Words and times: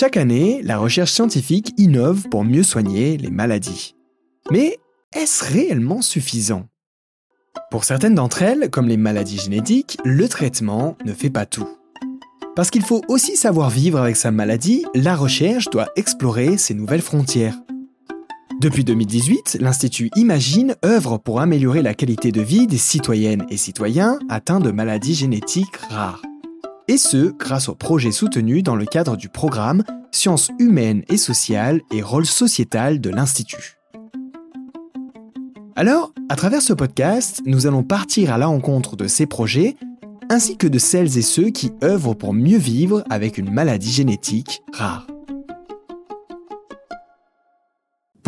Chaque 0.00 0.16
année, 0.16 0.60
la 0.62 0.78
recherche 0.78 1.10
scientifique 1.10 1.74
innove 1.76 2.28
pour 2.28 2.44
mieux 2.44 2.62
soigner 2.62 3.16
les 3.16 3.32
maladies. 3.32 3.96
Mais 4.52 4.78
est-ce 5.12 5.52
réellement 5.52 6.02
suffisant? 6.02 6.68
Pour 7.72 7.82
certaines 7.82 8.14
d'entre 8.14 8.42
elles, 8.42 8.70
comme 8.70 8.86
les 8.86 8.96
maladies 8.96 9.40
génétiques, 9.40 9.98
le 10.04 10.28
traitement 10.28 10.96
ne 11.04 11.12
fait 11.12 11.30
pas 11.30 11.46
tout. 11.46 11.68
Parce 12.54 12.70
qu'il 12.70 12.84
faut 12.84 13.02
aussi 13.08 13.34
savoir 13.34 13.70
vivre 13.70 13.98
avec 13.98 14.14
sa 14.14 14.30
maladie, 14.30 14.84
la 14.94 15.16
recherche 15.16 15.68
doit 15.68 15.88
explorer 15.96 16.58
ces 16.58 16.74
nouvelles 16.74 17.02
frontières. 17.02 17.58
Depuis 18.60 18.84
2018, 18.84 19.58
l'Institut 19.60 20.10
Imagine 20.14 20.76
œuvre 20.84 21.18
pour 21.18 21.40
améliorer 21.40 21.82
la 21.82 21.94
qualité 21.94 22.30
de 22.30 22.40
vie 22.40 22.68
des 22.68 22.78
citoyennes 22.78 23.46
et 23.50 23.56
citoyens 23.56 24.20
atteints 24.28 24.60
de 24.60 24.70
maladies 24.70 25.16
génétiques 25.16 25.76
rares. 25.90 26.22
Et 26.88 26.96
ce, 26.96 27.32
grâce 27.32 27.68
aux 27.68 27.74
projets 27.74 28.12
soutenus 28.12 28.62
dans 28.62 28.74
le 28.74 28.86
cadre 28.86 29.16
du 29.16 29.28
programme 29.28 29.84
Sciences 30.10 30.50
humaines 30.58 31.02
et 31.08 31.18
sociales 31.18 31.82
et 31.92 32.00
rôle 32.00 32.24
sociétal 32.24 33.00
de 33.00 33.10
l'Institut. 33.10 33.78
Alors, 35.76 36.12
à 36.30 36.36
travers 36.36 36.62
ce 36.62 36.72
podcast, 36.72 37.42
nous 37.44 37.66
allons 37.66 37.82
partir 37.82 38.32
à 38.32 38.38
la 38.38 38.46
rencontre 38.46 38.96
de 38.96 39.06
ces 39.06 39.26
projets 39.26 39.76
ainsi 40.30 40.56
que 40.56 40.66
de 40.66 40.78
celles 40.78 41.18
et 41.18 41.22
ceux 41.22 41.50
qui 41.50 41.72
œuvrent 41.84 42.16
pour 42.16 42.32
mieux 42.32 42.58
vivre 42.58 43.04
avec 43.10 43.38
une 43.38 43.50
maladie 43.50 43.92
génétique 43.92 44.62
rare. 44.72 45.06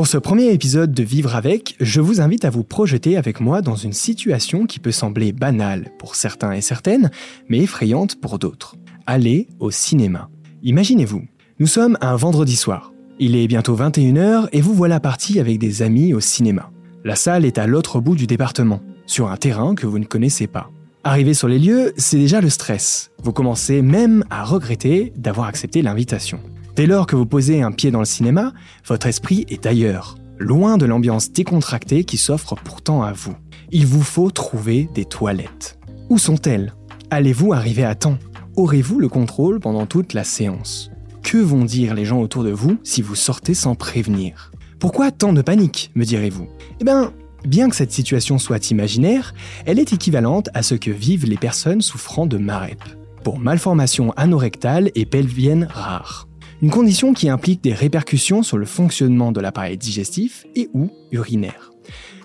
Pour 0.01 0.07
ce 0.07 0.17
premier 0.17 0.51
épisode 0.51 0.93
de 0.93 1.03
Vivre 1.03 1.37
avec, 1.37 1.77
je 1.79 2.01
vous 2.01 2.23
invite 2.23 2.47
à 2.47 2.51
vous 2.51 2.65
projeter 2.65 3.19
avec 3.19 3.39
moi 3.39 3.61
dans 3.61 3.77
une 3.77 3.93
situation 3.93 4.65
qui 4.65 4.79
peut 4.79 4.93
sembler 4.93 5.33
banale 5.33 5.91
pour 5.99 6.15
certains 6.15 6.53
et 6.53 6.63
certaines, 6.63 7.11
mais 7.51 7.59
effrayante 7.59 8.19
pour 8.19 8.39
d'autres. 8.39 8.77
Aller 9.07 9.47
au 9.59 9.71
cinéma. 9.71 10.31
Imaginez-vous, 10.63 11.25
nous 11.59 11.67
sommes 11.67 11.99
un 12.01 12.17
vendredi 12.17 12.57
soir. 12.57 12.95
Il 13.19 13.37
est 13.37 13.47
bientôt 13.47 13.77
21h 13.77 14.49
et 14.53 14.63
vous 14.63 14.73
voilà 14.73 15.01
parti 15.01 15.39
avec 15.39 15.59
des 15.59 15.83
amis 15.83 16.14
au 16.14 16.20
cinéma. 16.20 16.70
La 17.05 17.14
salle 17.14 17.45
est 17.45 17.59
à 17.59 17.67
l'autre 17.67 18.01
bout 18.01 18.17
du 18.17 18.27
département, 18.27 18.81
sur 19.05 19.31
un 19.31 19.37
terrain 19.37 19.75
que 19.75 19.87
vous 19.87 19.98
ne 19.98 20.07
connaissez 20.07 20.47
pas. 20.47 20.70
Arrivé 21.05 21.35
sur 21.35 21.47
les 21.47 21.59
lieux, 21.59 21.92
c'est 21.98 22.17
déjà 22.17 22.41
le 22.41 22.48
stress. 22.48 23.11
Vous 23.23 23.35
commencez 23.35 23.83
même 23.83 24.25
à 24.31 24.45
regretter 24.45 25.12
d'avoir 25.19 25.47
accepté 25.47 25.83
l'invitation. 25.83 26.41
Dès 26.77 26.87
lors 26.87 27.07
que 27.07 27.17
vous 27.17 27.27
posez 27.27 27.63
un 27.63 27.73
pied 27.73 27.91
dans 27.91 27.99
le 28.01 28.05
cinéma, 28.05 28.53
votre 28.87 29.07
esprit 29.07 29.45
est 29.49 29.67
ailleurs, 29.67 30.17
loin 30.39 30.79
de 30.79 30.87
l'ambiance 30.87 31.33
décontractée 31.33 32.05
qui 32.05 32.17
s'offre 32.17 32.55
pourtant 32.55 33.03
à 33.03 33.13
vous. 33.13 33.35
Il 33.71 33.87
vous 33.87 34.03
faut 34.03 34.31
trouver 34.31 34.89
des 34.95 35.05
toilettes. 35.05 35.79
Où 36.09 36.19
sont-elles? 36.19 36.75
Allez-vous 37.11 37.53
arriver 37.53 37.85
à 37.85 37.95
temps? 37.95 38.19
Aurez-vous 38.57 38.98
le 38.98 39.09
contrôle 39.09 39.61
pendant 39.61 39.87
toute 39.87 40.13
la 40.13 40.25
séance? 40.25 40.91
Que 41.23 41.39
vont 41.39 41.65
dire 41.65 41.95
les 41.95 42.05
gens 42.05 42.21
autour 42.21 42.45
de 42.45 42.51
vous 42.51 42.79
si 42.83 43.03
vous 43.03 43.15
sortez 43.15 43.55
sans 43.55 43.75
prévenir? 43.75 44.51
Pourquoi 44.79 45.11
tant 45.11 45.33
de 45.33 45.43
panique, 45.43 45.91
me 45.95 46.05
direz-vous? 46.05 46.48
Eh 46.81 46.85
bien, 46.85 47.13
Bien 47.45 47.71
que 47.71 47.77
cette 47.77 47.93
situation 47.93 48.39
soit 48.39 48.71
imaginaire, 48.71 49.35
elle 49.65 49.79
est 49.79 49.93
équivalente 49.93 50.51
à 50.53 50.63
ce 50.63 50.75
que 50.75 50.91
vivent 50.91 51.27
les 51.27 51.39
personnes 51.39 51.81
souffrant 51.81 52.27
de 52.27 52.37
MAREP, 52.37 52.83
pour 53.25 53.39
malformation 53.39 54.13
anorectale 54.13 54.91
et 54.95 55.07
pelvienne 55.07 55.67
rare. 55.71 56.29
Une 56.62 56.70
condition 56.70 57.14
qui 57.14 57.30
implique 57.30 57.64
des 57.64 57.72
répercussions 57.72 58.42
sur 58.42 58.58
le 58.58 58.66
fonctionnement 58.66 59.33
de 59.33 59.41
l'appareil 59.41 59.78
digestif 59.78 60.44
et 60.55 60.69
ou 60.75 60.91
urinaire. 61.11 61.70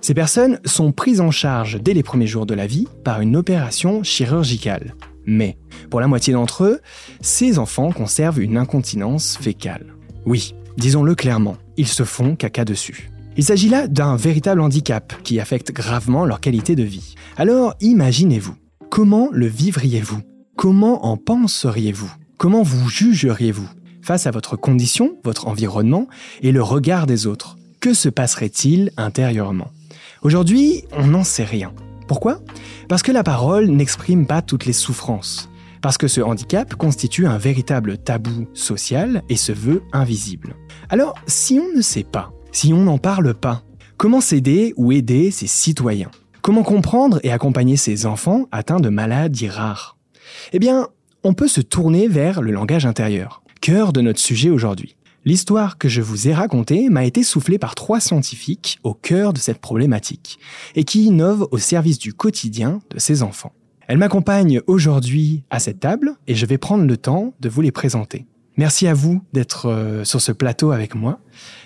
Ces 0.01 0.13
personnes 0.13 0.59
sont 0.65 0.91
prises 0.91 1.21
en 1.21 1.31
charge 1.31 1.81
dès 1.81 1.93
les 1.93 2.03
premiers 2.03 2.27
jours 2.27 2.45
de 2.45 2.53
la 2.53 2.67
vie 2.67 2.85
par 3.05 3.21
une 3.21 3.37
opération 3.37 4.03
chirurgicale. 4.03 4.95
Mais, 5.25 5.57
pour 5.89 6.01
la 6.01 6.07
moitié 6.07 6.33
d'entre 6.33 6.65
eux, 6.65 6.81
ces 7.21 7.57
enfants 7.59 7.93
conservent 7.93 8.41
une 8.41 8.57
incontinence 8.57 9.37
fécale. 9.37 9.95
Oui, 10.25 10.53
disons-le 10.77 11.15
clairement, 11.15 11.55
ils 11.77 11.87
se 11.87 12.03
font 12.03 12.35
caca 12.35 12.65
dessus. 12.65 13.09
Il 13.37 13.43
s'agit 13.45 13.69
là 13.69 13.87
d'un 13.87 14.17
véritable 14.17 14.59
handicap 14.59 15.13
qui 15.23 15.39
affecte 15.39 15.71
gravement 15.71 16.25
leur 16.25 16.41
qualité 16.41 16.75
de 16.75 16.83
vie. 16.83 17.15
Alors 17.37 17.73
imaginez-vous, 17.79 18.55
comment 18.89 19.29
le 19.31 19.47
vivriez-vous? 19.47 20.19
Comment 20.57 21.05
en 21.05 21.15
penseriez-vous? 21.15 22.11
Comment 22.37 22.63
vous 22.63 22.89
jugeriez-vous? 22.89 23.67
Face 24.05 24.27
à 24.27 24.31
votre 24.31 24.55
condition, 24.55 25.17
votre 25.23 25.47
environnement 25.47 26.07
et 26.43 26.51
le 26.51 26.61
regard 26.61 27.07
des 27.07 27.25
autres 27.25 27.57
Que 27.79 27.93
se 27.93 28.07
passerait-il 28.07 28.91
intérieurement? 28.97 29.71
Aujourd'hui, 30.21 30.83
on 30.91 31.07
n'en 31.07 31.23
sait 31.23 31.43
rien. 31.43 31.73
Pourquoi? 32.07 32.39
Parce 32.87 33.01
que 33.01 33.11
la 33.11 33.23
parole 33.23 33.67
n'exprime 33.67 34.27
pas 34.27 34.43
toutes 34.43 34.67
les 34.67 34.73
souffrances. 34.73 35.49
Parce 35.81 35.97
que 35.97 36.07
ce 36.07 36.21
handicap 36.21 36.75
constitue 36.75 37.25
un 37.25 37.39
véritable 37.39 37.97
tabou 37.97 38.47
social 38.53 39.23
et 39.27 39.35
se 39.37 39.51
veut 39.51 39.81
invisible. 39.91 40.55
Alors, 40.89 41.15
si 41.25 41.59
on 41.59 41.75
ne 41.75 41.81
sait 41.81 42.03
pas, 42.03 42.31
si 42.51 42.73
on 42.73 42.83
n'en 42.83 42.99
parle 42.99 43.33
pas 43.33 43.63
Comment 43.97 44.19
s'aider 44.19 44.73
ou 44.75 44.91
aider 44.91 45.31
ses 45.31 45.47
citoyens? 45.47 46.11
Comment 46.41 46.63
comprendre 46.63 47.21
et 47.23 47.31
accompagner 47.31 47.77
ses 47.77 48.05
enfants 48.05 48.47
atteints 48.51 48.81
de 48.81 48.89
maladies 48.89 49.47
rares? 49.47 49.97
Eh 50.51 50.59
bien, 50.59 50.89
on 51.23 51.33
peut 51.33 51.47
se 51.47 51.61
tourner 51.61 52.09
vers 52.09 52.41
le 52.41 52.51
langage 52.51 52.85
intérieur, 52.85 53.41
cœur 53.65 53.93
de 53.93 54.01
notre 54.01 54.19
sujet 54.19 54.51
aujourd'hui. 54.51 54.95
L'histoire 55.25 55.79
que 55.79 55.89
je 55.89 56.03
vous 56.03 56.27
ai 56.27 56.35
racontée 56.35 56.87
m'a 56.89 57.03
été 57.03 57.23
soufflée 57.23 57.57
par 57.57 57.73
trois 57.73 57.99
scientifiques 57.99 58.77
au 58.83 58.93
cœur 58.93 59.33
de 59.33 59.39
cette 59.39 59.57
problématique 59.57 60.37
et 60.75 60.83
qui 60.83 61.05
innovent 61.05 61.47
au 61.49 61.57
service 61.57 61.97
du 61.97 62.13
quotidien 62.13 62.79
de 62.91 62.99
ces 62.99 63.23
enfants. 63.23 63.53
Elles 63.87 63.97
m'accompagnent 63.97 64.61
aujourd'hui 64.67 65.41
à 65.49 65.57
cette 65.57 65.79
table 65.79 66.13
et 66.27 66.35
je 66.35 66.45
vais 66.45 66.59
prendre 66.59 66.85
le 66.85 66.95
temps 66.95 67.33
de 67.39 67.49
vous 67.49 67.61
les 67.61 67.71
présenter. 67.71 68.27
Merci 68.55 68.85
à 68.85 68.93
vous 68.93 69.23
d'être 69.33 69.65
euh, 69.65 70.03
sur 70.03 70.21
ce 70.21 70.31
plateau 70.31 70.69
avec 70.69 70.93
moi. 70.93 71.19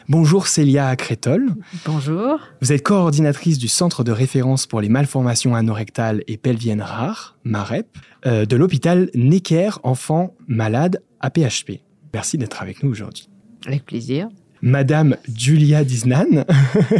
Bonjour 0.07 0.47
Célia 0.47 0.95
Crétol. 0.95 1.49
Bonjour. 1.85 2.39
Vous 2.61 2.71
êtes 2.71 2.81
coordinatrice 2.81 3.57
du 3.57 3.67
Centre 3.67 4.05
de 4.05 4.13
référence 4.13 4.67
pour 4.67 4.79
les 4.79 4.87
malformations 4.87 5.53
anorectales 5.53 6.23
et 6.27 6.37
pelviennes 6.37 6.81
rares, 6.81 7.37
MAREP, 7.43 7.87
euh, 8.25 8.45
de 8.45 8.55
l'hôpital 8.55 9.09
Necker 9.15 9.71
Enfants 9.83 10.33
Malades 10.47 11.03
APHP. 11.19 11.81
Merci 12.13 12.37
d'être 12.37 12.61
avec 12.61 12.83
nous 12.83 12.91
aujourd'hui. 12.91 13.29
Avec 13.65 13.85
plaisir. 13.85 14.29
Madame 14.61 15.15
Julia 15.33 15.83
Diznan, 15.83 16.45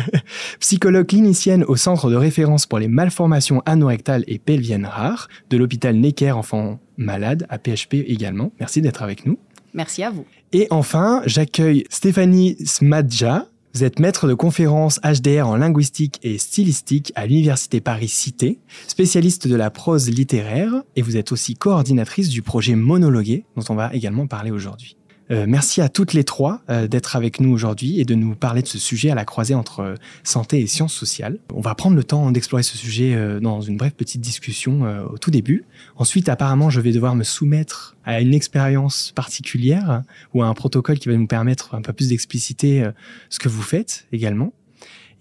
psychologue 0.59 1.07
clinicienne 1.07 1.63
au 1.65 1.75
Centre 1.75 2.09
de 2.09 2.15
référence 2.15 2.65
pour 2.65 2.79
les 2.79 2.87
malformations 2.87 3.61
anorectales 3.65 4.23
et 4.27 4.39
pelviennes 4.39 4.85
rares 4.85 5.27
de 5.49 5.57
l'hôpital 5.57 5.95
Necker 5.97 6.31
Enfants 6.31 6.79
Malades 6.97 7.45
APHP 7.49 7.95
également. 8.07 8.51
Merci 8.59 8.81
d'être 8.81 9.03
avec 9.03 9.25
nous. 9.25 9.37
Merci 9.73 10.03
à 10.03 10.09
vous. 10.09 10.25
Et 10.53 10.67
enfin, 10.71 11.21
j'accueille 11.25 11.83
Stéphanie 11.89 12.55
Smadja. 12.65 13.47
Vous 13.75 13.83
êtes 13.83 13.99
maître 13.99 14.27
de 14.27 14.33
conférence 14.33 14.99
HDR 15.01 15.47
en 15.47 15.55
linguistique 15.55 16.19
et 16.23 16.39
stylistique 16.39 17.13
à 17.15 17.27
l'Université 17.27 17.81
Paris-Cité, 17.81 18.59
spécialiste 18.87 19.47
de 19.47 19.55
la 19.55 19.69
prose 19.69 20.09
littéraire, 20.09 20.73
et 20.95 21.03
vous 21.03 21.17
êtes 21.17 21.31
aussi 21.31 21.53
coordinatrice 21.53 22.29
du 22.29 22.41
projet 22.41 22.73
Monologuer, 22.73 23.45
dont 23.55 23.63
on 23.69 23.75
va 23.75 23.93
également 23.93 24.25
parler 24.25 24.49
aujourd'hui. 24.49 24.97
Euh, 25.31 25.45
merci 25.47 25.79
à 25.81 25.89
toutes 25.89 26.13
les 26.13 26.23
trois 26.23 26.61
euh, 26.69 26.87
d'être 26.87 27.15
avec 27.15 27.39
nous 27.39 27.51
aujourd'hui 27.51 27.99
et 27.99 28.05
de 28.05 28.15
nous 28.15 28.35
parler 28.35 28.63
de 28.63 28.67
ce 28.67 28.79
sujet 28.79 29.11
à 29.11 29.15
la 29.15 29.25
croisée 29.25 29.53
entre 29.53 29.81
euh, 29.81 29.95
santé 30.23 30.59
et 30.59 30.67
sciences 30.67 30.93
sociales. 30.93 31.37
On 31.53 31.61
va 31.61 31.75
prendre 31.75 31.95
le 31.95 32.03
temps 32.03 32.31
d'explorer 32.31 32.63
ce 32.63 32.77
sujet 32.77 33.15
dans 33.41 33.61
une 33.61 33.77
brève 33.77 33.91
petite 33.91 34.21
discussion 34.21 34.81
au 35.11 35.17
tout 35.17 35.31
début. 35.31 35.65
Ensuite, 35.95 36.29
apparemment, 36.29 36.69
je 36.69 36.79
vais 36.81 36.91
devoir 36.91 37.15
me 37.15 37.23
soumettre 37.23 37.95
à 38.05 38.21
une 38.21 38.33
expérience 38.33 39.11
particulière 39.15 40.03
ou 40.33 40.41
à 40.41 40.47
un 40.47 40.53
protocole 40.53 40.99
qui 40.99 41.09
va 41.09 41.15
nous 41.15 41.27
permettre 41.27 41.75
un 41.75 41.81
peu 41.81 41.93
plus 41.93 42.09
d'expliciter 42.09 42.85
ce 43.29 43.39
que 43.39 43.49
vous 43.49 43.61
faites 43.61 44.07
également. 44.11 44.53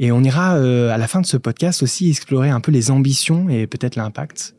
Et 0.00 0.12
on 0.12 0.22
ira 0.22 0.52
à 0.52 0.98
la 0.98 1.08
fin 1.08 1.20
de 1.20 1.26
ce 1.26 1.36
podcast 1.36 1.82
aussi 1.82 2.10
explorer 2.10 2.50
un 2.50 2.60
peu 2.60 2.72
les 2.72 2.90
ambitions 2.90 3.48
et 3.48 3.66
peut-être 3.66 3.96
l'impact, 3.96 4.54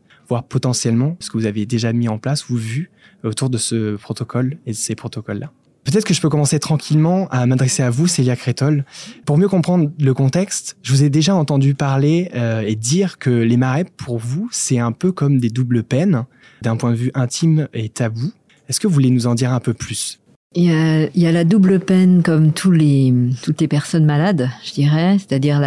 potentiellement 0.48 1.18
ce 1.20 1.30
que 1.30 1.38
vous 1.38 1.46
avez 1.46 1.66
déjà 1.66 1.94
mis 1.94 2.08
en 2.08 2.18
place 2.18 2.50
ou 2.50 2.56
vu 2.56 2.92
autour 3.24 3.50
de 3.50 3.58
ce 3.58 3.96
protocole 3.96 4.58
et 4.66 4.72
de 4.72 4.76
ces 4.76 4.96
protocoles-là. 4.96 5.52
Peut-être 5.84 6.06
que 6.06 6.14
je 6.14 6.22
peux 6.22 6.30
commencer 6.30 6.60
tranquillement 6.60 7.28
à 7.30 7.46
m'adresser 7.46 7.84
à 7.84 7.90
vous, 7.90 8.06
Célia 8.06 8.36
Crétol. 8.36 8.86
Pour 9.26 9.38
mieux 9.38 9.48
comprendre 9.48 9.92
le 10.00 10.14
contexte, 10.14 10.78
je 10.84 10.92
vous 10.92 11.04
ai 11.04 11.10
déjà 11.10 11.34
entendu 11.34 11.74
parler 11.74 12.30
euh, 12.36 12.62
et 12.62 12.76
dire 12.76 13.18
que 13.18 13.30
les 13.30 13.58
marais, 13.58 13.86
pour 13.86 14.20
vous, 14.20 14.50
c'est 14.52 14.78
un 14.78 14.92
peu 14.92 15.12
comme 15.12 15.40
des 15.40 15.50
doubles 15.50 15.84
peines, 15.84 16.26
d'un 16.62 16.76
point 16.76 16.92
de 16.92 16.96
vue 16.96 17.12
intime 17.16 17.68
et 17.74 17.90
tabou. 17.90 18.32
Est-ce 18.68 18.80
que 18.80 18.88
vous 18.88 18.94
voulez 18.94 19.10
nous 19.10 19.26
en 19.26 19.36
dire 19.36 19.52
un 19.52 19.60
peu 19.60 19.74
plus? 19.74 20.19
Il 20.56 20.64
y, 20.64 20.72
a, 20.72 21.04
il 21.04 21.22
y, 21.22 21.28
a, 21.28 21.32
la 21.32 21.44
double 21.44 21.80
peine 21.80 22.24
comme 22.24 22.54
tous 22.54 22.72
les, 22.72 23.14
toutes 23.44 23.62
les 23.62 23.68
personnes 23.68 24.06
malades, 24.06 24.50
je 24.66 24.74
dirais, 24.74 25.18
c'est-à-dire 25.20 25.62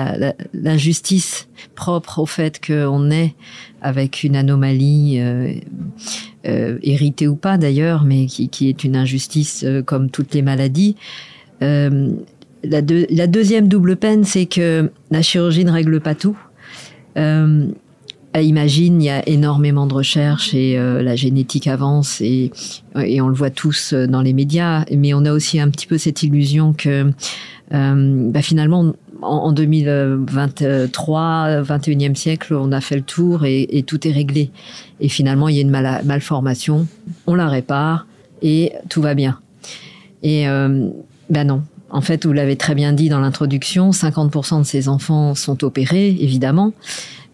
l'injustice 0.52 1.46
la, 1.56 1.68
propre 1.76 2.18
au 2.18 2.26
fait 2.26 2.60
qu'on 2.64 3.10
est 3.12 3.36
avec 3.80 4.24
une 4.24 4.34
anomalie 4.34 5.20
euh, 5.20 5.52
euh, 6.46 6.78
héritée 6.82 7.28
ou 7.28 7.36
pas 7.36 7.58
d'ailleurs, 7.58 8.02
mais 8.02 8.26
qui, 8.26 8.48
qui, 8.48 8.68
est 8.68 8.82
une 8.82 8.96
injustice 8.96 9.62
euh, 9.62 9.82
comme 9.82 10.10
toutes 10.10 10.34
les 10.34 10.42
maladies. 10.42 10.96
Euh, 11.62 12.10
la, 12.64 12.80
la, 13.08 13.26
deuxième 13.28 13.68
double 13.68 13.94
peine, 13.94 14.24
c'est 14.24 14.46
que 14.46 14.90
la 15.12 15.22
chirurgie 15.22 15.64
ne 15.64 15.70
règle 15.70 16.00
pas 16.00 16.16
tout. 16.16 16.36
Euh, 17.16 17.66
imagine, 18.40 19.02
il 19.02 19.04
y 19.04 19.10
a 19.10 19.28
énormément 19.28 19.86
de 19.86 19.92
recherches 19.92 20.54
et 20.54 20.76
la 20.76 21.16
génétique 21.16 21.66
avance 21.66 22.22
et, 22.22 22.50
et 22.96 23.20
on 23.20 23.28
le 23.28 23.34
voit 23.34 23.50
tous 23.50 23.92
dans 23.92 24.22
les 24.22 24.32
médias, 24.32 24.86
mais 24.90 25.12
on 25.12 25.26
a 25.26 25.32
aussi 25.32 25.60
un 25.60 25.68
petit 25.68 25.86
peu 25.86 25.98
cette 25.98 26.22
illusion 26.22 26.72
que 26.72 27.12
bah 27.70 28.42
finalement 28.42 28.94
en, 29.22 29.52
2023, 29.52 31.62
21e 31.62 32.14
siècle, 32.14 32.54
on 32.54 32.72
a 32.72 32.80
fait 32.80 32.96
le 32.96 33.02
tour 33.02 33.44
et, 33.44 33.84
tout 33.86 34.06
est 34.06 34.12
réglé. 34.12 34.50
Et 35.00 35.08
finalement, 35.08 35.48
il 35.48 35.56
y 35.56 35.58
a 35.58 35.62
une 35.62 35.70
malformation, 35.70 36.86
on 37.26 37.34
la 37.34 37.48
répare 37.48 38.06
et 38.42 38.72
tout 38.88 39.02
va 39.02 39.14
bien. 39.14 39.38
Et 40.22 40.48
euh, 40.48 40.88
ben 41.30 41.46
non. 41.46 41.62
En 41.92 42.00
fait, 42.00 42.24
vous 42.24 42.32
l'avez 42.32 42.56
très 42.56 42.74
bien 42.74 42.94
dit 42.94 43.10
dans 43.10 43.20
l'introduction, 43.20 43.90
50% 43.90 44.60
de 44.60 44.64
ces 44.64 44.88
enfants 44.88 45.34
sont 45.34 45.62
opérés, 45.62 46.16
évidemment. 46.18 46.72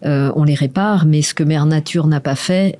Euh, 0.05 0.31
on 0.35 0.43
les 0.43 0.53
répare, 0.53 1.05
mais 1.05 1.21
ce 1.21 1.33
que 1.33 1.43
Mère 1.43 1.65
Nature 1.65 2.07
n'a 2.07 2.19
pas 2.19 2.35
fait, 2.35 2.77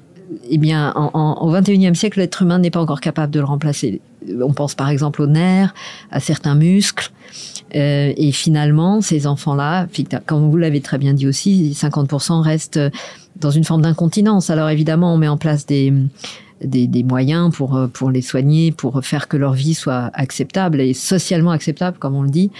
eh 0.49 0.57
bien, 0.57 0.91
en, 0.95 1.41
au 1.41 1.53
21e 1.53 1.93
siècle, 1.93 2.19
l'être 2.19 2.41
humain 2.41 2.59
n'est 2.59 2.69
pas 2.69 2.81
encore 2.81 2.99
capable 2.99 3.33
de 3.33 3.39
le 3.39 3.45
remplacer. 3.45 4.01
On 4.41 4.51
pense 4.51 4.75
par 4.75 4.89
exemple 4.89 5.21
aux 5.21 5.27
nerfs, 5.27 5.73
à 6.11 6.19
certains 6.19 6.55
muscles. 6.55 7.11
Euh, 7.75 8.13
et 8.15 8.31
finalement, 8.33 8.99
ces 8.99 9.25
enfants-là, 9.25 9.87
comme 10.25 10.51
vous 10.51 10.57
l'avez 10.57 10.81
très 10.81 10.97
bien 10.97 11.13
dit 11.13 11.27
aussi, 11.27 11.71
50% 11.73 12.41
restent 12.41 12.79
dans 13.37 13.51
une 13.51 13.63
forme 13.63 13.83
d'incontinence. 13.83 14.49
Alors 14.49 14.69
évidemment, 14.69 15.13
on 15.13 15.17
met 15.17 15.29
en 15.29 15.37
place 15.37 15.65
des, 15.65 15.93
des, 16.63 17.03
moyens 17.03 17.53
pour, 17.55 17.87
pour 17.93 18.11
les 18.11 18.21
soigner, 18.21 18.71
pour 18.71 19.03
faire 19.03 19.27
que 19.27 19.37
leur 19.37 19.53
vie 19.53 19.73
soit 19.73 20.09
acceptable 20.13 20.81
et 20.81 20.93
socialement 20.93 21.51
acceptable, 21.51 21.97
comme 21.97 22.15
on 22.15 22.23
le 22.23 22.29
dit. 22.29 22.51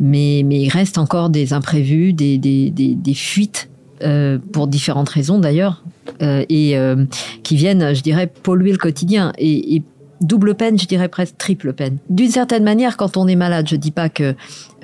Mais, 0.00 0.42
mais 0.44 0.62
il 0.62 0.68
reste 0.68 0.98
encore 0.98 1.30
des 1.30 1.52
imprévus, 1.52 2.12
des, 2.12 2.38
des, 2.38 2.70
des, 2.70 3.14
fuites 3.14 3.68
euh, 4.02 4.38
pour 4.52 4.68
différentes 4.68 5.08
raisons 5.08 5.38
d'ailleurs, 5.38 5.82
euh, 6.22 6.44
et 6.48 6.78
euh, 6.78 7.04
qui 7.42 7.56
viennent, 7.56 7.94
je 7.94 8.02
dirais, 8.02 8.26
polluer 8.26 8.72
le 8.72 8.78
quotidien. 8.78 9.32
Et, 9.38 9.76
et, 9.76 9.82
double 10.20 10.54
peine, 10.54 10.78
je 10.78 10.86
dirais 10.86 11.08
presque 11.08 11.36
triple 11.38 11.72
peine. 11.72 11.98
D'une 12.10 12.30
certaine 12.30 12.64
manière, 12.64 12.96
quand 12.96 13.16
on 13.16 13.28
est 13.28 13.36
malade, 13.36 13.68
je 13.68 13.76
dis 13.76 13.90
pas 13.90 14.08
que 14.08 14.34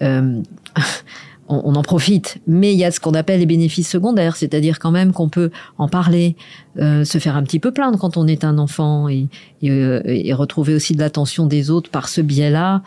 euh, 0.03 0.41
on, 1.49 1.63
on, 1.65 1.75
en 1.75 1.83
profite, 1.83 2.39
mais 2.47 2.73
il 2.73 2.79
y 2.79 2.85
a 2.85 2.91
ce 2.91 3.01
qu'on 3.01 3.15
appelle 3.15 3.41
les 3.41 3.47
bénéfices 3.47 3.89
secondaires, 3.89 4.37
c'est-à-dire 4.37 4.79
quand 4.79 4.91
même 4.91 5.13
qu'on 5.13 5.29
peut 5.29 5.51
en 5.79 5.89
parler, 5.89 6.37
euh, 6.79 7.05
se 7.05 7.19
faire 7.19 7.37
un 7.37 7.43
petit 7.43 7.61
peu 7.61 7.73
plaindre 7.73 7.99
quand 7.99 8.17
on 8.17 8.27
est 8.27 8.45
un 8.45 8.59
enfant 8.59 9.09
et, 9.09 9.29
et, 9.63 10.29
et 10.29 10.33
retrouver 10.33 10.75
aussi 10.75 10.95
de 10.95 11.01
l'attention 11.01 11.47
des 11.47 11.71
autres 11.71 11.91
par 11.91 12.09
ce 12.09 12.21
biais-là. 12.21 12.83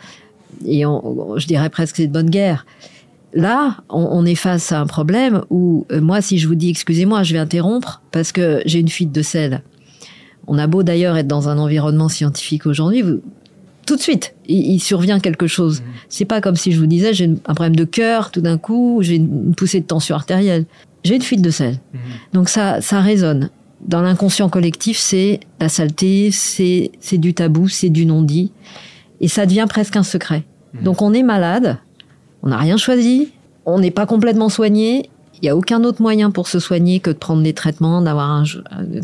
Et 0.66 0.86
on, 0.86 1.38
je 1.38 1.46
dirais 1.46 1.70
presque 1.70 1.96
c'est 1.96 2.06
de 2.06 2.12
bonne 2.12 2.30
guerre. 2.30 2.66
Là, 3.34 3.76
on, 3.90 4.24
est 4.24 4.34
face 4.34 4.72
à 4.72 4.80
un 4.80 4.86
problème 4.86 5.42
où 5.50 5.86
euh, 5.92 6.00
moi, 6.00 6.22
si 6.22 6.38
je 6.38 6.48
vous 6.48 6.54
dis 6.54 6.70
excusez-moi, 6.70 7.22
je 7.24 7.34
vais 7.34 7.38
interrompre 7.38 8.00
parce 8.10 8.32
que 8.32 8.62
j'ai 8.64 8.80
une 8.80 8.88
fuite 8.88 9.12
de 9.12 9.20
sel. 9.20 9.62
On 10.46 10.56
a 10.56 10.66
beau 10.66 10.82
d'ailleurs 10.82 11.16
être 11.18 11.26
dans 11.26 11.50
un 11.50 11.58
environnement 11.58 12.08
scientifique 12.08 12.64
aujourd'hui, 12.64 13.04
tout 13.88 13.96
de 13.96 14.02
suite, 14.02 14.34
il, 14.46 14.78
survient 14.80 15.18
quelque 15.18 15.46
chose. 15.46 15.80
Mmh. 15.80 15.84
C'est 16.10 16.24
pas 16.26 16.42
comme 16.42 16.56
si 16.56 16.72
je 16.72 16.78
vous 16.78 16.86
disais 16.86 17.14
j'ai 17.14 17.24
un 17.24 17.54
problème 17.54 17.74
de 17.74 17.84
cœur, 17.84 18.30
tout 18.30 18.42
d'un 18.42 18.58
coup, 18.58 18.98
j'ai 19.00 19.16
une 19.16 19.54
poussée 19.54 19.80
de 19.80 19.86
tension 19.86 20.14
artérielle. 20.14 20.66
J'ai 21.04 21.16
une 21.16 21.22
fuite 21.22 21.40
de 21.40 21.50
sel. 21.50 21.74
Mmh. 21.74 21.98
Donc 22.34 22.48
ça, 22.50 22.82
ça 22.82 23.00
résonne. 23.00 23.48
Dans 23.80 24.02
l'inconscient 24.02 24.50
collectif, 24.50 24.98
c'est 24.98 25.40
la 25.58 25.70
saleté, 25.70 26.30
c'est 26.30 27.18
du 27.18 27.32
tabou, 27.32 27.68
c'est 27.68 27.88
du 27.88 28.04
non-dit, 28.04 28.52
et 29.20 29.28
ça 29.28 29.46
devient 29.46 29.66
presque 29.68 29.96
un 29.96 30.02
secret. 30.02 30.44
Mmh. 30.74 30.82
Donc 30.82 31.00
on 31.00 31.14
est 31.14 31.22
malade, 31.22 31.78
on 32.42 32.48
n'a 32.48 32.58
rien 32.58 32.76
choisi, 32.76 33.28
on 33.64 33.78
n'est 33.78 33.90
pas 33.90 34.04
complètement 34.04 34.50
soigné, 34.50 35.08
il 35.40 35.44
n'y 35.44 35.48
a 35.48 35.56
aucun 35.56 35.82
autre 35.84 36.02
moyen 36.02 36.30
pour 36.30 36.46
se 36.46 36.58
soigner 36.58 37.00
que 37.00 37.10
de 37.10 37.16
prendre 37.16 37.42
des 37.42 37.54
traitements, 37.54 38.02
d'avoir 38.02 38.30
un, 38.30 38.44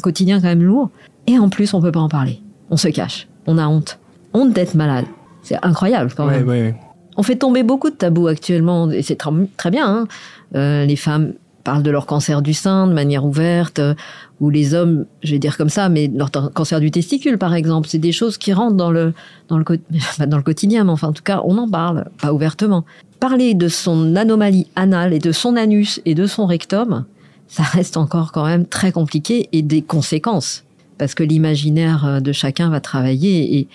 quotidien 0.02 0.40
quand 0.40 0.48
même 0.48 0.62
lourd. 0.62 0.90
Et 1.26 1.38
en 1.38 1.48
plus, 1.48 1.72
on 1.72 1.80
peut 1.80 1.92
pas 1.92 2.00
en 2.00 2.08
parler. 2.08 2.42
On 2.70 2.76
se 2.76 2.88
cache. 2.88 3.28
On 3.46 3.56
a 3.56 3.66
honte. 3.66 3.98
Honte 4.34 4.52
d'être 4.52 4.74
malade. 4.74 5.06
C'est 5.42 5.58
incroyable 5.62 6.12
quand 6.16 6.26
même. 6.26 6.74
On 7.16 7.22
fait 7.22 7.36
tomber 7.36 7.62
beaucoup 7.62 7.90
de 7.90 7.94
tabous 7.94 8.26
actuellement, 8.26 8.90
et 8.90 9.02
c'est 9.02 9.16
très, 9.56 9.70
bien. 9.70 9.86
Hein. 9.86 10.08
Euh, 10.56 10.84
les 10.84 10.96
femmes 10.96 11.34
parlent 11.62 11.82
de 11.82 11.90
leur 11.90 12.06
cancer 12.06 12.42
du 12.42 12.52
sein 12.52 12.86
de 12.86 12.92
manière 12.92 13.24
ouverte, 13.24 13.78
euh, 13.78 13.94
ou 14.40 14.50
les 14.50 14.74
hommes, 14.74 15.06
je 15.22 15.32
vais 15.32 15.38
dire 15.38 15.56
comme 15.56 15.68
ça, 15.68 15.88
mais 15.88 16.10
leur 16.14 16.30
cancer 16.30 16.80
du 16.80 16.90
testicule, 16.90 17.38
par 17.38 17.54
exemple, 17.54 17.88
c'est 17.88 17.98
des 17.98 18.12
choses 18.12 18.36
qui 18.36 18.52
rentrent 18.52 18.76
dans 18.76 18.90
le, 18.90 19.14
dans 19.48 19.58
le, 19.58 19.64
dans 20.26 20.36
le 20.36 20.42
quotidien, 20.42 20.84
mais 20.84 20.90
enfin, 20.90 21.08
en 21.08 21.12
tout 21.12 21.22
cas, 21.22 21.40
on 21.44 21.56
en 21.56 21.68
parle, 21.68 22.06
pas 22.20 22.32
ouvertement. 22.32 22.84
Parler 23.20 23.54
de 23.54 23.68
son 23.68 24.16
anomalie 24.16 24.66
anale 24.76 25.14
et 25.14 25.18
de 25.18 25.32
son 25.32 25.56
anus 25.56 26.00
et 26.04 26.14
de 26.14 26.26
son 26.26 26.46
rectum, 26.46 27.04
ça 27.48 27.62
reste 27.62 27.96
encore 27.96 28.32
quand 28.32 28.44
même 28.44 28.66
très 28.66 28.92
compliqué 28.92 29.48
et 29.52 29.62
des 29.62 29.82
conséquences, 29.82 30.64
parce 30.98 31.14
que 31.14 31.22
l'imaginaire 31.22 32.04
euh, 32.04 32.20
de 32.20 32.32
chacun 32.32 32.68
va 32.68 32.80
travailler 32.80 33.58
et 33.58 33.68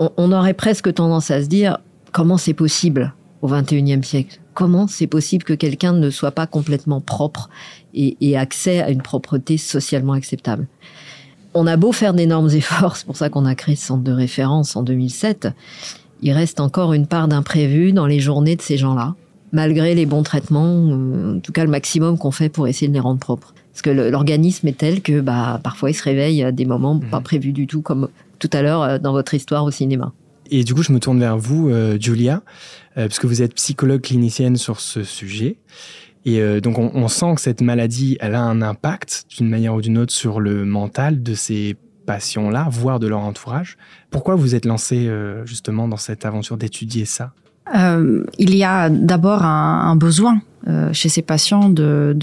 on, 0.00 0.10
on 0.16 0.32
aurait 0.32 0.54
presque 0.54 0.92
tendance 0.92 1.30
à 1.30 1.42
se 1.42 1.46
dire 1.46 1.78
comment 2.10 2.38
c'est 2.38 2.54
possible 2.54 3.14
au 3.42 3.48
21e 3.48 4.02
siècle? 4.02 4.40
Comment 4.54 4.88
c'est 4.88 5.06
possible 5.06 5.44
que 5.44 5.52
quelqu'un 5.52 5.92
ne 5.92 6.10
soit 6.10 6.32
pas 6.32 6.46
complètement 6.46 7.00
propre 7.00 7.48
et, 7.94 8.16
ait 8.20 8.36
accès 8.36 8.80
à 8.80 8.90
une 8.90 9.02
propreté 9.02 9.56
socialement 9.58 10.14
acceptable? 10.14 10.66
On 11.54 11.66
a 11.66 11.76
beau 11.76 11.92
faire 11.92 12.14
d'énormes 12.14 12.50
efforts, 12.54 12.96
c'est 12.96 13.06
pour 13.06 13.16
ça 13.16 13.28
qu'on 13.28 13.44
a 13.44 13.54
créé 13.54 13.76
ce 13.76 13.86
centre 13.86 14.02
de 14.02 14.12
référence 14.12 14.74
en 14.74 14.82
2007, 14.82 15.48
il 16.22 16.32
reste 16.32 16.60
encore 16.60 16.92
une 16.92 17.06
part 17.06 17.28
d'imprévu 17.28 17.92
dans 17.92 18.06
les 18.06 18.20
journées 18.20 18.56
de 18.56 18.62
ces 18.62 18.76
gens-là, 18.76 19.14
malgré 19.52 19.94
les 19.94 20.04
bons 20.04 20.22
traitements, 20.22 20.88
euh, 20.90 21.36
en 21.36 21.40
tout 21.40 21.52
cas 21.52 21.64
le 21.64 21.70
maximum 21.70 22.18
qu'on 22.18 22.30
fait 22.30 22.50
pour 22.50 22.68
essayer 22.68 22.88
de 22.88 22.92
les 22.92 23.00
rendre 23.00 23.20
propres. 23.20 23.54
Parce 23.72 23.82
que 23.82 23.90
l'organisme 23.90 24.68
est 24.68 24.76
tel 24.76 25.00
que 25.00 25.20
bah, 25.20 25.60
parfois 25.62 25.90
il 25.90 25.94
se 25.94 26.02
réveille 26.02 26.42
à 26.42 26.52
des 26.52 26.66
moments 26.66 26.98
pas 26.98 27.20
mmh. 27.20 27.22
prévus 27.22 27.52
du 27.52 27.66
tout, 27.66 27.80
comme 27.80 28.08
tout 28.40 28.50
à 28.52 28.62
l'heure 28.62 28.82
euh, 28.82 28.98
dans 28.98 29.12
votre 29.12 29.34
histoire 29.34 29.64
au 29.64 29.70
cinéma. 29.70 30.12
Et 30.50 30.64
du 30.64 30.74
coup, 30.74 30.82
je 30.82 30.92
me 30.92 30.98
tourne 30.98 31.20
vers 31.20 31.38
vous, 31.38 31.68
euh, 31.68 31.96
Julia, 32.00 32.42
euh, 32.98 33.06
puisque 33.06 33.24
vous 33.24 33.40
êtes 33.40 33.54
psychologue 33.54 34.00
clinicienne 34.00 34.56
sur 34.56 34.80
ce 34.80 35.04
sujet. 35.04 35.58
Et 36.24 36.40
euh, 36.40 36.60
donc, 36.60 36.78
on, 36.78 36.90
on, 36.94 37.08
sent 37.08 37.34
que 37.36 37.40
cette 37.40 37.62
maladie, 37.62 38.16
elle 38.20 38.34
a 38.34 38.42
un 38.42 38.60
impact 38.60 39.26
d'une 39.36 39.48
manière 39.48 39.74
ou 39.74 39.80
d'une 39.80 39.96
autre 39.96 40.12
sur 40.12 40.40
le 40.40 40.64
mental 40.64 41.22
de 41.22 41.34
ces 41.34 41.76
patients-là, 42.06 42.66
voire 42.70 42.98
de 42.98 43.06
leur 43.06 43.20
entourage. 43.20 43.78
Pourquoi 44.10 44.34
vous 44.34 44.54
êtes 44.54 44.64
lancé 44.64 45.06
euh, 45.06 45.46
justement 45.46 45.88
dans 45.88 45.96
cette 45.96 46.26
aventure 46.26 46.56
d'étudier 46.56 47.04
ça? 47.04 47.32
Euh, 47.74 48.24
Il 48.38 48.54
y 48.56 48.64
a 48.64 48.90
d'abord 48.90 49.44
un, 49.44 49.90
un, 49.90 49.96
besoin 49.96 50.42
euh, 50.68 50.92
chez 50.92 51.08
ces 51.08 51.22
patients 51.22 51.70
de 51.70 52.14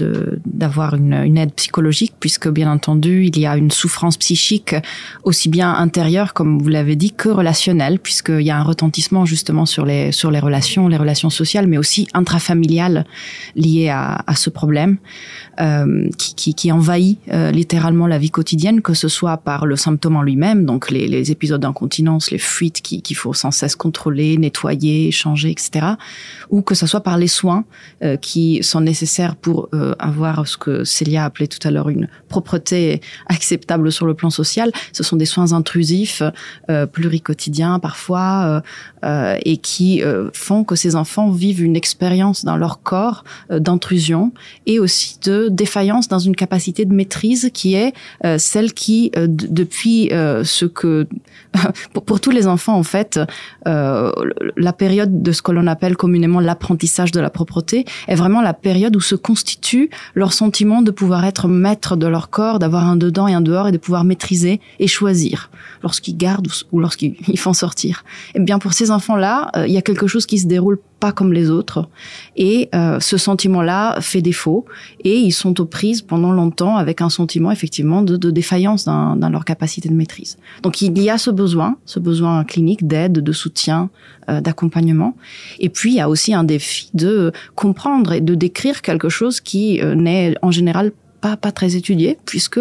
d'avoir 0.46 0.94
une, 0.94 1.12
une, 1.12 1.36
aide 1.36 1.52
psychologique 1.54 2.14
puisque 2.20 2.48
bien 2.48 2.70
entendu 2.70 3.24
il 3.26 3.36
y 3.36 3.46
a 3.46 3.56
une 3.56 3.72
souffrance 3.72 4.16
psychique 4.16 4.76
aussi 5.24 5.48
bien 5.48 5.74
intérieure 5.74 6.34
comme 6.34 6.60
vous 6.60 6.68
l'avez 6.68 6.94
dit 6.94 7.10
que 7.10 7.28
relationnelle 7.28 7.98
puisqu'il 7.98 8.42
y 8.42 8.50
a 8.50 8.56
un 8.56 8.62
retentissement 8.62 9.24
justement 9.24 9.66
sur 9.66 9.84
les 9.84 10.12
sur 10.12 10.30
les 10.30 10.38
relations 10.38 10.86
les 10.86 10.96
relations 10.96 11.30
sociales 11.30 11.66
mais 11.66 11.78
aussi 11.78 12.06
intrafamiliales 12.14 13.06
liées 13.56 13.88
à, 13.88 14.22
à 14.24 14.36
ce 14.36 14.50
problème 14.50 14.98
euh, 15.60 16.08
qui, 16.16 16.36
qui, 16.36 16.54
qui, 16.54 16.70
envahit 16.70 17.18
euh, 17.32 17.50
littéralement 17.50 18.06
la 18.06 18.18
vie 18.18 18.30
quotidienne 18.30 18.82
que 18.82 18.94
ce 18.94 19.08
soit 19.08 19.38
par 19.38 19.66
le 19.66 19.74
symptôme 19.74 20.14
en 20.14 20.22
lui-même 20.22 20.64
donc 20.64 20.92
les, 20.92 21.08
les 21.08 21.32
épisodes 21.32 21.60
d'incontinence 21.60 22.30
les 22.30 22.38
fuites 22.38 22.82
qu'il 22.82 23.16
faut 23.16 23.34
sans 23.34 23.50
cesse 23.50 23.74
contrôler 23.74 24.36
nettoyer 24.36 25.10
changer 25.10 25.50
etc 25.50 25.94
ou 26.50 26.62
que 26.62 26.76
ce 26.76 26.86
soit 26.86 27.00
par 27.00 27.18
les 27.18 27.26
soins 27.26 27.64
euh, 28.04 28.16
qui 28.28 28.62
sont 28.62 28.82
nécessaires 28.82 29.36
pour 29.36 29.70
euh, 29.72 29.94
avoir 29.98 30.46
ce 30.46 30.58
que 30.58 30.84
Célia 30.84 31.24
appelait 31.24 31.46
tout 31.46 31.66
à 31.66 31.70
l'heure 31.70 31.88
une 31.88 32.08
propreté 32.28 33.00
acceptable 33.24 33.90
sur 33.90 34.04
le 34.04 34.12
plan 34.12 34.28
social. 34.28 34.70
Ce 34.92 35.02
sont 35.02 35.16
des 35.16 35.24
soins 35.24 35.54
intrusifs, 35.54 36.22
euh, 36.68 36.84
pluricotidiens 36.84 37.78
parfois, 37.78 38.62
euh, 39.02 39.38
et 39.46 39.56
qui 39.56 40.02
font 40.34 40.64
que 40.64 40.76
ces 40.76 40.94
enfants 40.94 41.30
vivent 41.30 41.62
une 41.62 41.76
expérience 41.76 42.44
dans 42.44 42.56
leur 42.56 42.82
corps 42.82 43.24
d'intrusion 43.48 44.32
et 44.66 44.78
aussi 44.78 45.18
de 45.24 45.48
défaillance 45.48 46.08
dans 46.08 46.18
une 46.18 46.36
capacité 46.36 46.84
de 46.84 46.92
maîtrise 46.92 47.50
qui 47.54 47.74
est 47.74 47.94
celle 48.38 48.72
qui, 48.74 49.10
depuis 49.14 50.10
ce 50.10 50.64
que 50.66 51.06
pour, 51.92 52.04
pour, 52.04 52.20
tous 52.20 52.30
les 52.30 52.46
enfants 52.46 52.76
en 52.76 52.82
fait, 52.82 53.20
la 53.64 54.72
période 54.76 55.22
de 55.22 55.32
ce 55.32 55.42
que 55.42 55.52
l'on 55.52 55.66
appelle 55.66 55.96
communément 55.96 56.40
l'apprentissage 56.40 57.12
de 57.12 57.20
la 57.20 57.30
propreté 57.30 57.84
est 58.08 58.17
vraiment 58.18 58.42
la 58.42 58.52
période 58.52 58.94
où 58.96 59.00
se 59.00 59.14
constitue 59.14 59.90
leur 60.14 60.32
sentiment 60.32 60.82
de 60.82 60.90
pouvoir 60.90 61.24
être 61.24 61.48
maître 61.48 61.96
de 61.96 62.06
leur 62.06 62.28
corps, 62.28 62.58
d'avoir 62.58 62.84
un 62.84 62.96
dedans 62.96 63.28
et 63.28 63.34
un 63.34 63.40
dehors 63.40 63.68
et 63.68 63.72
de 63.72 63.78
pouvoir 63.78 64.04
maîtriser 64.04 64.60
et 64.78 64.86
choisir 64.86 65.50
lorsqu'ils 65.82 66.16
gardent 66.16 66.48
ou 66.72 66.80
lorsqu'ils 66.80 67.16
font 67.38 67.52
sortir. 67.52 68.04
Et 68.34 68.40
bien 68.40 68.58
pour 68.58 68.72
ces 68.74 68.90
enfants-là, 68.90 69.50
euh, 69.56 69.66
il 69.66 69.72
y 69.72 69.78
a 69.78 69.82
quelque 69.82 70.06
chose 70.06 70.26
qui 70.26 70.38
se 70.38 70.46
déroule 70.46 70.78
pas 71.00 71.12
comme 71.12 71.32
les 71.32 71.50
autres. 71.50 71.88
Et 72.36 72.68
euh, 72.74 72.98
ce 73.00 73.16
sentiment-là 73.16 74.00
fait 74.00 74.22
défaut 74.22 74.64
et 75.04 75.18
ils 75.18 75.32
sont 75.32 75.60
aux 75.60 75.64
prises 75.64 76.02
pendant 76.02 76.32
longtemps 76.32 76.76
avec 76.76 77.00
un 77.00 77.08
sentiment 77.08 77.50
effectivement 77.50 78.02
de, 78.02 78.16
de 78.16 78.30
défaillance 78.30 78.84
dans, 78.84 79.16
dans, 79.16 79.28
leur 79.28 79.44
capacité 79.44 79.88
de 79.88 79.94
maîtrise. 79.94 80.38
Donc 80.62 80.82
il 80.82 80.98
y 81.00 81.10
a 81.10 81.18
ce 81.18 81.30
besoin, 81.30 81.76
ce 81.84 81.98
besoin 82.00 82.44
clinique 82.44 82.86
d'aide, 82.86 83.12
de 83.12 83.32
soutien, 83.32 83.90
euh, 84.28 84.40
d'accompagnement. 84.40 85.14
Et 85.58 85.68
puis 85.68 85.92
il 85.92 85.96
y 85.96 86.00
a 86.00 86.08
aussi 86.08 86.34
un 86.34 86.44
défi 86.44 86.90
de 86.94 87.32
comprendre 87.54 88.12
et 88.12 88.20
de 88.20 88.34
décrire 88.34 88.82
quelque 88.82 89.08
chose 89.08 89.40
qui 89.40 89.80
euh, 89.80 89.94
n'est 89.94 90.34
en 90.42 90.50
général 90.50 90.92
pas, 91.20 91.36
pas 91.36 91.52
très 91.52 91.76
étudié, 91.76 92.18
puisque 92.24 92.60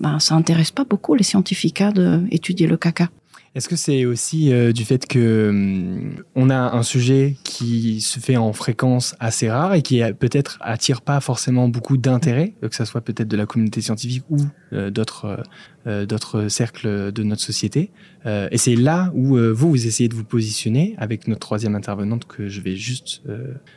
ben, 0.00 0.18
ça 0.18 0.34
intéresse 0.34 0.70
pas 0.70 0.84
beaucoup 0.84 1.14
les 1.14 1.22
scientifiques 1.22 1.80
hein, 1.80 1.92
d'étudier 1.92 2.66
le 2.66 2.76
caca. 2.76 3.08
Est-ce 3.56 3.70
que 3.70 3.76
c'est 3.76 4.04
aussi 4.04 4.52
euh, 4.52 4.70
du 4.72 4.84
fait 4.84 5.06
que 5.06 5.48
hum, 5.48 6.22
on 6.34 6.50
a 6.50 6.76
un 6.76 6.82
sujet 6.82 7.38
qui 7.42 8.02
se 8.02 8.20
fait 8.20 8.36
en 8.36 8.52
fréquence 8.52 9.16
assez 9.18 9.48
rare 9.48 9.72
et 9.72 9.80
qui 9.80 10.02
peut-être 10.18 10.58
attire 10.60 11.00
pas 11.00 11.20
forcément 11.20 11.66
beaucoup 11.66 11.96
d'intérêt, 11.96 12.52
que 12.60 12.76
ce 12.76 12.84
soit 12.84 13.00
peut-être 13.00 13.28
de 13.28 13.36
la 13.36 13.46
communauté 13.46 13.80
scientifique 13.80 14.24
ou 14.28 14.36
euh, 14.74 14.90
d'autres 14.90 15.42
euh, 15.86 16.04
d'autres 16.04 16.48
cercles 16.48 17.10
de 17.12 17.22
notre 17.22 17.40
société. 17.40 17.92
et 18.26 18.58
c'est 18.58 18.74
là 18.74 19.12
où 19.14 19.36
vous 19.36 19.70
vous 19.70 19.86
essayez 19.86 20.08
de 20.08 20.16
vous 20.16 20.24
positionner 20.24 20.96
avec 20.98 21.28
notre 21.28 21.38
troisième 21.38 21.76
intervenante 21.76 22.24
que 22.26 22.48
je 22.48 22.60
vais 22.60 22.74
juste 22.74 23.22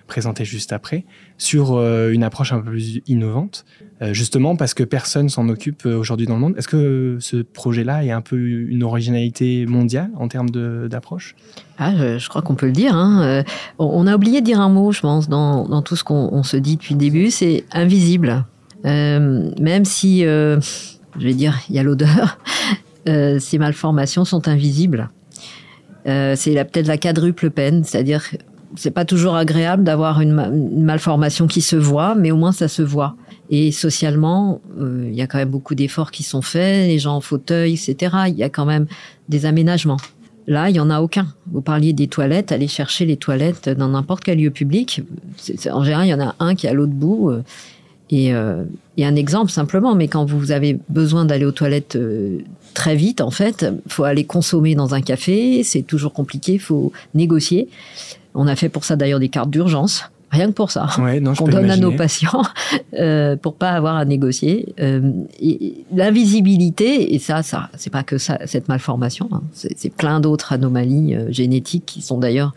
présenter 0.07 0.43
juste 0.43 0.73
après 0.73 1.05
sur 1.37 1.79
une 1.79 2.23
approche 2.23 2.51
un 2.51 2.61
peu 2.61 2.71
plus 2.71 3.01
innovante, 3.05 3.63
justement 4.11 4.55
parce 4.55 4.73
que 4.73 4.83
personne 4.83 5.29
s'en 5.29 5.49
occupe 5.49 5.85
aujourd'hui 5.85 6.25
dans 6.25 6.35
le 6.35 6.39
monde. 6.39 6.57
Est-ce 6.57 6.67
que 6.67 7.17
ce 7.19 7.37
projet-là 7.37 8.05
est 8.05 8.11
un 8.11 8.21
peu 8.21 8.37
une 8.37 8.83
originalité 8.83 9.65
mondiale 9.65 10.09
en 10.17 10.27
termes 10.27 10.49
d'approche? 10.49 11.35
Ah, 11.81 12.17
je, 12.17 12.27
crois 12.27 12.41
qu'on 12.41 12.55
peut 12.55 12.65
le 12.65 12.73
dire. 12.73 12.93
Hein. 12.93 13.23
Euh, 13.23 13.43
on 13.77 14.05
a 14.05 14.13
oublié 14.13 14.41
de 14.41 14.45
dire 14.45 14.59
un 14.59 14.67
mot, 14.67 14.91
je 14.91 14.99
pense, 14.99 15.29
dans, 15.29 15.81
tout 15.81 15.95
ce 15.95 16.03
qu'on 16.03 16.43
se 16.43 16.57
dit 16.57 16.75
depuis 16.75 16.93
le 16.93 16.99
début, 16.99 17.31
c'est 17.31 17.63
invisible. 17.71 18.43
Euh, 18.85 19.49
même 19.61 19.85
si, 19.85 20.25
euh, 20.25 20.59
je 21.17 21.23
vais 21.23 21.33
dire, 21.33 21.57
il 21.69 21.75
y 21.75 21.79
a 21.79 21.83
l'odeur, 21.83 22.37
ces 23.05 23.57
malformations 23.57 24.25
sont 24.25 24.49
invisibles. 24.49 25.09
c'est 26.05 26.53
peut-être 26.65 26.87
la 26.87 26.97
quadruple 26.97 27.49
peine, 27.49 27.85
c'est-à-dire 27.85 28.23
c'est 28.75 28.91
pas 28.91 29.05
toujours 29.05 29.35
agréable 29.35 29.83
d'avoir 29.83 30.21
une, 30.21 30.33
malformation 30.83 31.47
qui 31.47 31.61
se 31.61 31.77
voit, 31.77 32.13
mais 32.13 32.31
au 32.31 32.37
moins 32.37 32.51
ça 32.51 32.67
se 32.67 32.81
voit. 32.81 33.15
Et 33.49 33.71
socialement, 33.71 34.61
il 34.79 35.13
y 35.13 35.21
a 35.21 35.27
quand 35.27 35.39
même 35.39 35.49
beaucoup 35.49 35.73
d'efforts 35.73 36.11
qui 36.11 36.21
sont 36.21 36.43
faits, 36.43 36.87
les 36.87 36.99
gens 36.99 37.15
en 37.15 37.21
fauteuil, 37.21 37.73
etc. 37.73 38.15
Il 38.27 38.35
y 38.35 38.43
a 38.43 38.49
quand 38.49 38.65
même 38.65 38.85
des 39.27 39.45
aménagements. 39.47 39.97
Là, 40.49 40.67
il 40.71 40.75
y 40.75 40.79
en 40.79 40.89
a 40.89 40.99
aucun. 40.99 41.27
Vous 41.51 41.61
parliez 41.61 41.93
des 41.93 42.07
toilettes, 42.07 42.51
allez 42.51 42.67
chercher 42.67 43.05
les 43.05 43.17
toilettes 43.17 43.69
dans 43.69 43.89
n'importe 43.89 44.23
quel 44.23 44.39
lieu 44.39 44.49
public. 44.49 45.03
en 45.71 45.83
général, 45.83 46.07
il 46.07 46.09
y 46.09 46.13
en 46.15 46.19
a 46.19 46.35
un 46.39 46.55
qui 46.55 46.65
est 46.65 46.71
à 46.71 46.73
l'autre 46.73 46.91
bout. 46.91 47.29
Euh, 47.29 47.43
et, 48.09 48.33
euh, 48.33 48.63
un 48.99 49.15
exemple 49.15 49.51
simplement, 49.51 49.93
mais 49.93 50.07
quand 50.07 50.25
vous 50.25 50.51
avez 50.51 50.79
besoin 50.89 51.23
d'aller 51.23 51.45
aux 51.45 51.51
toilettes 51.51 51.95
euh, 51.95 52.39
très 52.73 52.95
vite, 52.95 53.21
en 53.21 53.29
fait, 53.29 53.67
faut 53.87 54.05
aller 54.05 54.25
consommer 54.25 54.73
dans 54.73 54.95
un 54.95 55.01
café. 55.01 55.61
C'est 55.63 55.83
toujours 55.83 56.13
compliqué, 56.13 56.57
faut 56.57 56.91
négocier. 57.13 57.69
On 58.33 58.47
a 58.47 58.55
fait 58.55 58.69
pour 58.69 58.85
ça 58.85 58.95
d'ailleurs 58.95 59.19
des 59.19 59.29
cartes 59.29 59.51
d'urgence. 59.51 60.03
Rien 60.31 60.47
que 60.47 60.53
pour 60.53 60.69
ça, 60.69 60.87
ouais, 60.99 61.21
qu'on 61.37 61.47
donne 61.47 61.71
à 61.71 61.77
nos 61.77 61.91
patients 61.91 62.43
euh, 62.93 63.35
pour 63.35 63.55
pas 63.55 63.71
avoir 63.71 63.95
à 63.95 64.05
négocier. 64.05 64.73
Euh, 64.79 65.11
L'invisibilité, 65.91 67.15
et 67.15 67.19
ça, 67.19 67.41
ça, 67.41 67.69
c'est 67.77 67.89
pas 67.89 68.03
que 68.03 68.19
ça, 68.19 68.37
cette 68.45 68.67
malformation, 68.67 69.27
hein, 69.31 69.41
c'est 69.53 69.93
plein 69.93 70.19
d'autres 70.19 70.53
anomalies 70.53 71.15
euh, 71.15 71.31
génétiques 71.31 71.85
qui 71.87 72.01
sont 72.03 72.19
d'ailleurs 72.19 72.53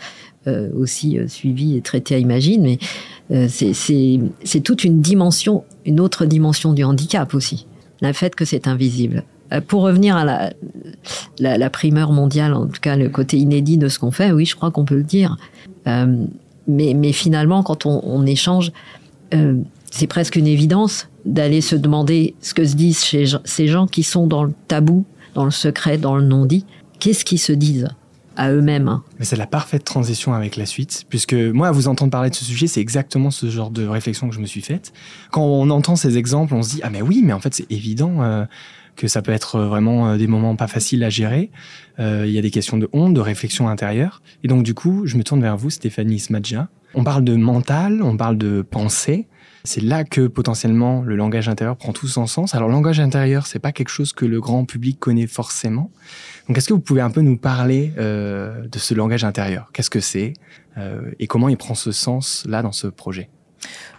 euh, 0.46 0.68
aussi 0.76 1.18
suivies 1.28 1.76
et 1.76 1.80
traitées 1.80 2.14
à 2.14 2.18
Imagine, 2.18 2.62
mais 2.62 3.48
c'est 3.48 4.60
toute 4.62 4.84
une 4.84 5.00
dimension, 5.00 5.64
une 5.86 6.00
autre 6.00 6.26
dimension 6.26 6.74
du 6.74 6.84
handicap 6.84 7.32
aussi, 7.32 7.66
le 8.02 8.12
fait 8.12 8.34
que 8.34 8.44
c'est 8.44 8.68
invisible. 8.68 9.24
Pour 9.68 9.82
revenir 9.82 10.16
à 10.16 10.24
la, 10.24 10.52
la, 11.38 11.58
la, 11.58 11.70
primeur 11.70 12.12
mondiale, 12.12 12.54
en 12.54 12.66
tout 12.66 12.80
cas 12.80 12.96
le 12.96 13.10
côté 13.10 13.36
inédit 13.36 13.76
de 13.76 13.88
ce 13.88 13.98
qu'on 13.98 14.10
fait, 14.10 14.32
oui, 14.32 14.46
je 14.46 14.56
crois 14.56 14.70
qu'on 14.70 14.86
peut 14.86 14.96
le 14.96 15.02
dire. 15.02 15.36
Euh, 15.86 16.24
mais, 16.66 17.12
finalement, 17.12 17.62
quand 17.62 17.86
on, 17.86 18.26
échange, 18.26 18.72
euh, 19.34 19.56
c'est 19.90 20.06
presque 20.06 20.36
une 20.36 20.46
évidence 20.46 21.08
d'aller 21.24 21.60
se 21.60 21.76
demander 21.76 22.34
ce 22.40 22.54
que 22.54 22.64
se 22.64 22.74
disent 22.74 22.98
ces 23.44 23.68
gens 23.68 23.86
qui 23.86 24.02
sont 24.02 24.26
dans 24.26 24.44
le 24.44 24.52
tabou, 24.68 25.04
dans 25.34 25.44
le 25.44 25.50
secret, 25.50 25.98
dans 25.98 26.16
le 26.16 26.24
non-dit. 26.24 26.64
Qu'est-ce 26.98 27.24
qu'ils 27.24 27.38
se 27.40 27.52
disent 27.52 27.88
à 28.36 28.50
eux-mêmes. 28.50 28.88
Hein? 28.88 29.02
Mais 29.18 29.24
c'est 29.24 29.36
la 29.36 29.46
parfaite 29.46 29.84
transition 29.84 30.32
avec 30.32 30.56
la 30.56 30.66
suite, 30.66 31.04
puisque 31.08 31.34
moi, 31.34 31.68
à 31.68 31.72
vous 31.72 31.88
entendre 31.88 32.10
parler 32.10 32.30
de 32.30 32.34
ce 32.34 32.44
sujet, 32.44 32.66
c'est 32.66 32.80
exactement 32.80 33.30
ce 33.30 33.50
genre 33.50 33.70
de 33.70 33.86
réflexion 33.86 34.28
que 34.28 34.34
je 34.34 34.40
me 34.40 34.46
suis 34.46 34.62
faite. 34.62 34.92
Quand 35.30 35.42
on 35.42 35.70
entend 35.70 35.96
ces 35.96 36.18
exemples, 36.18 36.54
on 36.54 36.62
se 36.62 36.70
dit 36.70 36.80
ah 36.82 36.90
mais 36.90 37.02
oui, 37.02 37.22
mais 37.22 37.32
en 37.32 37.40
fait 37.40 37.54
c'est 37.54 37.70
évident. 37.70 38.22
Euh, 38.22 38.44
que 38.96 39.08
ça 39.08 39.22
peut 39.22 39.32
être 39.32 39.60
vraiment 39.60 40.10
euh, 40.10 40.16
des 40.16 40.26
moments 40.26 40.56
pas 40.56 40.68
faciles 40.68 41.04
à 41.04 41.10
gérer. 41.10 41.50
Euh, 41.98 42.24
il 42.26 42.32
y 42.32 42.38
a 42.38 42.42
des 42.42 42.50
questions 42.50 42.78
de 42.78 42.88
honte, 42.92 43.14
de 43.14 43.20
réflexion 43.20 43.68
intérieure. 43.68 44.22
Et 44.44 44.48
donc 44.48 44.62
du 44.62 44.74
coup, 44.74 45.06
je 45.06 45.16
me 45.16 45.24
tourne 45.24 45.40
vers 45.40 45.56
vous, 45.56 45.70
Stéphanie 45.70 46.18
Smadja. 46.18 46.68
On 46.94 47.04
parle 47.04 47.24
de 47.24 47.36
mental, 47.36 48.02
on 48.02 48.16
parle 48.16 48.36
de 48.36 48.62
pensée. 48.62 49.26
C'est 49.64 49.80
là 49.80 50.04
que 50.04 50.26
potentiellement 50.26 51.02
le 51.02 51.14
langage 51.14 51.48
intérieur 51.48 51.76
prend 51.76 51.92
tout 51.92 52.08
son 52.08 52.26
sens. 52.26 52.54
Alors, 52.54 52.68
le 52.68 52.74
langage 52.74 52.98
intérieur, 52.98 53.46
c'est 53.46 53.60
pas 53.60 53.70
quelque 53.70 53.90
chose 53.90 54.12
que 54.12 54.24
le 54.24 54.40
grand 54.40 54.64
public 54.64 54.98
connaît 54.98 55.28
forcément. 55.28 55.90
Donc, 56.48 56.58
est-ce 56.58 56.68
que 56.68 56.74
vous 56.74 56.80
pouvez 56.80 57.00
un 57.00 57.10
peu 57.10 57.20
nous 57.20 57.36
parler 57.36 57.92
euh, 57.96 58.66
de 58.66 58.78
ce 58.78 58.94
langage 58.94 59.24
intérieur? 59.24 59.70
Qu'est-ce 59.72 59.90
que 59.90 60.00
c'est? 60.00 60.32
Euh, 60.78 61.12
et 61.20 61.28
comment 61.28 61.48
il 61.48 61.56
prend 61.56 61.74
ce 61.74 61.92
sens 61.92 62.44
là 62.48 62.62
dans 62.62 62.72
ce 62.72 62.88
projet? 62.88 63.28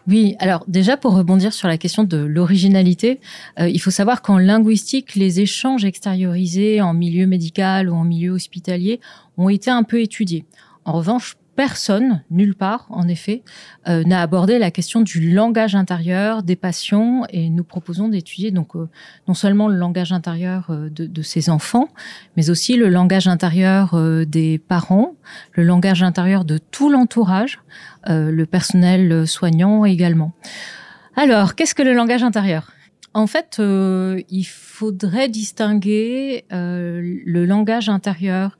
Oui, 0.07 0.35
alors 0.39 0.65
déjà 0.67 0.97
pour 0.97 1.13
rebondir 1.13 1.53
sur 1.53 1.67
la 1.67 1.77
question 1.77 2.03
de 2.03 2.17
l'originalité, 2.17 3.21
euh, 3.59 3.69
il 3.69 3.79
faut 3.79 3.91
savoir 3.91 4.21
qu'en 4.21 4.37
linguistique, 4.37 5.15
les 5.15 5.39
échanges 5.39 5.85
extériorisés 5.85 6.81
en 6.81 6.93
milieu 6.93 7.25
médical 7.25 7.89
ou 7.89 7.95
en 7.95 8.03
milieu 8.03 8.31
hospitalier 8.31 8.99
ont 9.37 9.49
été 9.49 9.71
un 9.71 9.83
peu 9.83 10.01
étudiés. 10.01 10.45
En 10.83 10.91
revanche, 10.91 11.37
personne, 11.55 12.23
nulle 12.31 12.55
part, 12.55 12.87
en 12.89 13.07
effet, 13.07 13.43
euh, 13.87 14.03
n'a 14.03 14.21
abordé 14.21 14.57
la 14.57 14.71
question 14.71 15.01
du 15.01 15.31
langage 15.31 15.75
intérieur 15.75 16.41
des 16.43 16.55
patients 16.55 17.23
et 17.29 17.49
nous 17.49 17.63
proposons 17.63 18.07
d'étudier 18.07 18.51
donc 18.51 18.75
euh, 18.75 18.89
non 19.27 19.33
seulement 19.33 19.67
le 19.67 19.75
langage 19.75 20.11
intérieur 20.11 20.67
euh, 20.69 20.89
de, 20.89 21.05
de, 21.05 21.21
ces 21.21 21.49
enfants, 21.49 21.89
mais 22.37 22.49
aussi 22.49 22.75
le 22.75 22.89
langage 22.89 23.27
intérieur 23.27 23.95
des 24.25 24.57
parents, 24.57 25.15
le 25.53 25.63
langage 25.63 26.03
intérieur 26.03 26.43
de 26.43 26.57
tout 26.57 26.89
l'entourage, 26.89 27.59
le 28.07 28.43
personnel 28.45 29.27
soignant 29.27 29.85
également. 29.85 30.33
Alors, 31.15 31.55
qu'est-ce 31.55 31.75
que 31.75 31.83
le 31.83 31.93
langage 31.93 32.23
intérieur? 32.23 32.71
En 33.13 33.27
fait, 33.27 33.59
il 33.59 34.43
faudrait 34.43 35.29
distinguer 35.29 36.45
le 36.51 37.45
langage 37.45 37.89
intérieur 37.89 38.57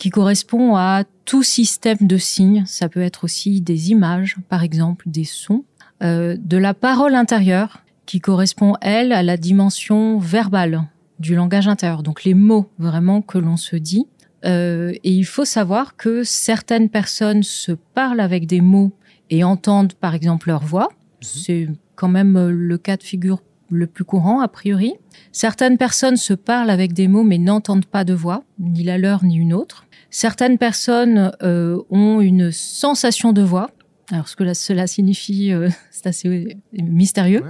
qui 0.00 0.10
correspond 0.10 0.76
à 0.76 1.04
tout 1.26 1.42
système 1.44 1.98
de 2.00 2.16
signes. 2.16 2.64
Ça 2.66 2.88
peut 2.88 3.02
être 3.02 3.22
aussi 3.22 3.60
des 3.60 3.90
images, 3.90 4.36
par 4.48 4.64
exemple, 4.64 5.04
des 5.08 5.24
sons, 5.24 5.62
euh, 6.02 6.36
de 6.40 6.56
la 6.56 6.74
parole 6.74 7.14
intérieure, 7.14 7.84
qui 8.06 8.18
correspond, 8.18 8.74
elle, 8.80 9.12
à 9.12 9.22
la 9.22 9.36
dimension 9.36 10.18
verbale 10.18 10.82
du 11.20 11.36
langage 11.36 11.68
intérieur. 11.68 12.02
Donc 12.02 12.24
les 12.24 12.34
mots 12.34 12.68
vraiment 12.78 13.20
que 13.20 13.38
l'on 13.38 13.58
se 13.58 13.76
dit. 13.76 14.06
Euh, 14.44 14.92
et 15.04 15.10
il 15.10 15.24
faut 15.24 15.44
savoir 15.44 15.96
que 15.96 16.24
certaines 16.24 16.88
personnes 16.88 17.42
se 17.42 17.72
parlent 17.72 18.20
avec 18.20 18.46
des 18.46 18.60
mots 18.60 18.92
et 19.28 19.44
entendent, 19.44 19.94
par 19.94 20.14
exemple, 20.14 20.48
leur 20.48 20.64
voix. 20.64 20.88
Mhm. 20.90 21.18
C'est 21.20 21.68
quand 21.94 22.08
même 22.08 22.48
le 22.48 22.78
cas 22.78 22.96
de 22.96 23.02
figure 23.02 23.42
le 23.70 23.86
plus 23.86 24.04
courant, 24.04 24.40
a 24.40 24.48
priori. 24.48 24.94
Certaines 25.32 25.78
personnes 25.78 26.16
se 26.16 26.34
parlent 26.34 26.70
avec 26.70 26.92
des 26.92 27.08
mots 27.08 27.22
mais 27.22 27.38
n'entendent 27.38 27.86
pas 27.86 28.04
de 28.04 28.14
voix, 28.14 28.42
ni 28.58 28.82
la 28.82 28.98
leur 28.98 29.24
ni 29.24 29.36
une 29.36 29.54
autre. 29.54 29.86
Certaines 30.10 30.58
personnes 30.58 31.32
euh, 31.42 31.80
ont 31.90 32.20
une 32.20 32.50
sensation 32.50 33.32
de 33.32 33.42
voix. 33.42 33.70
Alors 34.10 34.28
ce 34.28 34.34
que 34.34 34.52
cela 34.54 34.86
signifie, 34.86 35.52
euh, 35.52 35.68
c'est 35.90 36.08
assez 36.08 36.56
mystérieux. 36.72 37.42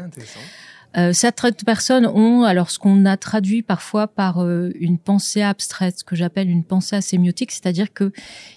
Euh, 0.97 1.13
certaines 1.13 1.55
personnes 1.55 2.07
ont 2.07 2.43
alors 2.43 2.71
ce 2.71 2.79
qu'on 2.79 3.05
a 3.05 3.17
traduit 3.17 3.63
parfois 3.63 4.09
par 4.09 4.43
euh, 4.43 4.71
une 4.79 4.99
pensée 4.99 5.43
abstraite, 5.43 6.01
ce 6.01 6.05
que 6.05 6.17
j'appelle 6.17 6.51
une 6.51 6.65
pensée 6.65 6.97
asémiotique, 6.97 7.53
c'est-à-dire 7.53 7.93
que 7.93 8.13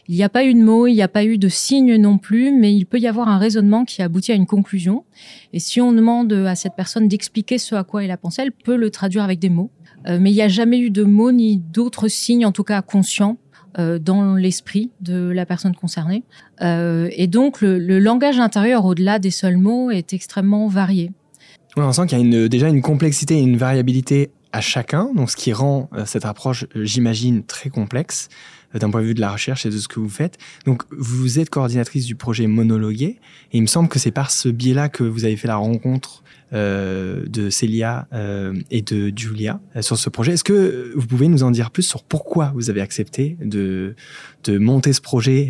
il 0.07 0.15
n'y 0.15 0.23
a 0.23 0.29
pas 0.29 0.43
eu 0.45 0.53
de 0.53 0.61
mots, 0.61 0.87
il 0.87 0.93
n'y 0.93 1.01
a 1.01 1.07
pas 1.07 1.23
eu 1.23 1.37
de 1.37 1.47
signes 1.47 1.95
non 1.97 2.17
plus, 2.17 2.51
mais 2.51 2.73
il 2.73 2.85
peut 2.85 2.99
y 2.99 3.07
avoir 3.07 3.27
un 3.27 3.37
raisonnement 3.37 3.85
qui 3.85 4.01
aboutit 4.01 4.31
à 4.31 4.35
une 4.35 4.47
conclusion. 4.47 5.05
Et 5.53 5.59
si 5.59 5.79
on 5.79 5.93
demande 5.93 6.33
à 6.33 6.55
cette 6.55 6.75
personne 6.75 7.07
d'expliquer 7.07 7.57
ce 7.57 7.75
à 7.75 7.83
quoi 7.83 8.03
elle 8.03 8.11
a 8.11 8.17
pensé, 8.17 8.41
elle 8.41 8.51
peut 8.51 8.75
le 8.75 8.89
traduire 8.89 9.23
avec 9.23 9.39
des 9.39 9.49
mots. 9.49 9.71
mais 10.05 10.31
il 10.31 10.35
n'y 10.35 10.41
a 10.41 10.49
jamais 10.49 10.79
eu 10.79 10.89
de 10.89 11.03
mots 11.03 11.31
ni 11.31 11.57
d'autres 11.57 12.09
signes, 12.09 12.45
en 12.45 12.51
tout 12.51 12.65
cas 12.65 12.81
conscients, 12.81 13.37
euh, 13.79 13.97
dans 13.97 14.35
l'esprit 14.35 14.91
de 15.01 15.31
la 15.31 15.47
personne 15.47 15.73
concernée. 15.73 16.23
Euh, 16.61 17.09
et 17.11 17.25
donc, 17.25 17.59
le, 17.59 17.79
le 17.79 17.97
langage 17.97 18.39
intérieur, 18.39 18.85
au-delà 18.85 19.17
des 19.17 19.31
seuls 19.31 19.57
mots, 19.57 19.89
est 19.89 20.13
extrêmement 20.13 20.67
varié. 20.67 21.11
On 21.81 21.91
sent 21.91 22.07
qu'il 22.07 22.17
y 22.17 22.21
a 22.21 22.23
une, 22.23 22.47
déjà 22.47 22.69
une 22.69 22.81
complexité 22.81 23.37
et 23.37 23.41
une 23.41 23.57
variabilité 23.57 24.29
à 24.51 24.61
chacun, 24.61 25.09
donc 25.15 25.31
ce 25.31 25.35
qui 25.35 25.51
rend 25.51 25.89
euh, 25.93 26.05
cette 26.05 26.25
approche, 26.25 26.65
j'imagine, 26.75 27.43
très 27.43 27.69
complexe 27.69 28.29
d'un 28.79 28.89
point 28.89 29.01
de 29.01 29.07
vue 29.07 29.13
de 29.13 29.21
la 29.21 29.31
recherche 29.31 29.65
et 29.65 29.69
de 29.69 29.77
ce 29.77 29.87
que 29.87 29.99
vous 29.99 30.09
faites. 30.09 30.37
Donc, 30.65 30.83
vous 30.91 31.39
êtes 31.39 31.49
coordinatrice 31.49 32.05
du 32.05 32.15
projet 32.15 32.47
Monologuer, 32.47 33.19
et 33.51 33.57
il 33.57 33.61
me 33.61 33.67
semble 33.67 33.89
que 33.89 33.99
c'est 33.99 34.11
par 34.11 34.31
ce 34.31 34.49
biais-là 34.49 34.89
que 34.89 35.03
vous 35.03 35.25
avez 35.25 35.35
fait 35.35 35.47
la 35.47 35.57
rencontre 35.57 36.23
euh, 36.53 37.25
de 37.27 37.49
Célia 37.49 38.07
euh, 38.13 38.53
et 38.69 38.83
de 38.83 39.11
Julia 39.15 39.59
euh, 39.75 39.81
sur 39.81 39.97
ce 39.97 40.09
projet. 40.09 40.33
Est-ce 40.33 40.43
que 40.43 40.91
vous 40.95 41.07
pouvez 41.07 41.27
nous 41.27 41.43
en 41.43 41.49
dire 41.49 41.71
plus 41.71 41.81
sur 41.81 42.03
pourquoi 42.03 42.51
vous 42.55 42.69
avez 42.69 42.81
accepté 42.81 43.37
de, 43.41 43.95
de 44.43 44.59
monter 44.59 44.93
ce 44.93 45.01
projet 45.01 45.49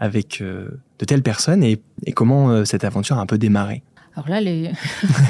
avec 0.00 0.42
de 0.42 1.04
telles 1.06 1.22
personnes 1.22 1.64
et, 1.64 1.80
et 2.04 2.12
comment 2.12 2.64
cette 2.66 2.84
aventure 2.84 3.16
a 3.18 3.20
un 3.22 3.26
peu 3.26 3.38
démarré? 3.38 3.82
Alors 4.16 4.28
là, 4.28 4.40
les... 4.40 4.70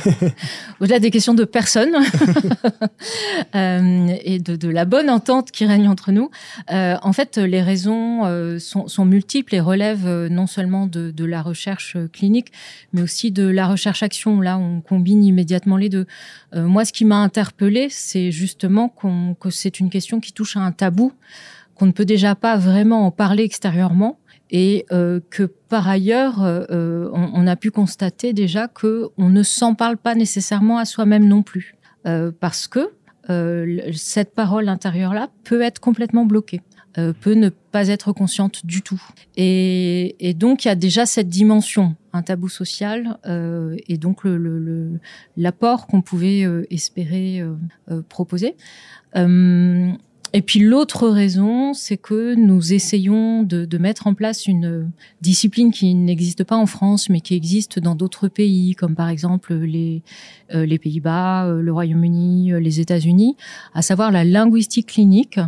au-delà 0.80 0.98
des 0.98 1.10
questions 1.10 1.32
de 1.32 1.44
personnes 1.44 1.96
euh, 3.54 4.08
et 4.22 4.38
de, 4.38 4.56
de, 4.56 4.68
la 4.68 4.84
bonne 4.84 5.08
entente 5.08 5.50
qui 5.50 5.64
règne 5.64 5.88
entre 5.88 6.12
nous, 6.12 6.30
euh, 6.70 6.96
en 7.02 7.14
fait, 7.14 7.38
les 7.38 7.62
raisons 7.62 8.26
euh, 8.26 8.58
sont, 8.58 9.04
multiples 9.06 9.54
et 9.54 9.60
relèvent 9.60 10.06
euh, 10.06 10.28
non 10.28 10.46
seulement 10.46 10.86
de, 10.86 11.10
de, 11.10 11.24
la 11.24 11.40
recherche 11.40 11.96
clinique, 12.12 12.52
mais 12.92 13.00
aussi 13.00 13.30
de 13.30 13.46
la 13.46 13.68
recherche-action. 13.68 14.42
Là, 14.42 14.58
on 14.58 14.82
combine 14.82 15.24
immédiatement 15.24 15.78
les 15.78 15.88
deux. 15.88 16.06
Moi, 16.54 16.84
ce 16.84 16.92
qui 16.92 17.04
m'a 17.04 17.16
interpellée, 17.16 17.88
c'est 17.90 18.30
justement 18.30 18.88
qu'on, 18.88 19.34
que 19.34 19.50
c'est 19.50 19.80
une 19.80 19.90
question 19.90 20.20
qui 20.20 20.32
touche 20.32 20.56
à 20.56 20.60
un 20.60 20.72
tabou, 20.72 21.12
qu'on 21.74 21.86
ne 21.86 21.92
peut 21.92 22.04
déjà 22.04 22.34
pas 22.34 22.56
vraiment 22.56 23.06
en 23.06 23.10
parler 23.10 23.44
extérieurement 23.44 24.18
et 24.56 24.86
euh, 24.92 25.18
que 25.30 25.42
par 25.42 25.88
ailleurs, 25.88 26.40
euh, 26.44 27.10
on, 27.12 27.28
on, 27.34 27.46
a 27.48 27.56
pu 27.56 27.72
constater 27.72 28.32
déjà 28.32 28.68
que 28.68 29.08
on 29.18 29.28
ne 29.28 29.42
s'en 29.42 29.74
parle 29.74 29.96
pas 29.96 30.14
nécessairement 30.14 30.78
à 30.78 30.84
soi-même 30.84 31.26
non 31.26 31.42
plus, 31.42 31.74
euh, 32.06 32.30
parce 32.38 32.68
que 32.68 32.92
euh, 33.30 33.90
cette 33.92 34.32
parole 34.32 34.68
intérieure-là 34.68 35.28
peut 35.42 35.60
être 35.60 35.80
complètement 35.80 36.24
bloquée, 36.24 36.60
euh, 36.98 37.12
peut 37.20 37.34
ne 37.34 37.48
pas 37.48 37.88
être 37.88 38.12
consciente 38.12 38.64
du 38.64 38.80
tout. 38.80 39.02
Et, 39.36 40.36
donc 40.38 40.64
il 40.64 40.68
y 40.68 40.70
a 40.70 40.76
déjà 40.76 41.04
cette 41.04 41.28
dimension, 41.28 41.96
un 42.12 42.22
tabou 42.22 42.48
social, 42.48 43.18
euh, 43.26 43.74
et 43.88 43.98
donc 43.98 44.20
l'apport 45.36 45.88
qu'on 45.88 46.00
pouvait 46.00 46.46
espérer 46.70 47.42
proposer. 48.08 48.54
Et 50.36 50.42
puis 50.42 50.58
l'autre 50.58 51.08
raison, 51.08 51.74
c'est 51.74 51.96
que 51.96 52.34
nous 52.34 52.72
essayons 52.72 53.44
de, 53.44 53.64
de, 53.64 53.78
mettre 53.78 54.08
en 54.08 54.14
place 54.14 54.48
une 54.48 54.90
discipline 55.22 55.70
qui 55.70 55.94
n'existe 55.94 56.42
pas 56.42 56.56
en 56.56 56.66
France, 56.66 57.08
mais 57.08 57.20
qui 57.20 57.36
existe 57.36 57.78
dans 57.78 57.94
d'autres 57.94 58.26
pays, 58.26 58.74
comme 58.74 58.96
par 58.96 59.10
exemple 59.10 59.54
les, 59.54 60.02
euh, 60.52 60.66
les 60.66 60.80
Pays-Bas, 60.80 61.46
euh, 61.46 61.62
le 61.62 61.72
Royaume-Uni, 61.72 62.52
euh, 62.52 62.58
les 62.58 62.80
États-Unis, 62.80 63.36
à 63.74 63.82
savoir 63.82 64.10
la 64.10 64.24
linguistique 64.24 64.88
clinique. 64.88 65.38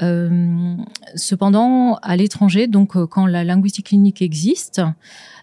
Euh, 0.00 0.76
cependant, 1.16 1.96
à 1.96 2.16
l'étranger, 2.16 2.68
donc 2.68 3.04
quand 3.06 3.26
la 3.26 3.42
linguistique 3.42 3.86
clinique 3.86 4.22
existe, 4.22 4.80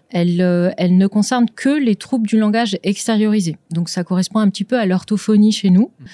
elle, 0.08 0.40
elle 0.78 0.96
ne 0.96 1.06
concerne 1.06 1.44
que 1.54 1.68
les 1.68 1.94
troubles 1.94 2.26
du 2.26 2.38
langage 2.38 2.78
extériorisé. 2.82 3.58
Donc 3.70 3.90
ça 3.90 4.02
correspond 4.02 4.38
un 4.38 4.48
petit 4.48 4.64
peu 4.64 4.78
à 4.78 4.86
l'orthophonie 4.86 5.52
chez 5.52 5.68
nous. 5.68 5.90
Mmh. 6.00 6.04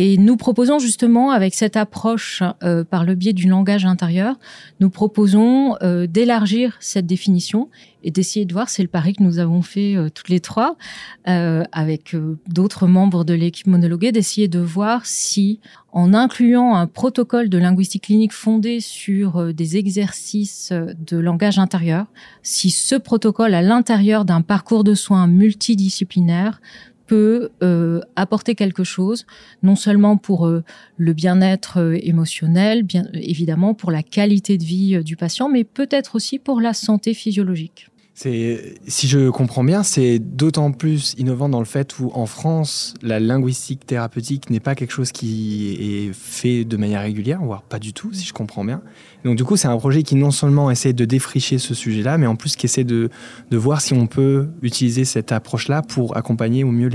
Et 0.00 0.16
nous 0.16 0.36
proposons 0.36 0.78
justement, 0.78 1.32
avec 1.32 1.56
cette 1.56 1.76
approche 1.76 2.44
euh, 2.62 2.84
par 2.84 3.04
le 3.04 3.16
biais 3.16 3.32
du 3.32 3.48
langage 3.48 3.84
intérieur, 3.84 4.36
nous 4.78 4.90
proposons 4.90 5.74
euh, 5.82 6.06
d'élargir 6.06 6.76
cette 6.78 7.04
définition 7.04 7.68
et 8.04 8.12
d'essayer 8.12 8.44
de 8.44 8.52
voir, 8.52 8.68
c'est 8.68 8.82
le 8.82 8.88
pari 8.88 9.14
que 9.14 9.24
nous 9.24 9.40
avons 9.40 9.60
fait 9.60 9.96
euh, 9.96 10.08
toutes 10.08 10.28
les 10.28 10.38
trois, 10.38 10.76
avec 11.24 12.16
d'autres 12.46 12.86
membres 12.86 13.24
de 13.24 13.34
l'équipe 13.34 13.66
monologuée, 13.66 14.12
d'essayer 14.12 14.46
de 14.46 14.60
voir 14.60 15.04
si, 15.04 15.58
en 15.90 16.14
incluant 16.14 16.76
un 16.76 16.86
protocole 16.86 17.48
de 17.48 17.58
linguistique 17.58 18.04
clinique 18.04 18.32
fondé 18.32 18.78
sur 18.80 19.52
des 19.52 19.76
exercices 19.76 20.72
de 20.72 21.18
langage 21.18 21.58
intérieur, 21.58 22.06
si 22.42 22.70
ce 22.70 22.94
protocole 22.94 23.52
à 23.52 23.60
l'intérieur 23.60 24.24
d'un 24.24 24.40
parcours 24.40 24.84
de 24.84 24.94
soins 24.94 25.26
multidisciplinaire 25.26 26.60
peut 27.08 27.50
euh, 27.62 28.00
apporter 28.14 28.54
quelque 28.54 28.84
chose, 28.84 29.26
non 29.62 29.74
seulement 29.74 30.16
pour 30.16 30.46
euh, 30.46 30.62
le 30.98 31.14
bien-être 31.14 31.80
euh, 31.80 31.98
émotionnel, 32.00 32.84
bien 32.84 33.06
évidemment 33.14 33.74
pour 33.74 33.90
la 33.90 34.04
qualité 34.04 34.58
de 34.58 34.64
vie 34.64 35.02
du 35.02 35.16
patient, 35.16 35.48
mais 35.48 35.64
peut-être 35.64 36.14
aussi 36.14 36.38
pour 36.38 36.60
la 36.60 36.74
santé 36.74 37.14
physiologique. 37.14 37.88
Si 38.20 39.06
je 39.06 39.30
comprends 39.30 39.62
bien, 39.62 39.84
c'est 39.84 40.18
d'autant 40.18 40.72
plus 40.72 41.14
innovant 41.18 41.48
dans 41.48 41.60
le 41.60 41.64
fait 41.64 42.00
où 42.00 42.10
en 42.14 42.26
France, 42.26 42.94
la 43.00 43.20
linguistique 43.20 43.86
thérapeutique 43.86 44.50
n'est 44.50 44.58
pas 44.58 44.74
quelque 44.74 44.90
chose 44.90 45.12
qui 45.12 45.76
est 45.78 46.12
fait 46.12 46.64
de 46.64 46.76
manière 46.76 47.02
régulière, 47.02 47.40
voire 47.40 47.62
pas 47.62 47.78
du 47.78 47.92
tout, 47.92 48.12
si 48.12 48.26
je 48.26 48.32
comprends 48.32 48.64
bien. 48.64 48.82
Donc 49.24 49.36
du 49.36 49.44
coup, 49.44 49.56
c'est 49.56 49.68
un 49.68 49.76
projet 49.76 50.02
qui 50.02 50.16
non 50.16 50.32
seulement 50.32 50.68
essaie 50.68 50.92
de 50.92 51.04
défricher 51.04 51.58
ce 51.58 51.74
sujet-là, 51.74 52.18
mais 52.18 52.26
en 52.26 52.34
plus 52.34 52.56
qui 52.56 52.66
essaie 52.66 52.82
de, 52.82 53.08
voir 53.52 53.80
si 53.80 53.94
on 53.94 54.08
peut 54.08 54.48
utiliser 54.62 55.04
cette 55.04 55.30
approche-là 55.30 55.82
pour 55.82 56.16
accompagner 56.16 56.64
au 56.64 56.72
mieux 56.72 56.88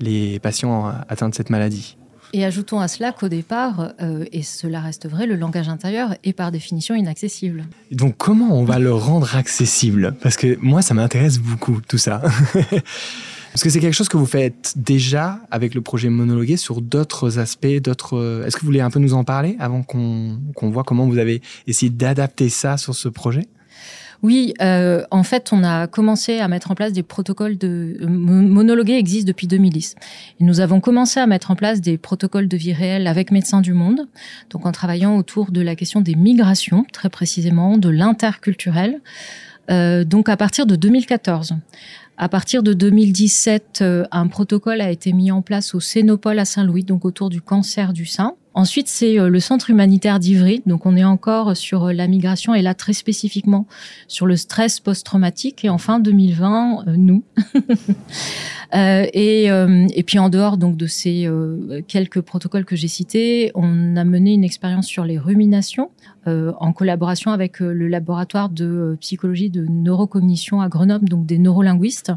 les 0.00 0.40
patients 0.40 0.92
atteints 1.08 1.28
de 1.28 1.34
cette 1.36 1.50
maladie. 1.50 1.96
Et 2.32 2.44
ajoutons 2.44 2.80
à 2.80 2.88
cela 2.88 3.12
qu'au 3.12 3.28
départ, 3.28 3.92
euh, 4.00 4.24
et 4.32 4.42
cela 4.42 4.80
reste 4.80 5.08
vrai, 5.08 5.26
le 5.26 5.34
langage 5.34 5.68
intérieur 5.68 6.14
est 6.22 6.32
par 6.32 6.52
définition 6.52 6.94
inaccessible. 6.94 7.64
Donc 7.90 8.16
comment 8.16 8.56
on 8.56 8.64
va 8.64 8.78
le 8.78 8.92
rendre 8.92 9.34
accessible? 9.34 10.14
Parce 10.22 10.36
que 10.36 10.56
moi, 10.60 10.80
ça 10.82 10.94
m'intéresse 10.94 11.38
beaucoup 11.38 11.80
tout 11.86 11.98
ça. 11.98 12.22
Parce 13.52 13.64
que 13.64 13.70
c'est 13.70 13.80
quelque 13.80 13.94
chose 13.94 14.08
que 14.08 14.16
vous 14.16 14.26
faites 14.26 14.74
déjà 14.76 15.40
avec 15.50 15.74
le 15.74 15.80
projet 15.80 16.08
monologué 16.08 16.56
sur 16.56 16.80
d'autres 16.80 17.40
aspects, 17.40 17.66
d'autres. 17.82 18.44
Est-ce 18.46 18.54
que 18.54 18.60
vous 18.60 18.66
voulez 18.66 18.80
un 18.80 18.90
peu 18.90 19.00
nous 19.00 19.12
en 19.12 19.24
parler 19.24 19.56
avant 19.58 19.82
qu'on 19.82 20.38
qu 20.56 20.66
voit 20.66 20.84
comment 20.84 21.08
vous 21.08 21.18
avez 21.18 21.42
essayé 21.66 21.90
d'adapter 21.90 22.48
ça 22.48 22.76
sur 22.76 22.94
ce 22.94 23.08
projet? 23.08 23.48
Oui, 24.22 24.52
euh, 24.60 25.04
en 25.10 25.22
fait, 25.22 25.50
on 25.52 25.64
a 25.64 25.86
commencé 25.86 26.40
à 26.40 26.48
mettre 26.48 26.70
en 26.70 26.74
place 26.74 26.92
des 26.92 27.02
protocoles 27.02 27.56
de 27.56 27.96
euh, 28.00 28.06
monologuer 28.06 28.94
existe 28.94 29.26
depuis 29.26 29.46
2010. 29.46 29.94
Et 30.40 30.44
nous 30.44 30.60
avons 30.60 30.80
commencé 30.80 31.20
à 31.20 31.26
mettre 31.26 31.50
en 31.50 31.56
place 31.56 31.80
des 31.80 31.96
protocoles 31.96 32.46
de 32.46 32.56
vie 32.56 32.74
réelle 32.74 33.06
avec 33.06 33.30
Médecins 33.30 33.62
du 33.62 33.72
Monde, 33.72 34.08
donc 34.50 34.66
en 34.66 34.72
travaillant 34.72 35.16
autour 35.16 35.52
de 35.52 35.62
la 35.62 35.74
question 35.74 36.02
des 36.02 36.16
migrations, 36.16 36.84
très 36.92 37.08
précisément, 37.08 37.78
de 37.78 37.88
l'interculturel. 37.88 39.00
Euh, 39.70 40.04
donc 40.04 40.28
à 40.28 40.36
partir 40.36 40.66
de 40.66 40.74
2014. 40.74 41.54
À 42.22 42.28
partir 42.28 42.62
de 42.62 42.74
2017, 42.74 43.78
euh, 43.80 44.04
un 44.10 44.28
protocole 44.28 44.82
a 44.82 44.90
été 44.90 45.14
mis 45.14 45.30
en 45.30 45.40
place 45.40 45.74
au 45.74 45.80
Cénopole 45.80 46.38
à 46.38 46.44
Saint-Louis, 46.44 46.84
donc 46.84 47.06
autour 47.06 47.30
du 47.30 47.40
cancer 47.40 47.94
du 47.94 48.04
sein. 48.04 48.36
Ensuite, 48.52 48.88
c'est 48.88 49.18
euh, 49.18 49.28
le 49.28 49.38
centre 49.38 49.70
humanitaire 49.70 50.18
d'Ivry. 50.18 50.62
Donc, 50.66 50.84
on 50.84 50.96
est 50.96 51.04
encore 51.04 51.56
sur 51.56 51.84
euh, 51.84 51.92
la 51.92 52.08
migration 52.08 52.52
et 52.52 52.62
là, 52.62 52.74
très 52.74 52.92
spécifiquement, 52.92 53.66
sur 54.08 54.26
le 54.26 54.36
stress 54.36 54.80
post-traumatique. 54.80 55.64
Et 55.64 55.68
enfin, 55.68 56.00
2020, 56.00 56.88
euh, 56.88 56.94
nous. 56.96 57.22
et, 58.74 59.44
et 59.46 60.02
puis, 60.02 60.18
en 60.18 60.28
dehors 60.28 60.56
donc 60.56 60.76
de 60.76 60.86
ces 60.86 61.28
quelques 61.88 62.20
protocoles 62.20 62.64
que 62.64 62.76
j'ai 62.76 62.88
cités, 62.88 63.50
on 63.54 63.96
a 63.96 64.04
mené 64.04 64.32
une 64.32 64.44
expérience 64.44 64.86
sur 64.86 65.04
les 65.04 65.18
ruminations 65.18 65.90
en 66.26 66.72
collaboration 66.72 67.30
avec 67.30 67.60
le 67.60 67.88
laboratoire 67.88 68.50
de 68.50 68.96
psychologie 69.00 69.50
de 69.50 69.66
neurocognition 69.68 70.60
à 70.60 70.68
Grenoble, 70.68 71.08
donc 71.08 71.26
des 71.26 71.38
neurolinguistes. 71.38 72.12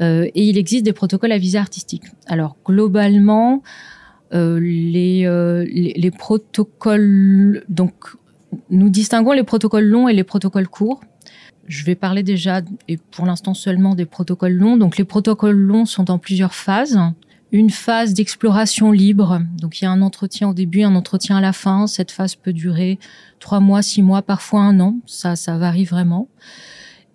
et 0.00 0.30
il 0.34 0.58
existe 0.58 0.84
des 0.84 0.92
protocoles 0.92 1.32
à 1.32 1.38
visée 1.38 1.58
artistique. 1.58 2.04
Alors, 2.26 2.56
globalement, 2.66 3.62
euh, 4.32 4.60
euh, 4.60 5.64
les, 5.66 6.10
protocoles. 6.10 7.64
Donc, 7.68 7.94
nous 8.70 8.88
distinguons 8.88 9.32
les 9.32 9.42
protocoles 9.42 9.84
longs 9.84 10.08
et 10.08 10.12
les 10.12 10.24
protocoles 10.24 10.68
courts. 10.68 11.00
Je 11.66 11.84
vais 11.84 11.94
parler 11.94 12.22
déjà, 12.22 12.62
et 12.88 12.96
pour 12.96 13.26
l'instant 13.26 13.54
seulement, 13.54 13.94
des 13.94 14.06
protocoles 14.06 14.52
longs. 14.52 14.76
Donc, 14.76 14.98
les 14.98 15.04
protocoles 15.04 15.56
longs 15.56 15.84
sont 15.84 16.10
en 16.10 16.18
plusieurs 16.18 16.54
phases. 16.54 16.98
Une 17.52 17.70
phase 17.70 18.14
d'exploration 18.14 18.92
libre. 18.92 19.40
Donc, 19.58 19.80
il 19.80 19.84
y 19.84 19.86
a 19.86 19.90
un 19.90 20.02
entretien 20.02 20.48
au 20.48 20.54
début, 20.54 20.82
un 20.82 20.94
entretien 20.94 21.36
à 21.36 21.40
la 21.40 21.52
fin. 21.52 21.86
Cette 21.86 22.10
phase 22.10 22.36
peut 22.36 22.52
durer 22.52 22.98
trois 23.40 23.60
mois, 23.60 23.82
six 23.82 24.02
mois, 24.02 24.22
parfois 24.22 24.60
un 24.60 24.78
an. 24.80 24.98
Ça, 25.06 25.34
ça 25.36 25.58
varie 25.58 25.84
vraiment. 25.84 26.28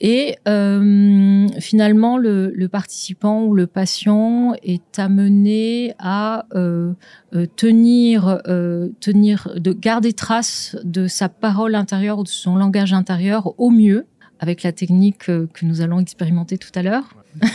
Et 0.01 0.35
euh, 0.47 1.47
finalement, 1.59 2.17
le, 2.17 2.51
le, 2.53 2.67
participant 2.67 3.43
ou 3.43 3.55
le 3.55 3.65
patient 3.65 4.53
est 4.61 4.99
amené 4.99 5.95
à 5.99 6.45
euh, 6.53 6.91
euh, 7.33 7.45
tenir, 7.55 8.41
euh, 8.47 8.89
tenir, 8.99 9.47
de 9.55 9.71
garder 9.71 10.11
trace 10.11 10.75
de 10.83 11.07
sa 11.07 11.29
parole 11.29 11.75
intérieure 11.75 12.19
ou 12.19 12.23
de 12.23 12.27
son 12.27 12.57
langage 12.57 12.91
intérieur 12.91 13.57
au 13.57 13.69
mieux, 13.69 14.05
avec 14.39 14.63
la 14.63 14.73
technique 14.73 15.29
euh, 15.29 15.47
que 15.53 15.65
nous 15.65 15.79
allons 15.81 15.99
expérimenter 15.99 16.57
tout 16.57 16.71
à 16.75 16.83
l'heure. 16.83 17.15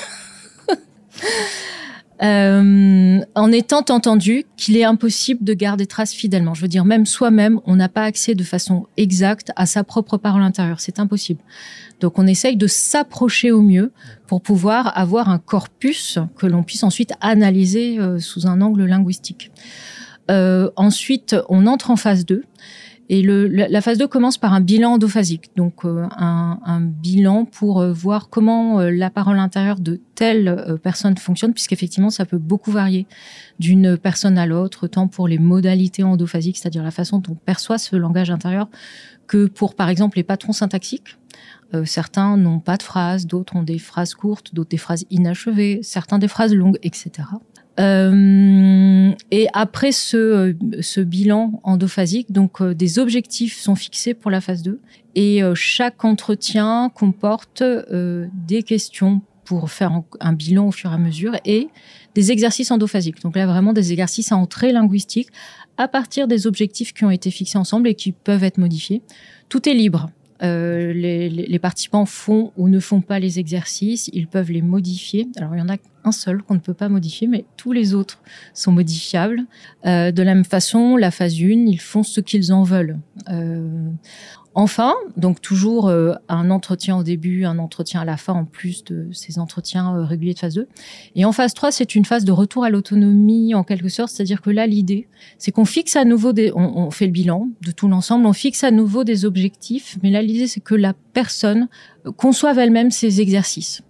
Euh, 2.22 3.20
en 3.34 3.50
étant 3.50 3.84
entendu 3.88 4.44
qu'il 4.58 4.76
est 4.76 4.84
impossible 4.84 5.42
de 5.42 5.54
garder 5.54 5.86
trace 5.86 6.12
fidèlement. 6.12 6.52
Je 6.52 6.60
veux 6.60 6.68
dire, 6.68 6.84
même 6.84 7.06
soi-même, 7.06 7.60
on 7.64 7.76
n'a 7.76 7.88
pas 7.88 8.02
accès 8.02 8.34
de 8.34 8.44
façon 8.44 8.86
exacte 8.98 9.52
à 9.56 9.64
sa 9.64 9.84
propre 9.84 10.18
parole 10.18 10.42
intérieure. 10.42 10.80
C'est 10.80 10.98
impossible. 10.98 11.40
Donc, 12.00 12.18
on 12.18 12.26
essaye 12.26 12.56
de 12.56 12.66
s'approcher 12.66 13.52
au 13.52 13.62
mieux 13.62 13.92
pour 14.26 14.42
pouvoir 14.42 14.96
avoir 14.98 15.30
un 15.30 15.38
corpus 15.38 16.18
que 16.36 16.46
l'on 16.46 16.62
puisse 16.62 16.82
ensuite 16.82 17.12
analyser 17.22 17.98
euh, 17.98 18.18
sous 18.18 18.46
un 18.46 18.60
angle 18.60 18.84
linguistique. 18.84 19.50
Euh, 20.30 20.70
ensuite, 20.76 21.36
on 21.48 21.66
entre 21.66 21.90
en 21.90 21.96
phase 21.96 22.26
2 22.26 22.42
Et 23.12 23.22
le, 23.22 23.48
la, 23.48 23.80
phase 23.80 23.98
2 23.98 24.06
commence 24.06 24.38
par 24.38 24.54
un 24.54 24.60
bilan 24.60 24.92
endophasique, 24.92 25.50
donc 25.56 25.84
euh, 25.84 26.06
un, 26.16 26.60
un, 26.64 26.80
bilan 26.80 27.44
pour 27.44 27.80
euh, 27.80 27.92
voir 27.92 28.28
comment 28.28 28.78
euh, 28.78 28.92
la 28.92 29.10
parole 29.10 29.40
intérieure 29.40 29.80
de 29.80 30.00
telle 30.14 30.78
personne 30.80 31.16
fonctionne, 31.16 31.52
puisqu'effectivement, 31.52 32.10
ça 32.10 32.24
peut 32.24 32.38
beaucoup 32.38 32.70
varier 32.70 33.08
d'une 33.58 33.96
personne 33.96 34.38
à 34.38 34.46
l'autre, 34.46 34.86
tant 34.86 35.08
pour 35.08 35.26
les 35.26 35.38
modalités 35.38 36.04
endophasiques, 36.04 36.58
c'est-à-dire 36.58 36.84
la 36.84 36.92
façon 36.92 37.18
dont 37.18 37.32
on 37.32 37.34
perçoit 37.34 37.78
ce 37.78 37.96
langage 37.96 38.30
intérieur, 38.30 38.68
que 39.26 39.46
pour, 39.46 39.74
par 39.74 39.88
exemple, 39.88 40.16
les 40.16 40.22
patrons 40.22 40.52
syntaxiques. 40.52 41.16
certains 41.86 42.36
n'ont 42.36 42.60
pas 42.60 42.76
de 42.76 42.82
phrases, 42.84 43.26
d'autres 43.26 43.56
ont 43.56 43.64
des 43.64 43.78
phrases 43.78 44.14
courtes, 44.14 44.54
d'autres 44.54 44.70
des 44.70 44.76
phrases 44.76 45.04
inachevées, 45.10 45.80
certains 45.82 46.20
des 46.20 46.28
phrases 46.28 46.54
longues, 46.54 46.78
etc. 46.84 47.10
Euh, 47.80 49.12
et 49.30 49.46
après 49.52 49.92
ce, 49.92 50.54
ce 50.80 51.00
bilan 51.00 51.60
endophasique, 51.64 52.30
donc 52.30 52.60
euh, 52.60 52.74
des 52.74 52.98
objectifs 52.98 53.58
sont 53.58 53.74
fixés 53.74 54.12
pour 54.12 54.30
la 54.30 54.40
phase 54.40 54.62
2 54.62 54.80
et 55.14 55.42
euh, 55.42 55.54
chaque 55.54 56.04
entretien 56.04 56.90
comporte 56.94 57.62
des 57.62 58.62
questions 58.62 59.22
pour 59.44 59.70
faire 59.70 60.02
un 60.20 60.32
bilan 60.32 60.68
au 60.68 60.72
fur 60.72 60.90
et 60.90 60.94
à 60.94 60.98
mesure 60.98 61.34
et 61.44 61.68
des 62.14 62.30
exercices 62.30 62.70
endophasiques. 62.70 63.22
Donc 63.22 63.36
là, 63.36 63.46
vraiment 63.46 63.72
des 63.72 63.92
exercices 63.92 64.30
à 64.30 64.36
entrée 64.36 64.72
linguistique 64.72 65.28
à 65.76 65.88
partir 65.88 66.28
des 66.28 66.46
objectifs 66.46 66.92
qui 66.92 67.04
ont 67.04 67.10
été 67.10 67.30
fixés 67.30 67.58
ensemble 67.58 67.88
et 67.88 67.94
qui 67.94 68.12
peuvent 68.12 68.44
être 68.44 68.58
modifiés. 68.58 69.02
Tout 69.48 69.68
est 69.68 69.74
libre. 69.74 70.10
Euh, 70.42 70.92
les, 70.92 71.58
participants 71.58 72.06
font 72.06 72.52
ou 72.56 72.68
ne 72.68 72.80
font 72.80 73.02
pas 73.02 73.18
les 73.18 73.38
exercices, 73.38 74.08
ils 74.12 74.26
peuvent 74.26 74.50
les 74.50 74.62
modifier. 74.62 75.28
Alors 75.36 75.54
il 75.54 75.58
y 75.58 75.62
en 75.62 75.68
a 75.68 75.76
un 76.04 76.12
seul 76.12 76.42
qu'on 76.42 76.54
ne 76.54 76.60
peut 76.60 76.74
pas 76.74 76.88
modifier, 76.88 77.26
mais 77.26 77.44
tous 77.56 77.72
les 77.72 77.92
autres 77.92 78.22
sont 78.54 78.72
modifiables. 78.72 79.42
Euh, 79.84 80.10
de 80.10 80.22
la 80.22 80.34
même 80.34 80.44
façon, 80.44 80.96
la 80.96 81.10
phase 81.10 81.34
1, 81.34 81.66
ils 81.66 81.80
font 81.80 82.02
ce 82.02 82.20
qu'ils 82.20 82.52
en 82.52 82.62
veulent. 82.62 82.98
Euh, 83.28 83.90
Enfin, 84.54 84.94
donc 85.16 85.40
toujours 85.40 85.88
euh, 85.88 86.14
un 86.28 86.50
entretien 86.50 86.96
au 86.96 87.04
début, 87.04 87.44
un 87.44 87.58
entretien 87.58 88.00
à 88.00 88.04
la 88.04 88.16
fin 88.16 88.32
en 88.32 88.44
plus 88.44 88.82
de 88.82 89.08
ces 89.12 89.38
entretiens 89.38 89.94
euh, 89.94 90.04
réguliers 90.04 90.34
de 90.34 90.40
phase 90.40 90.54
2. 90.54 90.66
Et 91.14 91.24
en 91.24 91.30
phase 91.30 91.54
3, 91.54 91.70
c'est 91.70 91.94
une 91.94 92.04
phase 92.04 92.24
de 92.24 92.32
retour 92.32 92.64
à 92.64 92.70
l'autonomie 92.70 93.54
en 93.54 93.62
quelque 93.62 93.88
sorte, 93.88 94.10
c'est-à-dire 94.10 94.42
que 94.42 94.50
là, 94.50 94.66
l'idée, 94.66 95.06
c'est 95.38 95.52
qu'on 95.52 95.64
fixe 95.64 95.94
à 95.94 96.04
nouveau 96.04 96.32
des, 96.32 96.50
on, 96.52 96.78
on, 96.78 96.90
fait 96.90 97.06
le 97.06 97.12
bilan 97.12 97.48
de 97.60 97.70
tout 97.70 97.86
l'ensemble, 97.86 98.26
on 98.26 98.32
fixe 98.32 98.64
à 98.64 98.72
nouveau 98.72 99.04
des 99.04 99.24
objectifs, 99.24 99.98
mais 100.02 100.10
là, 100.10 100.20
l'idée, 100.20 100.48
c'est 100.48 100.60
que 100.60 100.74
la 100.74 100.94
personne 101.12 101.68
conçoive 102.16 102.58
elle-même 102.58 102.90
ses 102.90 103.20
exercices 103.20 103.82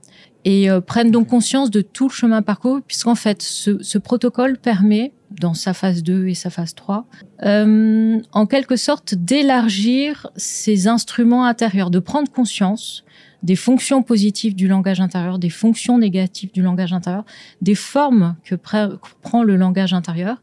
et 0.45 0.71
euh, 0.71 0.81
prenne 0.81 1.11
donc 1.11 1.29
conscience 1.29 1.71
de 1.71 1.81
tout 1.81 2.09
le 2.09 2.13
chemin 2.13 2.43
parcouru, 2.43 2.83
puisqu'en 2.83 3.15
fait, 3.15 3.41
ce, 3.41 3.83
ce 3.83 3.99
protocole 3.99 4.59
permet 4.59 5.13
dans 5.31 5.55
sa 5.55 5.75
phase 5.75 6.03
2 6.03 6.29
et 6.29 6.35
sa 6.35 6.51
phase 6.51 6.75
3, 6.75 7.07
euh, 7.45 8.21
en 8.33 8.47
quelque 8.47 8.77
sorte 8.77 9.15
d'élargir 9.15 10.29
ses 10.37 10.89
instruments 10.89 11.45
intérieurs, 11.45 11.91
de 11.91 11.99
prendre 11.99 12.31
conscience 12.31 13.05
des 13.43 13.57
fonctions 13.57 14.03
positives 14.03 14.55
du 14.55 14.69
langage 14.69 15.01
intérieur, 15.01 15.39
des 15.39 15.51
fonctions 15.51 15.99
négatives 15.99 16.53
du 16.53 16.63
langage 16.63 16.93
intérieur, 16.93 17.25
des 17.63 17.75
formes 17.75 18.37
que 18.45 18.55
prend 18.55 19.43
le 19.43 19.57
langage 19.57 19.95
intérieur, 19.95 20.43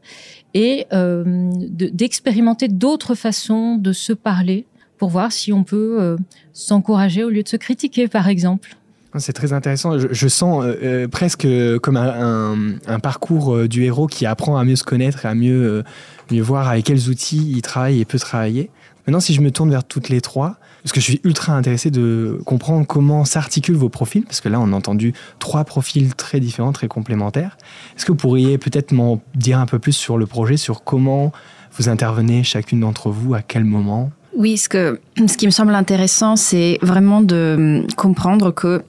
et 0.54 0.86
euh, 0.92 1.52
d'expérimenter 1.54 2.68
d'autres 2.68 3.14
façons 3.14 3.76
de 3.76 3.92
se 3.92 4.12
parler 4.12 4.66
pour 4.96 5.10
voir 5.10 5.30
si 5.30 5.52
on 5.52 5.62
peut 5.62 5.98
euh, 6.00 6.16
s'encourager 6.52 7.22
au 7.22 7.30
lieu 7.30 7.42
de 7.42 7.48
se 7.48 7.56
critiquer, 7.56 8.08
par 8.08 8.28
exemple. 8.28 8.76
C'est 9.18 9.32
très 9.32 9.52
intéressant. 9.52 9.98
Je, 9.98 10.28
sens 10.28 10.64
euh, 10.64 10.76
euh, 10.82 11.08
presque 11.08 11.46
comme 11.82 11.96
un, 11.96 12.98
parcours 13.00 13.54
euh, 13.54 13.68
du 13.68 13.84
héros 13.84 14.06
qui 14.06 14.26
apprend 14.26 14.56
à 14.56 14.64
mieux 14.64 14.76
se 14.76 14.84
connaître 14.84 15.24
et 15.24 15.28
à 15.28 15.34
mieux, 15.34 15.84
mieux 16.30 16.42
voir 16.42 16.68
avec 16.68 16.86
quels 16.86 17.08
outils 17.08 17.52
il 17.54 17.62
travaille 17.62 18.00
et 18.00 18.04
peut 18.04 18.18
travailler. 18.18 18.70
Maintenant, 19.06 19.20
si 19.20 19.32
je 19.32 19.40
me 19.40 19.50
tourne 19.50 19.70
vers 19.70 19.84
toutes 19.84 20.10
les 20.10 20.20
trois, 20.20 20.56
parce 20.82 20.92
que 20.92 21.00
je 21.00 21.06
suis 21.06 21.20
ultra 21.24 21.54
intéressé 21.54 21.90
de 21.90 22.38
comprendre 22.44 22.86
comment 22.86 23.24
s'articulent 23.24 23.76
vos 23.76 23.88
profils, 23.88 24.22
parce 24.24 24.42
que 24.42 24.50
là, 24.50 24.60
on 24.60 24.72
a 24.72 24.76
entendu 24.76 25.14
trois 25.38 25.64
profils 25.64 26.14
très 26.14 26.40
différents, 26.40 26.72
très 26.72 26.88
complémentaires. 26.88 27.56
Est-ce 27.96 28.04
que 28.04 28.12
vous 28.12 28.18
pourriez 28.18 28.58
peut-être 28.58 28.92
m'en 28.92 29.22
dire 29.34 29.58
un 29.58 29.66
peu 29.66 29.78
plus 29.78 29.94
sur 29.94 30.18
le 30.18 30.26
projet, 30.26 30.58
sur 30.58 30.84
comment 30.84 31.32
vous 31.78 31.88
intervenez 31.88 32.42
chacune 32.42 32.80
d'entre 32.80 33.10
vous, 33.10 33.34
à 33.34 33.40
quel 33.40 33.64
moment? 33.64 34.10
Oui, 34.36 34.56
ce, 34.56 34.68
que, 34.68 35.00
ce 35.16 35.36
qui 35.36 35.46
me 35.46 35.50
semble 35.50 35.74
intéressant, 35.74 36.36
c'est 36.36 36.78
vraiment 36.82 37.22
de 37.22 37.84
comprendre 37.96 38.52
que 38.52 38.82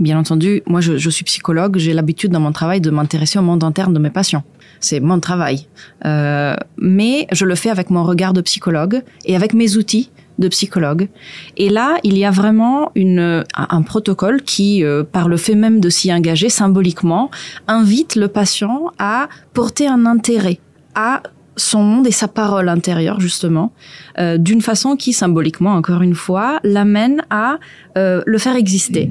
Bien 0.00 0.18
entendu, 0.18 0.62
moi 0.66 0.80
je, 0.80 0.96
je 0.96 1.10
suis 1.10 1.24
psychologue, 1.24 1.78
j'ai 1.78 1.92
l'habitude 1.92 2.32
dans 2.32 2.40
mon 2.40 2.52
travail 2.52 2.80
de 2.80 2.90
m'intéresser 2.90 3.38
au 3.38 3.42
monde 3.42 3.62
interne 3.62 3.94
de 3.94 3.98
mes 3.98 4.10
patients. 4.10 4.42
C'est 4.80 5.00
mon 5.00 5.20
travail. 5.20 5.66
Euh, 6.04 6.56
mais 6.76 7.26
je 7.32 7.44
le 7.44 7.54
fais 7.54 7.70
avec 7.70 7.90
mon 7.90 8.02
regard 8.02 8.32
de 8.32 8.40
psychologue 8.40 9.02
et 9.24 9.36
avec 9.36 9.54
mes 9.54 9.76
outils 9.76 10.10
de 10.38 10.48
psychologue. 10.48 11.08
Et 11.56 11.68
là, 11.68 11.96
il 12.02 12.18
y 12.18 12.24
a 12.24 12.30
vraiment 12.30 12.90
une, 12.96 13.44
un 13.54 13.82
protocole 13.82 14.42
qui, 14.42 14.82
euh, 14.82 15.04
par 15.04 15.28
le 15.28 15.36
fait 15.36 15.54
même 15.54 15.80
de 15.80 15.88
s'y 15.88 16.12
engager 16.12 16.48
symboliquement, 16.48 17.30
invite 17.68 18.16
le 18.16 18.28
patient 18.28 18.90
à 18.98 19.28
porter 19.52 19.86
un 19.86 20.06
intérêt 20.06 20.58
à 20.96 21.22
son 21.56 21.82
monde 21.82 22.06
et 22.06 22.10
sa 22.10 22.28
parole 22.28 22.68
intérieure 22.68 23.20
justement 23.20 23.72
euh, 24.18 24.38
d'une 24.38 24.60
façon 24.60 24.96
qui 24.96 25.12
symboliquement 25.12 25.74
encore 25.74 26.02
une 26.02 26.14
fois 26.14 26.58
l'amène 26.64 27.22
à 27.30 27.58
euh, 27.96 28.22
le 28.26 28.38
faire 28.38 28.56
exister 28.56 29.10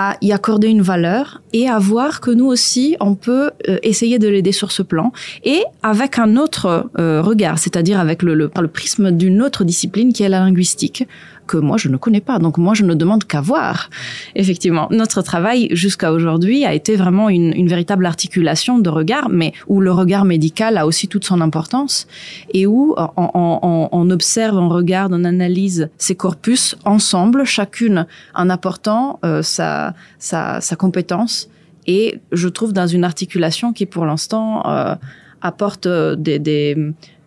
à 0.00 0.16
y 0.20 0.30
accorder 0.30 0.68
une 0.68 0.80
valeur 0.80 1.42
et 1.52 1.68
à 1.68 1.80
voir 1.80 2.20
que 2.20 2.30
nous 2.30 2.46
aussi, 2.46 2.96
on 3.00 3.16
peut 3.16 3.50
euh, 3.68 3.78
essayer 3.82 4.20
de 4.20 4.28
l'aider 4.28 4.52
sur 4.52 4.70
ce 4.70 4.84
plan. 4.84 5.10
Et 5.42 5.64
avec 5.82 6.20
un 6.20 6.36
autre 6.36 6.88
euh, 7.00 7.20
regard, 7.20 7.58
c'est-à-dire 7.58 7.98
avec 7.98 8.22
le, 8.22 8.34
le, 8.34 8.48
par 8.48 8.62
le 8.62 8.68
prisme 8.68 9.10
d'une 9.10 9.42
autre 9.42 9.64
discipline 9.64 10.12
qui 10.12 10.22
est 10.22 10.28
la 10.28 10.38
linguistique 10.38 11.08
que 11.48 11.56
moi 11.56 11.76
je 11.76 11.88
ne 11.88 11.96
connais 11.96 12.20
pas. 12.20 12.38
Donc 12.38 12.58
moi 12.58 12.74
je 12.74 12.84
ne 12.84 12.94
demande 12.94 13.24
qu'à 13.24 13.40
voir. 13.40 13.90
Effectivement, 14.36 14.86
notre 14.90 15.22
travail 15.22 15.68
jusqu'à 15.72 16.12
aujourd'hui 16.12 16.64
a 16.64 16.74
été 16.74 16.94
vraiment 16.94 17.28
une, 17.28 17.52
une, 17.52 17.68
véritable 17.68 18.06
articulation 18.06 18.78
de 18.78 18.90
regard, 18.90 19.28
mais 19.28 19.52
où 19.66 19.80
le 19.80 19.90
regard 19.90 20.24
médical 20.24 20.78
a 20.78 20.86
aussi 20.86 21.08
toute 21.08 21.24
son 21.24 21.40
importance 21.40 22.06
et 22.54 22.66
où 22.66 22.94
on, 22.96 23.30
on, 23.34 23.88
on 23.90 24.10
observe, 24.10 24.56
on 24.56 24.68
regarde, 24.68 25.12
on 25.12 25.24
analyse 25.24 25.88
ces 25.98 26.14
corpus 26.14 26.76
ensemble, 26.84 27.44
chacune 27.44 28.06
en 28.34 28.50
apportant 28.50 29.18
euh, 29.24 29.42
sa, 29.42 29.94
sa, 30.18 30.60
sa 30.60 30.76
compétence 30.76 31.48
et 31.88 32.20
je 32.32 32.48
trouve 32.48 32.72
dans 32.72 32.86
une 32.86 33.02
articulation 33.02 33.72
qui 33.72 33.86
pour 33.86 34.04
l'instant 34.04 34.62
euh, 34.66 34.94
apporte 35.40 35.86
euh, 35.86 36.14
des, 36.16 36.38
des, 36.38 36.76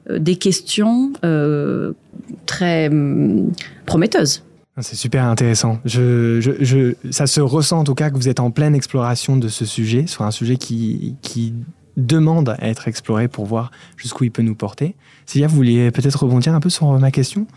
des 0.09 0.35
questions 0.35 1.13
euh, 1.23 1.93
très 2.45 2.87
hum, 2.89 3.51
prometteuses. 3.85 4.43
C'est 4.79 4.95
super 4.95 5.25
intéressant. 5.25 5.79
Je, 5.85 6.39
je, 6.39 6.51
je, 6.61 6.95
ça 7.11 7.27
se 7.27 7.41
ressent 7.41 7.79
en 7.79 7.83
tout 7.83 7.93
cas 7.93 8.09
que 8.09 8.15
vous 8.15 8.29
êtes 8.29 8.39
en 8.39 8.51
pleine 8.51 8.73
exploration 8.73 9.37
de 9.37 9.47
ce 9.47 9.65
sujet, 9.65 10.07
sur 10.07 10.23
un 10.23 10.31
sujet 10.31 10.55
qui, 10.55 11.15
qui 11.21 11.53
demande 11.97 12.49
à 12.49 12.57
être 12.67 12.87
exploré 12.87 13.27
pour 13.27 13.45
voir 13.45 13.71
jusqu'où 13.97 14.23
il 14.23 14.31
peut 14.31 14.41
nous 14.41 14.55
porter. 14.55 14.95
Célia, 15.25 15.47
vous 15.47 15.57
vouliez 15.57 15.91
peut-être 15.91 16.23
rebondir 16.23 16.53
un 16.55 16.59
peu 16.61 16.69
sur 16.69 16.97
ma 16.99 17.11
question? 17.11 17.47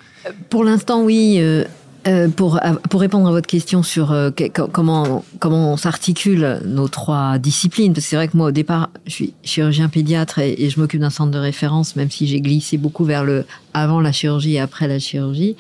Pour 0.51 0.65
l'instant, 0.65 1.03
oui. 1.03 1.37
Euh, 1.39 1.65
euh, 2.07 2.29
pour, 2.29 2.61
pour 2.91 3.01
répondre 3.01 3.29
à 3.29 3.31
votre 3.31 3.47
question 3.47 3.83
sur 3.83 4.13
euh, 4.13 4.31
comment, 4.73 5.25
comment 5.39 5.77
s'articule 5.77 6.61
nos 6.67 6.89
trois 6.89 7.39
disciplines, 7.39 7.95
parce 7.95 8.05
que 8.05 8.11
c'est 8.11 8.17
vrai 8.17 8.29
que 8.29 8.37
moi 8.37 8.49
au 8.49 8.53
départ, 8.53 8.91
je 9.07 9.13
suis 9.13 9.35
chirurgien 9.43 9.89
pédiatre 9.89 10.39
et, 10.39 10.69
je 10.69 10.79
m'occupe 10.79 11.01
d'un 11.01 11.11
centre 11.11 11.31
de 11.31 11.39
référence, 11.39 11.97
même 11.97 12.11
si 12.11 12.27
j'ai 12.27 12.41
glissé 12.41 12.77
beaucoup 12.77 13.05
vers 13.05 13.25
le 13.25 13.47
avant 13.73 14.01
la 14.01 14.13
chirurgie 14.13 14.55
et 14.55 14.61
après 14.61 14.87
la 14.87 14.99
chirurgie. 14.99 15.57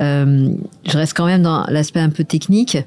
Euh, 0.00 0.50
je 0.84 0.98
reste 0.98 1.16
quand 1.16 1.26
même 1.26 1.42
dans 1.42 1.64
l'aspect 1.68 2.00
un 2.00 2.10
peu 2.10 2.24
technique. 2.24 2.78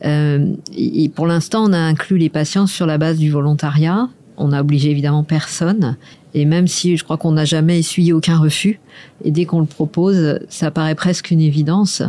Pour 0.00 1.26
l'instant, 1.26 1.64
on 1.64 1.72
a 1.72 1.78
inclus 1.78 2.18
les 2.18 2.28
patients 2.28 2.66
sur 2.66 2.86
la 2.86 2.98
base 2.98 3.18
du 3.18 3.30
volontariat. 3.30 4.08
On 4.36 4.48
n'a 4.48 4.60
obligé 4.60 4.90
évidemment 4.90 5.22
personne. 5.22 5.96
Et 6.34 6.44
même 6.44 6.66
si 6.66 6.96
je 6.96 7.04
crois 7.04 7.16
qu'on 7.18 7.32
n'a 7.32 7.44
jamais 7.44 7.78
essuyé 7.78 8.12
aucun 8.12 8.38
refus, 8.38 8.80
et 9.24 9.30
dès 9.30 9.44
qu'on 9.44 9.60
le 9.60 9.66
propose, 9.66 10.38
ça 10.48 10.70
paraît 10.70 10.94
presque 10.94 11.30
une 11.30 11.40
évidence. 11.40 12.02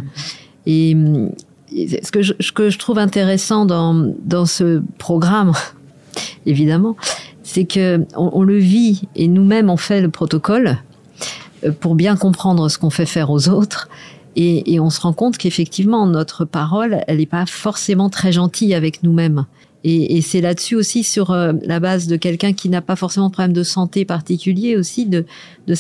Et, 0.66 0.96
ce 1.76 2.12
que 2.12 2.22
je, 2.22 2.34
ce 2.40 2.52
que 2.52 2.70
je 2.70 2.78
trouve 2.78 3.00
intéressant 3.00 3.66
dans, 3.66 4.14
dans 4.24 4.46
ce 4.46 4.82
programme, 5.00 5.54
évidemment, 6.46 6.96
c'est 7.42 7.66
que 7.66 8.06
on, 8.16 8.30
on, 8.34 8.44
le 8.44 8.58
vit 8.58 9.08
et 9.16 9.28
nous-mêmes 9.28 9.70
on 9.70 9.78
fait 9.78 10.00
le 10.00 10.10
protocole 10.10 10.78
euh, 11.66 11.72
pour 11.72 11.96
bien 11.96 12.16
comprendre 12.16 12.70
ce 12.70 12.78
qu'on 12.78 12.92
fait 12.92 13.08
faire 13.08 13.32
aux 13.32 13.50
autres. 13.50 13.90
Et, 14.36 14.74
et 14.74 14.80
on 14.80 14.90
se 14.90 15.02
rend 15.02 15.14
compte 15.14 15.38
qu'effectivement 15.38 16.06
notre 16.06 16.46
parole, 16.46 17.04
elle 17.08 17.18
n'est 17.18 17.26
pas 17.26 17.46
forcément 17.46 18.10
très 18.10 18.32
gentille 18.32 18.74
avec 18.74 19.04
nous-mêmes. 19.04 19.46
Et, 19.86 20.22
c'est 20.22 20.39
là-dessus 20.39 20.76
aussi, 20.76 21.04
sur 21.04 21.32
euh, 21.32 21.52
la 21.63 21.82
base 21.82 22.08
de 22.08 22.15
quelqu'un 22.15 22.54
qui 22.54 22.69
n'a 22.69 22.82
pas 22.82 22.96
forcément 22.96 23.28
de 23.28 23.34
problème 23.34 23.54
de 23.54 23.63
santé 23.63 24.06
particulier, 24.06 24.78
aussi 24.78 25.06
de, 25.06 25.26
de 25.67 25.76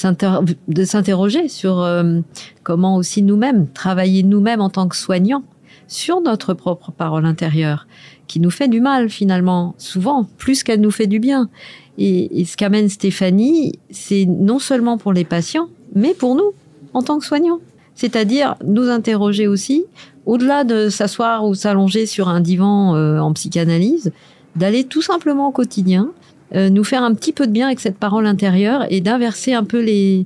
s'interroger 0.83 1.47
sur 1.47 1.79
euh, 1.79 2.19
comment 2.63 2.97
aussi 2.97 3.23
nous-mêmes, 3.23 3.67
travailler 3.73 4.23
nous-mêmes 4.23 4.59
en 4.59 4.69
tant 4.69 4.89
que 4.89 4.97
soignants 4.97 5.43
sur 5.87 6.21
notre 6.21 6.53
propre 6.53 6.91
parole 6.91 7.25
intérieure, 7.25 7.87
qui 8.27 8.41
nous 8.41 8.51
fait 8.51 8.67
du 8.67 8.81
mal 8.81 9.09
finalement, 9.09 9.73
souvent, 9.77 10.27
plus 10.37 10.63
qu'elle 10.63 10.81
nous 10.81 10.91
fait 10.91 11.07
du 11.07 11.19
bien. 11.19 11.49
Et, 11.97 12.41
et 12.41 12.45
ce 12.45 12.57
qu'amène 12.57 12.89
Stéphanie, 12.89 13.79
c'est 13.89 14.25
non 14.25 14.59
seulement 14.59 14.97
pour 14.97 15.13
les 15.13 15.23
patients, 15.23 15.69
mais 15.95 16.13
pour 16.13 16.35
nous. 16.35 16.51
en 16.93 17.01
tant 17.01 17.19
que 17.19 17.25
soignant. 17.25 17.59
C'est-à-dire 17.95 18.55
nous 18.65 18.89
interroger 18.89 19.47
aussi, 19.47 19.85
au-delà 20.25 20.63
de 20.63 20.89
s'asseoir 20.89 21.45
ou 21.45 21.53
s'allonger 21.53 22.05
sur 22.05 22.27
un 22.29 22.39
divan 22.41 22.95
euh, 22.95 23.19
en 23.19 23.33
psychanalyse, 23.33 24.11
d'aller 24.55 24.83
tout 24.83 25.01
simplement 25.01 25.47
au 25.49 25.51
quotidien, 25.51 26.11
euh, 26.55 26.69
nous 26.69 26.83
faire 26.83 27.03
un 27.03 27.13
petit 27.13 27.33
peu 27.33 27.47
de 27.47 27.51
bien 27.51 27.67
avec 27.67 27.79
cette 27.79 27.97
parole 27.97 28.25
intérieure 28.27 28.85
et 28.89 29.01
d'inverser 29.01 29.53
un 29.53 29.63
peu 29.63 29.81
les, 29.81 30.25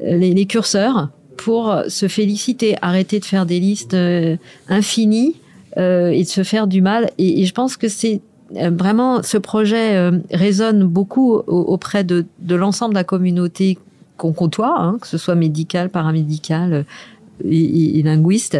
les 0.00 0.46
curseurs 0.46 1.08
pour 1.36 1.74
se 1.88 2.08
féliciter, 2.08 2.76
arrêter 2.82 3.20
de 3.20 3.24
faire 3.24 3.46
des 3.46 3.60
listes 3.60 3.94
euh, 3.94 4.36
infinies 4.68 5.36
euh, 5.76 6.08
et 6.10 6.22
de 6.22 6.28
se 6.28 6.42
faire 6.42 6.66
du 6.66 6.80
mal. 6.80 7.10
Et, 7.18 7.44
je 7.44 7.52
pense 7.52 7.76
que 7.76 7.88
c'est 7.88 8.20
euh, 8.56 8.70
vraiment 8.70 9.22
ce 9.22 9.36
projet 9.38 9.96
euh, 9.96 10.12
résonne 10.32 10.84
beaucoup 10.84 11.34
au- 11.34 11.42
auprès 11.46 12.04
de 12.04 12.24
l'ensemble 12.54 12.94
de 12.94 12.98
la 12.98 13.04
communauté 13.04 13.76
qu'on 14.16 14.32
côtoie, 14.32 14.74
hein, 14.78 14.98
que 15.00 15.06
ce 15.06 15.18
soit 15.18 15.34
médical, 15.34 15.90
paramédical 15.90 16.72
euh, 16.72 16.82
et, 17.44 18.02
linguiste, 18.02 18.58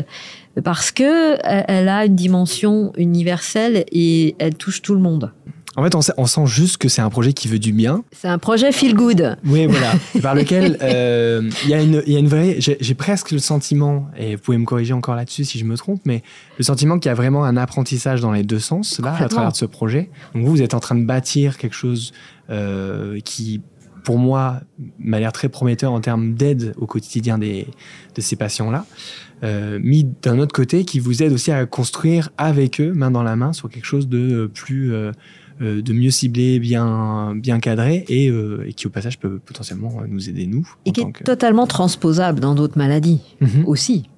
parce 0.64 0.90
que 0.90 1.36
elle 1.44 1.64
elle 1.68 1.88
a 1.88 2.04
une 2.06 2.14
dimension 2.16 2.92
universelle 2.96 3.84
et 3.92 4.34
elle 4.38 4.54
touche 4.54 4.82
tout 4.82 4.94
le 4.94 5.00
monde. 5.00 5.32
En 5.78 5.82
fait, 5.84 5.94
on, 5.94 6.00
sait- 6.00 6.14
on 6.16 6.24
sent 6.24 6.46
juste 6.46 6.78
que 6.78 6.88
c'est 6.88 7.02
un 7.02 7.10
projet 7.10 7.34
qui 7.34 7.48
veut 7.48 7.58
du 7.58 7.74
bien. 7.74 8.02
C'est 8.10 8.28
un 8.28 8.38
projet 8.38 8.72
feel 8.72 8.94
good. 8.94 9.36
Oui, 9.44 9.66
voilà. 9.66 9.92
Par 10.22 10.34
lequel 10.34 10.78
euh, 10.80 11.50
il 11.64 11.68
y, 11.68 11.74
a 11.74 11.82
une- 11.82 12.02
il 12.06 12.12
y 12.14 12.16
a 12.16 12.18
une 12.18 12.28
vraie. 12.28 12.56
J'ai 12.58 12.94
presque 12.94 13.30
le 13.30 13.38
sentiment, 13.38 14.08
et 14.16 14.36
vous 14.36 14.40
pouvez 14.42 14.56
me 14.56 14.64
corriger 14.64 14.94
encore 14.94 15.14
là-dessus 15.16 15.44
si 15.44 15.58
je 15.58 15.66
me 15.66 15.76
trompe, 15.76 16.00
mais 16.06 16.22
le 16.56 16.64
sentiment 16.64 16.98
qu'il 16.98 17.10
y 17.10 17.12
a 17.12 17.14
vraiment 17.14 17.44
un 17.44 17.58
apprentissage 17.58 18.22
dans 18.22 18.32
les 18.32 18.42
deux 18.42 18.58
sens, 18.58 18.98
là, 19.00 19.14
à 19.20 19.28
travers 19.28 19.54
ce 19.54 19.66
projet. 19.66 20.08
Donc 20.34 20.44
vous, 20.46 20.50
vous 20.52 20.62
êtes 20.62 20.72
en 20.72 20.80
train 20.80 20.94
de 20.94 21.04
bâtir 21.04 21.58
quelque 21.58 21.76
chose 21.76 22.12
euh, 22.48 23.20
qui, 23.22 23.60
pour 24.06 24.18
moi, 24.18 24.60
m'a 25.00 25.18
l'air 25.18 25.32
très 25.32 25.48
prometteur 25.48 25.90
en 25.92 26.00
termes 26.00 26.34
d'aide 26.34 26.74
au 26.78 26.86
quotidien 26.86 27.38
des, 27.38 27.66
de 28.14 28.20
ces 28.20 28.36
patients-là. 28.36 28.86
Euh, 29.42 29.80
mis 29.82 30.06
d'un 30.22 30.38
autre 30.38 30.54
côté, 30.54 30.84
qui 30.84 31.00
vous 31.00 31.24
aide 31.24 31.32
aussi 31.32 31.50
à 31.50 31.66
construire 31.66 32.30
avec 32.38 32.80
eux, 32.80 32.92
main 32.94 33.10
dans 33.10 33.24
la 33.24 33.34
main, 33.34 33.52
sur 33.52 33.68
quelque 33.68 33.84
chose 33.84 34.08
de 34.08 34.18
euh, 34.18 34.48
plus. 34.48 34.94
euh, 34.94 35.10
euh, 35.62 35.80
de 35.80 35.94
mieux 35.94 36.10
ciblé, 36.10 36.58
bien, 36.60 37.34
bien 37.34 37.58
cadré 37.60 38.04
et, 38.10 38.28
euh, 38.28 38.66
et 38.68 38.74
qui 38.74 38.86
au 38.86 38.90
passage 38.90 39.18
peut 39.18 39.38
potentiellement 39.42 39.90
nous 40.06 40.28
aider 40.28 40.46
nous. 40.46 40.68
Et 40.84 40.92
qui 40.92 41.00
est 41.00 41.10
que- 41.10 41.24
totalement 41.24 41.66
transposable 41.66 42.40
dans 42.40 42.54
d'autres 42.54 42.76
maladies 42.76 43.20
Mhm. 43.40 43.64
aussi. 43.66 44.10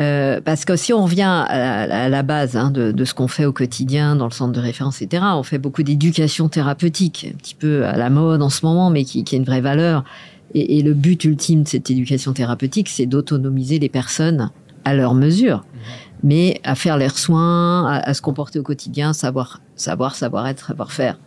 Euh, 0.00 0.40
parce 0.44 0.64
que 0.64 0.74
si 0.74 0.92
on 0.92 1.04
revient 1.04 1.22
à 1.22 1.86
la, 1.86 2.04
à 2.04 2.08
la 2.08 2.22
base 2.22 2.56
hein, 2.56 2.70
de, 2.70 2.90
de 2.90 3.04
ce 3.04 3.14
qu'on 3.14 3.28
fait 3.28 3.44
au 3.44 3.52
quotidien 3.52 4.16
dans 4.16 4.24
le 4.24 4.32
centre 4.32 4.52
de 4.52 4.60
référence, 4.60 5.00
etc., 5.00 5.22
on 5.36 5.44
fait 5.44 5.58
beaucoup 5.58 5.84
d'éducation 5.84 6.48
thérapeutique, 6.48 7.30
un 7.32 7.36
petit 7.36 7.54
peu 7.54 7.86
à 7.86 7.96
la 7.96 8.10
mode 8.10 8.42
en 8.42 8.50
ce 8.50 8.66
moment, 8.66 8.90
mais 8.90 9.04
qui, 9.04 9.22
qui 9.22 9.36
a 9.36 9.38
une 9.38 9.44
vraie 9.44 9.60
valeur. 9.60 10.04
Et, 10.52 10.78
et 10.78 10.82
le 10.82 10.94
but 10.94 11.24
ultime 11.24 11.62
de 11.62 11.68
cette 11.68 11.90
éducation 11.90 12.32
thérapeutique, 12.32 12.88
c'est 12.88 13.06
d'autonomiser 13.06 13.78
les 13.78 13.88
personnes 13.88 14.50
à 14.84 14.94
leur 14.94 15.14
mesure, 15.14 15.64
mais 16.22 16.60
à 16.64 16.74
faire 16.74 16.98
leurs 16.98 17.16
soins, 17.16 17.86
à, 17.86 17.98
à 17.98 18.14
se 18.14 18.20
comporter 18.20 18.58
au 18.58 18.62
quotidien, 18.64 19.12
savoir, 19.12 19.60
savoir, 19.76 20.16
savoir-être, 20.16 20.66
savoir-faire. 20.66 21.18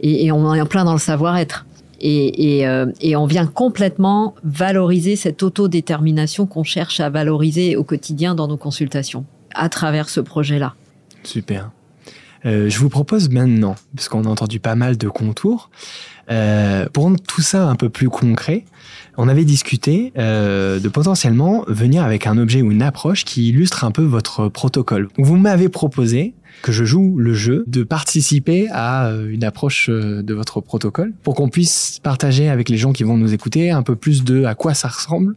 Et, 0.00 0.26
et 0.26 0.32
on 0.32 0.54
est 0.54 0.60
en 0.60 0.66
plein 0.66 0.84
dans 0.84 0.92
le 0.92 0.98
savoir-être. 0.98 1.66
Euh, 2.04 2.92
et 3.00 3.16
on 3.16 3.26
vient 3.26 3.46
complètement 3.46 4.34
valoriser 4.44 5.16
cette 5.16 5.42
autodétermination 5.42 6.46
qu'on 6.46 6.64
cherche 6.64 7.00
à 7.00 7.08
valoriser 7.08 7.76
au 7.76 7.84
quotidien 7.84 8.34
dans 8.34 8.46
nos 8.46 8.58
consultations, 8.58 9.24
à 9.54 9.68
travers 9.68 10.08
ce 10.08 10.20
projet-là. 10.20 10.74
Super. 11.22 11.70
Euh, 12.46 12.68
je 12.68 12.78
vous 12.78 12.90
propose 12.90 13.30
maintenant, 13.30 13.74
parce 13.96 14.08
qu'on 14.08 14.24
a 14.24 14.28
entendu 14.28 14.60
pas 14.60 14.74
mal 14.74 14.98
de 14.98 15.08
contours, 15.08 15.70
euh, 16.30 16.86
pour 16.92 17.04
rendre 17.04 17.20
tout 17.20 17.42
ça 17.42 17.68
un 17.68 17.76
peu 17.76 17.88
plus 17.88 18.08
concret, 18.08 18.64
on 19.16 19.28
avait 19.28 19.44
discuté 19.44 20.12
euh, 20.18 20.80
de 20.80 20.88
potentiellement 20.88 21.64
venir 21.68 22.02
avec 22.02 22.26
un 22.26 22.38
objet 22.38 22.62
ou 22.62 22.72
une 22.72 22.82
approche 22.82 23.24
qui 23.24 23.48
illustre 23.48 23.84
un 23.84 23.90
peu 23.90 24.02
votre 24.02 24.48
protocole. 24.48 25.08
Vous 25.18 25.36
m'avez 25.36 25.68
proposé 25.68 26.34
que 26.62 26.72
je 26.72 26.84
joue 26.84 27.18
le 27.18 27.34
jeu 27.34 27.64
de 27.66 27.82
participer 27.82 28.68
à 28.70 29.08
euh, 29.08 29.28
une 29.30 29.44
approche 29.44 29.90
de 29.90 30.34
votre 30.34 30.60
protocole 30.60 31.12
pour 31.22 31.34
qu'on 31.34 31.48
puisse 31.48 32.00
partager 32.02 32.48
avec 32.48 32.68
les 32.68 32.76
gens 32.76 32.92
qui 32.92 33.02
vont 33.02 33.16
nous 33.16 33.34
écouter 33.34 33.70
un 33.70 33.82
peu 33.82 33.96
plus 33.96 34.24
de 34.24 34.44
à 34.44 34.54
quoi 34.54 34.74
ça 34.74 34.88
ressemble. 34.88 35.36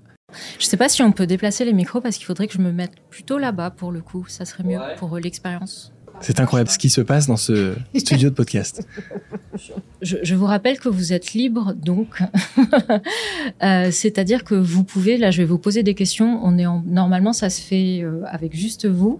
Je 0.60 0.65
sais 0.65 0.78
pas 0.78 0.89
si 0.89 1.02
on 1.02 1.12
peut 1.12 1.26
déplacer 1.26 1.63
les 1.63 1.73
micros 1.73 2.02
parce 2.02 2.17
qu'il 2.17 2.26
faudrait 2.26 2.47
que 2.47 2.54
je 2.54 2.60
me 2.60 2.71
mette 2.71 2.91
plutôt 3.10 3.38
là-bas 3.38 3.71
pour 3.71 3.91
le 3.91 4.02
coup. 4.02 4.26
Ça 4.28 4.45
serait 4.45 4.63
mieux 4.63 4.80
pour 4.97 5.17
l'expérience. 5.17 5.93
C'est 6.20 6.40
incroyable 6.40 6.70
ce 6.70 6.78
qui 6.78 6.90
se 6.90 7.02
passe 7.02 7.28
dans 7.28 7.38
ce 7.38 7.76
studio 7.96 8.30
de 8.30 8.34
podcast. 8.36 8.88
Je, 10.02 10.18
je 10.24 10.36
vous 10.36 10.46
rappelle 10.46 10.80
que 10.80 10.90
vous 10.90 11.14
êtes 11.14 11.34
libre, 11.34 11.74
donc, 11.74 12.22
Euh, 13.64 13.90
c'est-à-dire 13.92 14.44
que 14.44 14.54
vous 14.56 14.84
pouvez, 14.84 15.18
là, 15.18 15.32
je 15.32 15.40
vais 15.42 15.46
vous 15.48 15.58
poser 15.58 15.82
des 15.82 15.94
questions. 15.96 16.40
On 16.44 16.58
est 16.58 16.66
en, 16.66 16.84
normalement, 16.86 17.34
ça 17.34 17.50
se 17.50 17.62
fait 17.62 18.02
euh, 18.04 18.22
avec 18.28 18.56
juste 18.56 18.86
vous. 18.86 19.18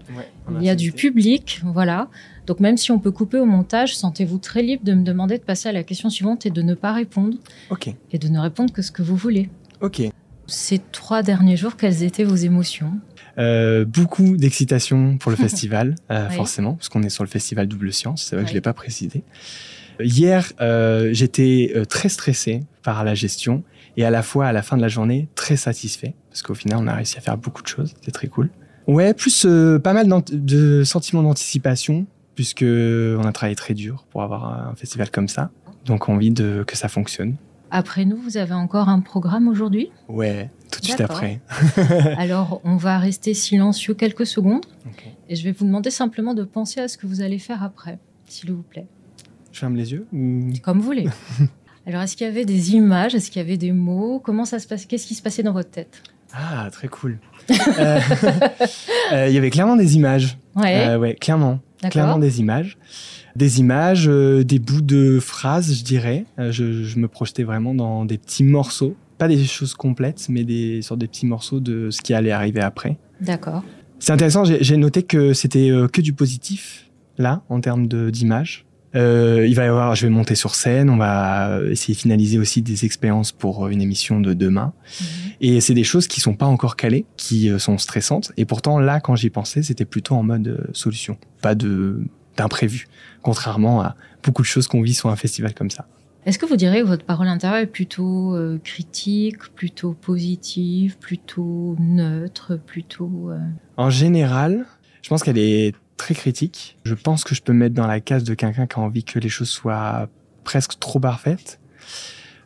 Il 0.58 0.64
y 0.64 0.70
a 0.70 0.76
du 0.76 0.92
public, 0.92 1.60
voilà. 1.64 2.08
Donc 2.46 2.60
même 2.60 2.76
si 2.76 2.92
on 2.92 2.98
peut 2.98 3.10
couper 3.10 3.38
au 3.38 3.44
montage, 3.46 3.96
sentez-vous 3.96 4.38
très 4.38 4.62
libre 4.62 4.84
de 4.84 4.94
me 4.94 5.02
demander 5.02 5.38
de 5.38 5.42
passer 5.42 5.68
à 5.68 5.72
la 5.72 5.82
question 5.82 6.08
suivante 6.08 6.46
et 6.46 6.50
de 6.50 6.62
ne 6.62 6.74
pas 6.74 6.92
répondre 6.92 7.36
Ok, 7.70 7.92
et 8.12 8.18
de 8.18 8.28
ne 8.28 8.38
répondre 8.38 8.72
que 8.72 8.80
ce 8.82 8.92
que 8.92 9.02
vous 9.02 9.16
voulez. 9.16 9.48
ok. 9.80 10.02
Ces 10.46 10.78
trois 10.92 11.22
derniers 11.22 11.56
jours, 11.58 11.76
quelles 11.76 12.02
étaient 12.02 12.24
vos 12.24 12.36
émotions? 12.36 12.92
Euh, 13.38 13.84
beaucoup 13.84 14.36
d'excitation 14.36 15.16
pour 15.18 15.30
le 15.30 15.36
festival, 15.46 15.94
euh, 16.10 16.26
Oui. 16.28 16.34
forcément, 16.36 16.74
parce 16.74 16.88
qu'on 16.88 17.02
est 17.02 17.08
sur 17.08 17.24
le 17.24 17.28
festival 17.28 17.66
Double 17.68 17.92
Science, 17.92 18.22
c'est 18.24 18.36
vrai 18.36 18.44
que 18.44 18.48
je 18.48 18.52
Oui. 18.52 18.56
l'ai 18.56 18.60
pas 18.62 18.72
précisé. 18.72 19.22
Hier, 20.00 20.52
euh, 20.60 21.10
j'étais 21.12 21.72
très 21.88 22.08
stressé 22.08 22.60
par 22.82 23.02
la 23.04 23.14
gestion 23.14 23.64
et 23.96 24.04
à 24.04 24.10
la 24.10 24.22
fois, 24.22 24.46
à 24.46 24.52
la 24.52 24.62
fin 24.62 24.76
de 24.76 24.82
la 24.82 24.88
journée, 24.88 25.28
très 25.34 25.56
satisfait, 25.56 26.14
parce 26.30 26.42
qu'au 26.42 26.54
final, 26.54 26.78
on 26.80 26.86
a 26.86 26.94
réussi 26.94 27.18
à 27.18 27.20
faire 27.20 27.36
beaucoup 27.36 27.62
de 27.62 27.68
choses, 27.68 27.94
c'est 28.04 28.12
très 28.12 28.28
cool. 28.28 28.48
Ouais, 28.86 29.12
plus 29.12 29.44
pas 29.82 29.92
mal 29.92 30.08
de 30.30 30.82
sentiments 30.84 31.22
d'anticipation, 31.22 32.06
puisque 32.36 32.62
on 32.64 33.22
a 33.24 33.32
travaillé 33.32 33.56
très 33.56 33.74
dur 33.74 34.06
pour 34.10 34.22
avoir 34.22 34.68
un 34.70 34.74
festival 34.76 35.10
comme 35.10 35.26
ça, 35.28 35.50
donc 35.84 36.08
envie 36.08 36.30
de 36.30 36.62
que 36.66 36.76
ça 36.76 36.88
fonctionne. 36.88 37.34
Après 37.70 38.04
nous, 38.04 38.16
vous 38.16 38.36
avez 38.36 38.54
encore 38.54 38.88
un 38.88 39.00
programme 39.00 39.48
aujourd'hui? 39.48 39.90
Ouais, 40.08 40.48
tout 40.70 40.80
de 40.80 40.84
suite 40.86 41.00
après. 41.00 41.40
Alors, 42.18 42.60
on 42.64 42.76
va 42.76 42.98
rester 42.98 43.34
silencieux 43.34 43.94
quelques 43.94 44.26
secondes 44.26 44.66
et 45.28 45.36
je 45.36 45.44
vais 45.44 45.52
vous 45.52 45.64
demander 45.64 45.90
simplement 45.90 46.34
de 46.34 46.44
penser 46.44 46.80
à 46.80 46.88
ce 46.88 46.96
que 46.98 47.06
vous 47.06 47.20
allez 47.20 47.38
faire 47.38 47.62
après, 47.62 47.98
s'il 48.26 48.52
vous 48.52 48.62
plaît. 48.62 48.86
Je 49.52 49.58
ferme 49.60 49.76
les 49.76 49.92
yeux 49.92 50.06
ou... 50.12 50.50
Comme 50.62 50.78
vous 50.78 50.84
voulez. 50.84 51.08
Alors, 51.86 52.02
est-ce 52.02 52.16
qu'il 52.16 52.26
y 52.26 52.30
avait 52.30 52.44
des 52.44 52.74
images 52.74 53.14
Est-ce 53.14 53.30
qu'il 53.30 53.40
y 53.40 53.44
avait 53.44 53.56
des 53.56 53.72
mots 53.72 54.20
Comment 54.22 54.44
ça 54.44 54.58
se 54.58 54.66
passe 54.68 54.84
Qu'est-ce 54.86 55.06
qui 55.06 55.14
se 55.14 55.22
passait 55.22 55.42
dans 55.42 55.52
votre 55.52 55.70
tête? 55.70 56.02
Ah, 56.34 56.68
très 56.70 56.88
cool. 56.88 57.18
Euh, 57.50 58.00
euh, 59.12 59.28
Il 59.28 59.34
y 59.34 59.38
avait 59.38 59.48
clairement 59.50 59.76
des 59.76 59.96
images. 59.96 60.38
Ouais, 60.54 60.86
Euh, 60.86 60.98
ouais, 60.98 61.14
clairement. 61.14 61.60
Clairement 61.90 62.18
des 62.18 62.40
images. 62.40 62.76
Des 63.36 63.60
images, 63.60 64.06
euh, 64.08 64.42
des 64.44 64.58
bouts 64.58 64.80
de 64.82 65.20
phrases, 65.20 65.72
je 65.78 65.84
dirais. 65.84 66.24
Euh, 66.38 66.50
je, 66.52 66.82
je 66.82 66.98
me 66.98 67.06
projetais 67.08 67.44
vraiment 67.44 67.72
dans 67.74 68.04
des 68.04 68.18
petits 68.18 68.44
morceaux. 68.44 68.96
Pas 69.18 69.28
des 69.28 69.44
choses 69.44 69.74
complètes, 69.74 70.26
mais 70.28 70.44
des, 70.44 70.80
sur 70.82 70.96
des 70.96 71.08
petits 71.08 71.26
morceaux 71.26 71.60
de 71.60 71.90
ce 71.90 72.00
qui 72.00 72.14
allait 72.14 72.30
arriver 72.30 72.60
après. 72.60 72.96
D'accord. 73.20 73.62
C'est 73.98 74.12
intéressant, 74.12 74.44
j'ai 74.44 74.76
noté 74.76 75.02
que 75.02 75.32
c'était 75.32 75.70
euh, 75.70 75.88
que 75.88 76.00
du 76.00 76.12
positif, 76.12 76.88
là, 77.18 77.42
en 77.48 77.60
termes 77.60 77.88
de- 77.88 78.10
d'images. 78.10 78.64
Euh, 78.94 79.44
il 79.46 79.54
va 79.54 79.64
y 79.64 79.66
avoir, 79.66 79.94
je 79.96 80.06
vais 80.06 80.10
monter 80.12 80.34
sur 80.34 80.54
scène, 80.54 80.88
on 80.88 80.96
va 80.96 81.60
essayer 81.68 81.94
de 81.94 81.98
finaliser 81.98 82.38
aussi 82.38 82.62
des 82.62 82.84
expériences 82.84 83.32
pour 83.32 83.66
euh, 83.66 83.70
une 83.70 83.82
émission 83.82 84.20
de 84.20 84.32
demain. 84.34 84.72
Mhm. 85.00 85.06
Et 85.40 85.60
c'est 85.60 85.74
des 85.74 85.84
choses 85.84 86.06
qui 86.06 86.20
sont 86.20 86.34
pas 86.34 86.46
encore 86.46 86.76
calées, 86.76 87.04
qui 87.16 87.50
sont 87.58 87.76
stressantes. 87.76 88.32
Et 88.36 88.44
pourtant, 88.44 88.78
là, 88.78 89.00
quand 89.00 89.14
j'y 89.16 89.30
pensais, 89.30 89.62
c'était 89.62 89.84
plutôt 89.84 90.14
en 90.14 90.22
mode 90.22 90.68
solution, 90.72 91.18
pas 91.42 91.54
de 91.54 92.00
d'imprévu. 92.36 92.86
Contrairement 93.22 93.80
à 93.82 93.96
beaucoup 94.22 94.42
de 94.42 94.46
choses 94.46 94.68
qu'on 94.68 94.80
vit 94.80 94.94
sur 94.94 95.08
un 95.10 95.16
festival 95.16 95.54
comme 95.54 95.70
ça. 95.70 95.86
Est-ce 96.26 96.38
que 96.38 96.46
vous 96.46 96.56
direz 96.56 96.80
que 96.80 96.86
votre 96.86 97.04
parole 97.04 97.28
intérieure 97.28 97.60
est 97.60 97.66
plutôt 97.66 98.34
euh, 98.34 98.58
critique, 98.62 99.38
plutôt 99.54 99.92
positive, 99.92 100.98
plutôt 100.98 101.76
neutre, 101.78 102.56
plutôt... 102.56 103.30
euh, 103.30 103.38
En 103.76 103.88
général, 103.88 104.66
je 105.02 105.08
pense 105.08 105.22
qu'elle 105.22 105.38
est 105.38 105.74
très 105.96 106.14
critique. 106.14 106.76
Je 106.84 106.94
pense 106.94 107.24
que 107.24 107.34
je 107.34 107.42
peux 107.42 107.52
me 107.52 107.58
mettre 107.60 107.74
dans 107.74 107.86
la 107.86 108.00
case 108.00 108.24
de 108.24 108.34
quelqu'un 108.34 108.66
qui 108.66 108.76
a 108.78 108.82
envie 108.82 109.04
que 109.04 109.18
les 109.18 109.28
choses 109.30 109.48
soient 109.48 110.08
presque 110.44 110.78
trop 110.78 111.00
parfaites. 111.00 111.60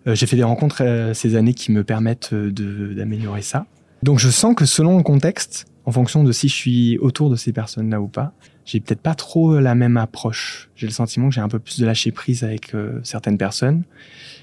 Euh, 0.07 0.15
J'ai 0.15 0.27
fait 0.27 0.37
des 0.37 0.45
rencontres 0.45 1.11
ces 1.15 1.35
années 1.35 1.55
qui 1.55 1.73
me 1.73 1.83
permettent 1.83 2.35
d'améliorer 2.35 3.43
ça. 3.43 3.67
Donc 4.03 4.19
je 4.19 4.31
sens 4.31 4.55
que 4.55 4.65
selon 4.65 4.97
le 4.99 5.03
contexte, 5.03 5.67
en 5.85 5.93
fonction 5.93 6.25
de 6.25 6.33
si 6.33 6.49
je 6.49 6.55
suis 6.55 6.99
autour 6.99 7.31
de 7.31 7.37
ces 7.37 7.53
personnes-là 7.53 8.01
ou 8.01 8.09
pas, 8.09 8.33
j'ai 8.65 8.81
peut-être 8.81 9.01
pas 9.01 9.15
trop 9.15 9.59
la 9.59 9.75
même 9.75 9.97
approche. 9.97 10.71
J'ai 10.77 10.87
le 10.87 10.93
sentiment 10.93 11.29
que 11.29 11.35
j'ai 11.35 11.41
un 11.41 11.49
peu 11.49 11.59
plus 11.59 11.81
de 11.81 11.87
lâcher 11.87 12.13
prise 12.13 12.45
avec 12.45 12.75
euh, 12.75 13.01
certaines 13.03 13.39
personnes 13.39 13.83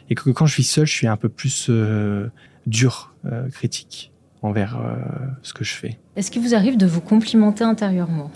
et 0.09 0.15
que 0.15 0.29
quand 0.31 0.45
je 0.45 0.53
suis 0.53 0.63
seul, 0.63 0.85
je 0.85 0.93
suis 0.93 1.07
un 1.07 1.17
peu 1.17 1.29
plus 1.29 1.67
euh, 1.69 2.27
dur, 2.67 3.13
euh, 3.25 3.49
critique 3.49 4.11
envers 4.41 4.77
euh, 4.77 4.95
ce 5.41 5.53
que 5.53 5.63
je 5.63 5.73
fais. 5.73 5.99
Est-ce 6.15 6.31
qu'il 6.31 6.41
vous 6.41 6.55
arrive 6.55 6.77
de 6.77 6.85
vous 6.85 7.01
complimenter 7.01 7.63
intérieurement? 7.63 8.31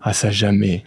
Ah 0.00 0.12
ça 0.12 0.30
jamais. 0.30 0.84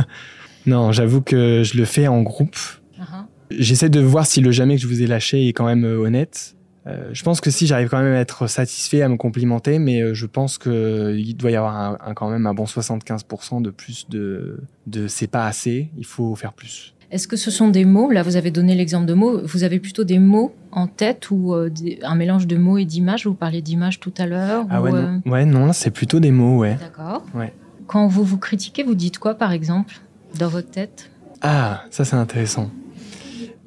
non, 0.66 0.92
j'avoue 0.92 1.22
que 1.22 1.62
je 1.64 1.76
le 1.76 1.84
fais 1.84 2.08
en 2.08 2.22
groupe. 2.22 2.56
Ah, 2.98 3.04
ah. 3.12 3.26
J'essaie 3.50 3.88
de 3.88 4.00
voir 4.00 4.26
si 4.26 4.40
le 4.40 4.50
jamais 4.50 4.76
que 4.76 4.82
je 4.82 4.86
vous 4.86 5.02
ai 5.02 5.06
lâché 5.06 5.48
est 5.48 5.52
quand 5.52 5.66
même 5.66 5.84
euh, 5.84 5.98
honnête. 5.98 6.56
Euh, 6.88 7.10
je 7.12 7.22
pense 7.22 7.40
que 7.40 7.50
si 7.50 7.66
j'arrive 7.66 7.88
quand 7.88 8.00
même 8.02 8.14
à 8.14 8.18
être 8.20 8.46
satisfait, 8.46 9.02
à 9.02 9.08
me 9.08 9.16
complimenter, 9.16 9.78
mais 9.78 10.00
euh, 10.00 10.14
je 10.14 10.26
pense 10.26 10.56
qu'il 10.58 11.36
doit 11.36 11.50
y 11.50 11.56
avoir 11.56 11.76
un, 11.76 11.98
un- 12.04 12.14
quand 12.14 12.30
même 12.30 12.46
un 12.46 12.54
bon 12.54 12.64
75% 12.64 13.60
de 13.62 13.70
plus 13.70 14.08
de, 14.08 14.60
de 14.86 15.06
c'est 15.06 15.26
pas 15.26 15.46
assez, 15.46 15.90
il 15.98 16.06
faut 16.06 16.34
faire 16.34 16.52
plus. 16.52 16.94
Est-ce 17.10 17.26
que 17.26 17.36
ce 17.36 17.50
sont 17.50 17.68
des 17.68 17.84
mots 17.86 18.10
Là, 18.10 18.22
vous 18.22 18.36
avez 18.36 18.50
donné 18.50 18.74
l'exemple 18.74 19.06
de 19.06 19.14
mots. 19.14 19.40
Vous 19.42 19.64
avez 19.64 19.80
plutôt 19.80 20.04
des 20.04 20.18
mots 20.18 20.54
en 20.72 20.86
tête 20.86 21.30
ou 21.30 21.54
euh, 21.54 21.70
des- 21.70 21.98
un 22.02 22.14
mélange 22.14 22.46
de 22.46 22.56
mots 22.56 22.76
et 22.78 22.84
d'images? 22.84 23.26
Vous 23.26 23.34
parliez 23.34 23.62
d'images 23.62 23.98
tout 23.98 24.12
à 24.18 24.26
l'heure. 24.26 24.66
Ah 24.70 24.80
ou, 24.80 24.84
ouais, 24.84 24.92
euh, 24.94 25.02
non, 25.24 25.32
ouais, 25.32 25.44
non 25.46 25.66
là 25.66 25.72
c'est 25.72 25.90
plutôt 25.90 26.20
des 26.20 26.30
mots, 26.30 26.58
ouais. 26.58 26.76
D'accord. 26.80 27.24
Ouais. 27.34 27.52
Quand 27.86 28.06
vous 28.08 28.24
vous 28.24 28.36
critiquez, 28.38 28.82
vous 28.82 28.94
dites 28.94 29.18
quoi, 29.18 29.34
par 29.34 29.52
exemple, 29.52 29.94
dans 30.38 30.48
votre 30.48 30.70
tête? 30.70 31.10
Ah, 31.40 31.84
ça 31.90 32.04
c'est 32.04 32.16
intéressant. 32.16 32.70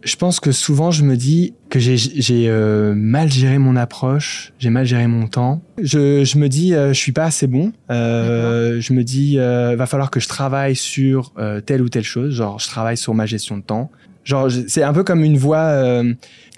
Je 0.03 0.15
pense 0.15 0.39
que 0.39 0.51
souvent 0.51 0.91
je 0.91 1.03
me 1.03 1.15
dis 1.15 1.53
que 1.69 1.79
j'ai 1.79 2.49
euh, 2.49 2.93
mal 2.95 3.31
géré 3.31 3.57
mon 3.57 3.75
approche, 3.75 4.53
j'ai 4.59 4.69
mal 4.69 4.85
géré 4.85 5.07
mon 5.07 5.27
temps. 5.27 5.61
Je, 5.81 6.23
je 6.23 6.37
me 6.37 6.49
dis 6.49 6.73
euh, 6.73 6.89
je 6.93 6.99
suis 6.99 7.11
pas 7.11 7.25
assez 7.25 7.47
bon. 7.47 7.71
Euh, 7.89 8.81
je 8.81 8.93
me 8.93 9.03
dis 9.03 9.37
euh, 9.37 9.75
va 9.75 9.85
falloir 9.85 10.09
que 10.09 10.19
je 10.19 10.27
travaille 10.27 10.75
sur 10.75 11.33
telle 11.65 11.81
ou 11.81 11.89
telle 11.89 12.03
chose. 12.03 12.33
Genre 12.33 12.59
je 12.59 12.67
travaille 12.67 12.97
sur 12.97 13.13
ma 13.13 13.25
gestion 13.25 13.57
de 13.57 13.63
temps. 13.63 13.91
Genre 14.23 14.49
c'est 14.67 14.83
un 14.83 14.93
peu 14.93 15.03
comme 15.03 15.23
une 15.23 15.37
voix. 15.37 16.03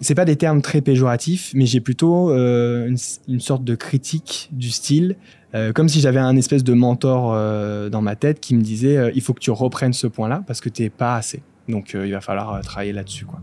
C'est 0.01 0.15
pas 0.15 0.25
des 0.25 0.35
termes 0.35 0.61
très 0.61 0.81
péjoratifs, 0.81 1.51
mais 1.53 1.65
j'ai 1.65 1.81
plutôt 1.81 2.31
une, 2.31 2.97
une 3.27 3.39
sorte 3.39 3.63
de 3.63 3.75
critique 3.75 4.49
du 4.51 4.69
style. 4.69 5.15
Euh, 5.55 5.71
comme 5.71 5.87
si 5.87 5.99
j'avais 5.99 6.19
un 6.19 6.35
espèce 6.35 6.63
de 6.63 6.73
mentor 6.73 7.33
euh, 7.33 7.89
dans 7.89 8.01
ma 8.01 8.15
tête 8.15 8.39
qui 8.39 8.55
me 8.55 8.61
disait 8.61 8.97
euh, 8.97 9.11
il 9.13 9.21
faut 9.21 9.33
que 9.33 9.39
tu 9.39 9.51
reprennes 9.51 9.93
ce 9.93 10.07
point-là 10.07 10.43
parce 10.47 10.61
que 10.61 10.69
t'es 10.69 10.89
pas 10.89 11.15
assez. 11.15 11.43
Donc 11.69 11.95
euh, 11.95 12.05
il 12.05 12.11
va 12.13 12.21
falloir 12.21 12.53
euh, 12.53 12.61
travailler 12.61 12.93
là-dessus 12.93 13.25
quoi. 13.25 13.39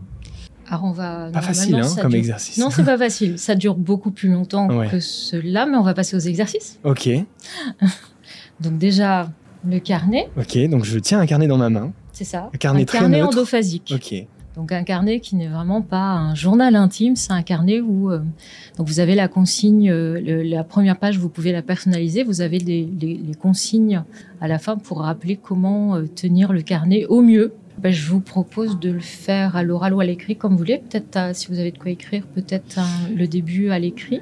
Alors, 0.67 0.85
on 0.85 0.91
va. 0.91 1.29
Pas 1.33 1.41
facile 1.41 1.75
hein, 1.75 1.81
comme 2.01 2.11
dure- 2.11 2.19
exercice. 2.19 2.57
Non, 2.57 2.69
c'est 2.69 2.85
pas 2.85 2.97
facile. 2.97 3.37
Ça 3.37 3.55
dure 3.55 3.75
beaucoup 3.75 4.11
plus 4.11 4.29
longtemps 4.29 4.69
Ouais. 4.69 4.87
que 4.87 5.01
cela, 5.01 5.65
mais 5.65 5.75
on 5.75 5.81
va 5.83 5.93
passer 5.93 6.15
aux 6.15 6.19
exercices. 6.19 6.79
Ok, 6.85 7.09
Donc, 8.61 8.77
déjà, 8.77 9.29
le 9.67 9.79
carnet, 9.79 10.29
ok. 10.37 10.69
Donc 10.69 10.85
je 10.85 10.97
tiens 10.99 11.19
un 11.19 11.25
carnet 11.25 11.47
dans 11.47 11.57
ma 11.57 11.69
main. 11.69 11.91
c'est 12.13 12.23
ça. 12.23 12.49
Un 12.53 12.57
carnet 12.57 12.81
un 12.83 12.85
très 12.85 12.99
carnet 12.99 13.19
neutre. 13.19 13.29
endophasique. 13.37 13.93
Ok. 13.95 14.25
Donc 14.55 14.71
un 14.73 14.83
carnet 14.83 15.19
qui 15.21 15.35
n'est 15.37 15.47
vraiment 15.47 15.81
pas 15.81 15.97
un 16.11 16.35
journal 16.35 16.75
intime, 16.75 17.15
c'est 17.15 17.31
un 17.31 17.41
carnet 17.41 17.79
où 17.79 18.11
euh, 18.11 18.19
donc 18.77 18.87
vous 18.87 18.99
avez 18.99 19.15
la 19.15 19.27
consigne, 19.29 19.89
euh, 19.89 20.19
le- 20.19 20.43
la 20.43 20.63
première 20.65 20.97
page 20.99 21.17
vous 21.17 21.29
pouvez 21.29 21.51
la 21.53 21.61
personnaliser, 21.61 22.23
vous 22.23 22.41
avez 22.41 22.59
les, 22.59 22.85
les- 22.99 23.15
les 23.15 23.33
consignes 23.33 24.03
à 24.41 24.47
la 24.49 24.59
fin 24.59 24.75
pour 24.77 24.99
rappeler 25.01 25.37
comment 25.37 25.95
euh, 25.95 26.05
tenir 26.05 26.51
le 26.51 26.61
carnet 26.63 27.05
au 27.05 27.21
mieux. 27.21 27.53
Ben, 27.79 27.91
je 27.91 28.07
vous 28.07 28.19
propose 28.19 28.79
de 28.79 28.91
le 28.91 28.99
faire 28.99 29.55
à 29.55 29.63
l'oral 29.63 29.93
ou 29.93 29.99
à 29.99 30.05
l'écrit 30.05 30.35
comme 30.35 30.51
vous 30.53 30.57
voulez. 30.59 30.77
Peut-être 30.89 31.17
euh, 31.17 31.31
si 31.33 31.47
vous 31.47 31.59
avez 31.59 31.71
de 31.71 31.77
quoi 31.77 31.91
écrire, 31.91 32.23
peut-être 32.35 32.79
un- 32.79 33.09
le 33.15 33.27
début 33.27 33.69
à 33.69 33.79
l'écrit. 33.79 34.19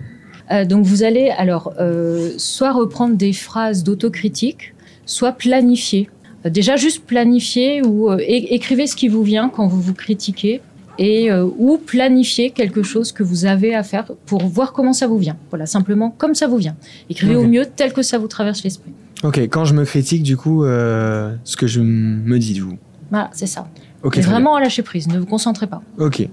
Euh, 0.51 0.65
donc 0.65 0.85
vous 0.85 1.03
allez 1.03 1.29
alors 1.29 1.73
euh, 1.79 2.31
soit 2.37 2.71
reprendre 2.71 3.15
des 3.15 3.33
phrases 3.33 3.83
d'autocritique, 3.83 4.73
soit 5.05 5.31
planifier. 5.33 6.09
Euh, 6.45 6.49
Déjà 6.49 6.75
juste 6.77 7.05
planifier 7.05 7.81
ou 7.85 8.09
euh, 8.09 8.17
écrivez 8.27 8.87
ce 8.87 8.95
qui 8.95 9.07
vous 9.09 9.23
vient 9.23 9.49
quand 9.49 9.67
vous 9.67 9.81
vous 9.81 9.93
critiquez 9.93 10.61
et 10.97 11.31
euh, 11.31 11.45
ou 11.57 11.77
planifier 11.77 12.49
quelque 12.51 12.83
chose 12.83 13.11
que 13.11 13.23
vous 13.23 13.45
avez 13.45 13.73
à 13.75 13.83
faire 13.83 14.05
pour 14.25 14.45
voir 14.47 14.73
comment 14.73 14.93
ça 14.93 15.07
vous 15.07 15.17
vient. 15.17 15.37
Voilà, 15.49 15.65
simplement 15.65 16.09
comme 16.17 16.33
ça 16.35 16.47
vous 16.47 16.57
vient. 16.57 16.75
Écrivez 17.09 17.35
au 17.35 17.45
mieux 17.47 17.65
tel 17.75 17.93
que 17.93 18.01
ça 18.01 18.17
vous 18.17 18.27
traverse 18.27 18.63
l'esprit. 18.63 18.91
Ok. 19.23 19.37
Quand 19.49 19.65
je 19.65 19.73
me 19.73 19.83
critique 19.85 20.23
du 20.23 20.35
coup, 20.37 20.63
euh, 20.63 21.35
ce 21.43 21.57
que 21.57 21.67
je 21.67 21.81
me 21.81 22.37
dis 22.39 22.53
du 22.53 22.63
coup. 22.65 22.77
Voilà, 23.09 23.29
c'est 23.33 23.47
ça. 23.47 23.67
Ok. 24.03 24.17
Et 24.17 24.21
très 24.21 24.31
vraiment 24.31 24.55
à 24.55 24.61
lâcher 24.61 24.83
prise, 24.83 25.07
ne 25.07 25.19
vous 25.19 25.25
concentrez 25.25 25.67
pas. 25.67 25.81
Ok. 25.97 26.27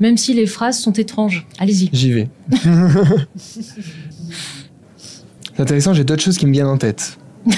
Même 0.00 0.16
si 0.16 0.32
les 0.34 0.46
phrases 0.46 0.78
sont 0.78 0.92
étranges, 0.92 1.46
allez-y. 1.58 1.90
J'y 1.92 2.12
vais. 2.12 2.28
c'est 3.36 3.64
intéressant. 5.58 5.92
J'ai 5.92 6.04
d'autres 6.04 6.22
choses 6.22 6.38
qui 6.38 6.46
me 6.46 6.52
viennent 6.52 6.66
en 6.66 6.78
tête. 6.78 7.18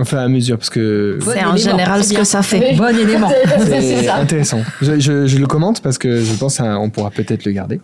Enfin 0.00 0.18
à 0.18 0.28
mesure 0.28 0.58
parce 0.58 0.70
que 0.70 1.18
C'est 1.22 1.44
en 1.44 1.56
général 1.56 2.02
ce 2.02 2.14
que 2.14 2.24
ça 2.24 2.42
fait. 2.42 2.70
Oui. 2.72 2.76
Bon 2.76 2.96
élément. 2.98 3.30
C'est 3.58 4.08
intéressant. 4.08 4.60
Je, 4.82 4.98
je- 4.98 5.26
je 5.26 5.38
le 5.38 5.46
commente 5.46 5.82
parce 5.82 5.98
que 5.98 6.20
je 6.20 6.32
pense 6.34 6.58
qu'on 6.58 6.90
pourra 6.90 7.10
peut-être 7.10 7.44
le 7.44 7.52
garder. 7.52 7.80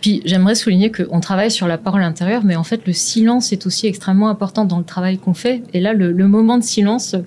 Puis 0.00 0.22
j'aimerais 0.24 0.54
souligner 0.54 0.90
qu'on 0.90 1.20
travaille 1.20 1.50
sur 1.50 1.68
la 1.68 1.76
parole 1.76 2.02
intérieure, 2.02 2.42
mais 2.42 2.56
en 2.56 2.64
fait 2.64 2.80
le 2.86 2.94
silence 2.94 3.52
est 3.52 3.66
aussi 3.66 3.86
extrêmement 3.86 4.30
important 4.30 4.64
dans 4.64 4.78
le 4.78 4.84
travail 4.84 5.18
qu'on 5.18 5.34
fait. 5.34 5.62
Et 5.74 5.80
là, 5.80 5.92
le, 5.92 6.10
le 6.10 6.26
moment 6.26 6.56
de 6.56 6.64
silence 6.64 7.12
euh, 7.14 7.18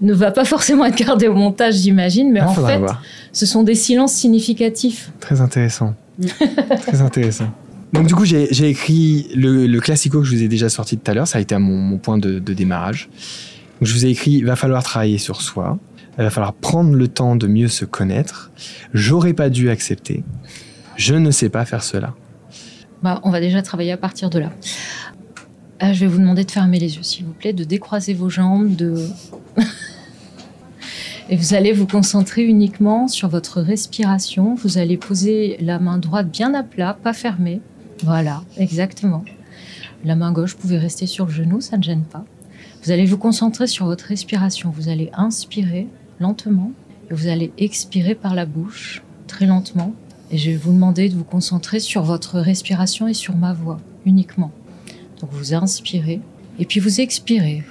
ne 0.00 0.12
va 0.14 0.30
pas 0.30 0.44
forcément 0.54 0.84
être 0.84 0.96
gardé 0.96 1.26
au 1.26 1.34
montage, 1.34 1.74
j'imagine, 1.74 2.30
mais 2.30 2.40
Ah, 2.40 2.48
en 2.50 2.54
fait, 2.54 2.78
voir. 2.78 3.02
ce 3.32 3.46
sont 3.46 3.64
des 3.64 3.74
silences 3.74 4.12
significatifs. 4.12 5.10
Très 5.18 5.40
intéressant. 5.40 5.94
Très 6.86 7.00
intéressant. 7.00 7.50
Donc 7.92 8.06
du 8.06 8.14
coup, 8.14 8.24
j'ai 8.24 8.46
j'ai 8.52 8.68
écrit 8.68 9.28
le, 9.34 9.66
le 9.66 9.80
classico 9.80 10.20
que 10.20 10.24
je 10.26 10.34
vous 10.36 10.42
ai 10.42 10.48
déjà 10.48 10.68
sorti 10.68 10.96
tout 10.96 11.10
à 11.10 11.14
l'heure. 11.14 11.26
Ça 11.26 11.38
a 11.38 11.40
été 11.40 11.54
à 11.54 11.58
mon, 11.58 11.76
mon 11.76 11.98
point 11.98 12.16
de, 12.16 12.38
de 12.38 12.52
démarrage. 12.54 13.10
Donc, 13.82 13.88
je 13.88 13.94
vous 13.94 14.06
ai 14.06 14.10
écrit, 14.10 14.30
il 14.30 14.44
va 14.44 14.54
falloir 14.54 14.84
travailler 14.84 15.18
sur 15.18 15.42
soi. 15.42 15.76
Il 16.16 16.22
va 16.22 16.30
falloir 16.30 16.52
prendre 16.52 16.94
le 16.94 17.08
temps 17.08 17.34
de 17.34 17.48
mieux 17.48 17.66
se 17.66 17.84
connaître. 17.84 18.52
J'aurais 18.94 19.32
pas 19.32 19.50
dû 19.50 19.70
accepter. 19.70 20.22
Je 20.94 21.16
ne 21.16 21.32
sais 21.32 21.48
pas 21.48 21.64
faire 21.64 21.82
cela. 21.82 22.14
Bah, 23.02 23.20
on 23.24 23.30
va 23.30 23.40
déjà 23.40 23.60
travailler 23.60 23.90
à 23.90 23.96
partir 23.96 24.30
de 24.30 24.38
là. 24.38 24.52
Ah, 25.80 25.92
je 25.92 25.98
vais 25.98 26.06
vous 26.06 26.20
demander 26.20 26.44
de 26.44 26.50
fermer 26.52 26.78
les 26.78 26.94
yeux, 26.94 27.02
s'il 27.02 27.24
vous 27.24 27.32
plaît, 27.32 27.52
de 27.52 27.64
décroiser 27.64 28.14
vos 28.14 28.28
jambes, 28.28 28.76
de... 28.76 29.04
Et 31.28 31.34
vous 31.34 31.52
allez 31.52 31.72
vous 31.72 31.88
concentrer 31.88 32.44
uniquement 32.44 33.08
sur 33.08 33.28
votre 33.28 33.60
respiration. 33.60 34.54
Vous 34.54 34.78
allez 34.78 34.96
poser 34.96 35.56
la 35.60 35.80
main 35.80 35.98
droite 35.98 36.30
bien 36.30 36.54
à 36.54 36.62
plat, 36.62 36.96
pas 37.02 37.14
fermée. 37.14 37.60
Voilà, 38.04 38.44
exactement. 38.58 39.24
La 40.04 40.14
main 40.14 40.30
gauche, 40.30 40.52
vous 40.52 40.60
pouvez 40.60 40.78
rester 40.78 41.08
sur 41.08 41.26
le 41.26 41.32
genou, 41.32 41.60
ça 41.60 41.76
ne 41.76 41.82
gêne 41.82 42.04
pas. 42.04 42.24
Vous 42.82 42.90
allez 42.90 43.06
vous 43.06 43.16
concentrer 43.16 43.68
sur 43.68 43.86
votre 43.86 44.06
respiration. 44.06 44.72
Vous 44.74 44.88
allez 44.88 45.08
inspirer 45.14 45.86
lentement 46.18 46.72
et 47.08 47.14
vous 47.14 47.28
allez 47.28 47.52
expirer 47.56 48.16
par 48.16 48.34
la 48.34 48.44
bouche 48.44 49.04
très 49.28 49.46
lentement. 49.46 49.94
Et 50.32 50.38
je 50.38 50.50
vais 50.50 50.56
vous 50.56 50.72
demander 50.72 51.08
de 51.08 51.14
vous 51.14 51.22
concentrer 51.22 51.78
sur 51.78 52.02
votre 52.02 52.40
respiration 52.40 53.06
et 53.06 53.14
sur 53.14 53.36
ma 53.36 53.52
voix 53.52 53.78
uniquement. 54.04 54.50
Donc 55.20 55.30
vous 55.30 55.54
inspirez 55.54 56.20
et 56.58 56.64
puis 56.64 56.80
vous 56.80 57.00
expirez. 57.00 57.62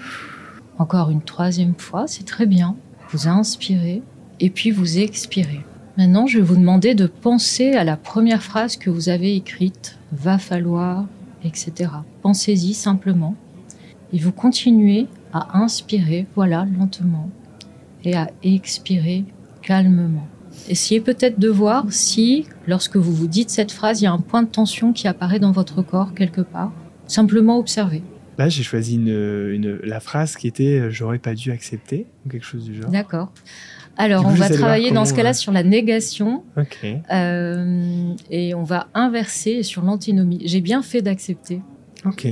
Encore 0.77 1.09
une 1.09 1.21
troisième 1.21 1.75
fois, 1.75 2.07
c'est 2.07 2.25
très 2.25 2.45
bien. 2.45 2.77
Vous 3.09 3.27
inspirez 3.27 4.01
et 4.39 4.49
puis 4.49 4.71
vous 4.71 4.97
expirez. 4.97 5.59
Maintenant, 5.97 6.25
je 6.25 6.37
vais 6.37 6.45
vous 6.45 6.55
demander 6.55 6.95
de 6.95 7.05
penser 7.05 7.73
à 7.73 7.83
la 7.83 7.97
première 7.97 8.41
phrase 8.41 8.77
que 8.77 8.89
vous 8.89 9.09
avez 9.09 9.35
écrite, 9.35 9.97
va 10.13 10.37
falloir, 10.37 11.05
etc. 11.43 11.91
Pensez-y 12.21 12.73
simplement. 12.73 13.35
Et 14.13 14.19
vous 14.19 14.31
continuez 14.31 15.07
à 15.33 15.57
inspirer, 15.59 16.27
voilà, 16.35 16.67
lentement, 16.77 17.29
et 18.03 18.15
à 18.15 18.29
expirer 18.43 19.23
calmement. 19.61 20.27
Essayez 20.67 20.99
peut-être 20.99 21.39
de 21.39 21.47
voir 21.47 21.85
si, 21.89 22.45
lorsque 22.67 22.97
vous 22.97 23.13
vous 23.13 23.27
dites 23.27 23.49
cette 23.49 23.71
phrase, 23.71 24.01
il 24.01 24.03
y 24.03 24.07
a 24.07 24.11
un 24.11 24.19
point 24.19 24.43
de 24.43 24.49
tension 24.49 24.91
qui 24.91 25.07
apparaît 25.07 25.39
dans 25.39 25.51
votre 25.51 25.81
corps 25.81 26.13
quelque 26.13 26.41
part. 26.41 26.73
Simplement 27.07 27.57
observer. 27.57 28.03
Là, 28.37 28.49
j'ai 28.49 28.63
choisi 28.63 28.95
une, 28.95 29.07
une- 29.07 29.79
la 29.83 29.99
phrase 29.99 30.35
qui 30.35 30.47
était 30.47 30.79
euh, 30.79 30.89
j'aurais 30.89 31.19
pas 31.19 31.33
dû 31.35 31.51
accepter 31.51 32.07
ou 32.25 32.29
quelque 32.29 32.45
chose 32.45 32.65
du 32.65 32.75
genre. 32.75 32.89
D'accord. 32.89 33.31
Alors, 33.97 34.23
coup, 34.23 34.29
on 34.31 34.33
va 34.33 34.49
travailler 34.49 34.91
dans 34.91 35.05
ce 35.05 35.13
cas-là 35.13 35.29
euh, 35.29 35.33
sur 35.33 35.51
la 35.51 35.63
négation 35.63 36.43
Ok. 36.57 36.85
euh, 37.11 38.13
et 38.29 38.55
on 38.55 38.63
va 38.63 38.87
inverser 38.93 39.63
sur 39.63 39.83
l'antinomie. 39.83 40.41
J'ai 40.45 40.61
bien 40.61 40.81
fait 40.81 41.01
d'accepter. 41.01 41.61
Ok. 42.05 42.27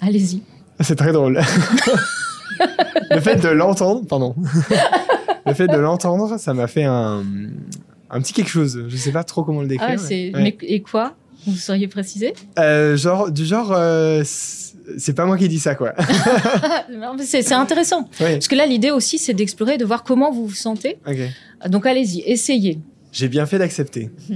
Allez-y. 0.00 0.42
C'est 0.80 0.96
très 0.96 1.12
drôle. 1.12 1.40
le 3.10 3.20
fait 3.20 3.36
de 3.36 3.48
l'entendre, 3.48 4.06
pardon. 4.06 4.34
le 5.46 5.54
fait 5.54 5.68
de 5.68 5.76
l'entendre, 5.76 6.38
ça 6.38 6.52
m'a 6.54 6.66
fait 6.66 6.84
un, 6.84 7.22
un 8.10 8.20
petit 8.20 8.32
quelque 8.32 8.50
chose. 8.50 8.84
Je 8.88 8.96
sais 8.96 9.12
pas 9.12 9.24
trop 9.24 9.44
comment 9.44 9.60
le 9.62 9.68
décrire. 9.68 9.88
Ah, 9.90 9.96
mais- 9.96 9.98
c'est... 9.98 10.32
Ouais. 10.34 10.42
mais- 10.42 10.56
et 10.62 10.80
quoi? 10.82 11.14
Vous 11.46 11.56
sauriez 11.56 11.88
préciser? 11.88 12.32
Euh, 12.58 12.96
genre, 12.96 13.30
du 13.30 13.44
genre, 13.44 13.70
euh, 13.76 14.22
c'est 14.24 15.12
pas 15.14 15.26
moi 15.26 15.36
qui 15.36 15.46
dis 15.48 15.58
ça, 15.58 15.74
quoi. 15.74 15.92
C'est, 17.22 17.52
intéressant. 17.52 18.08
Parce 18.18 18.48
que 18.48 18.54
là, 18.54 18.64
l'idée 18.66 18.90
aussi, 18.90 19.18
c'est 19.18 19.34
d'explorer, 19.34 19.76
de 19.76 19.84
voir 19.84 20.04
comment 20.04 20.30
vous 20.32 20.46
vous 20.46 20.54
sentez. 20.54 20.96
Donc, 21.68 21.84
allez-y, 21.86 22.20
essayez. 22.26 22.78
J'ai 23.12 23.28
bien 23.28 23.44
fait 23.46 23.58
d'accepter. 23.58 24.10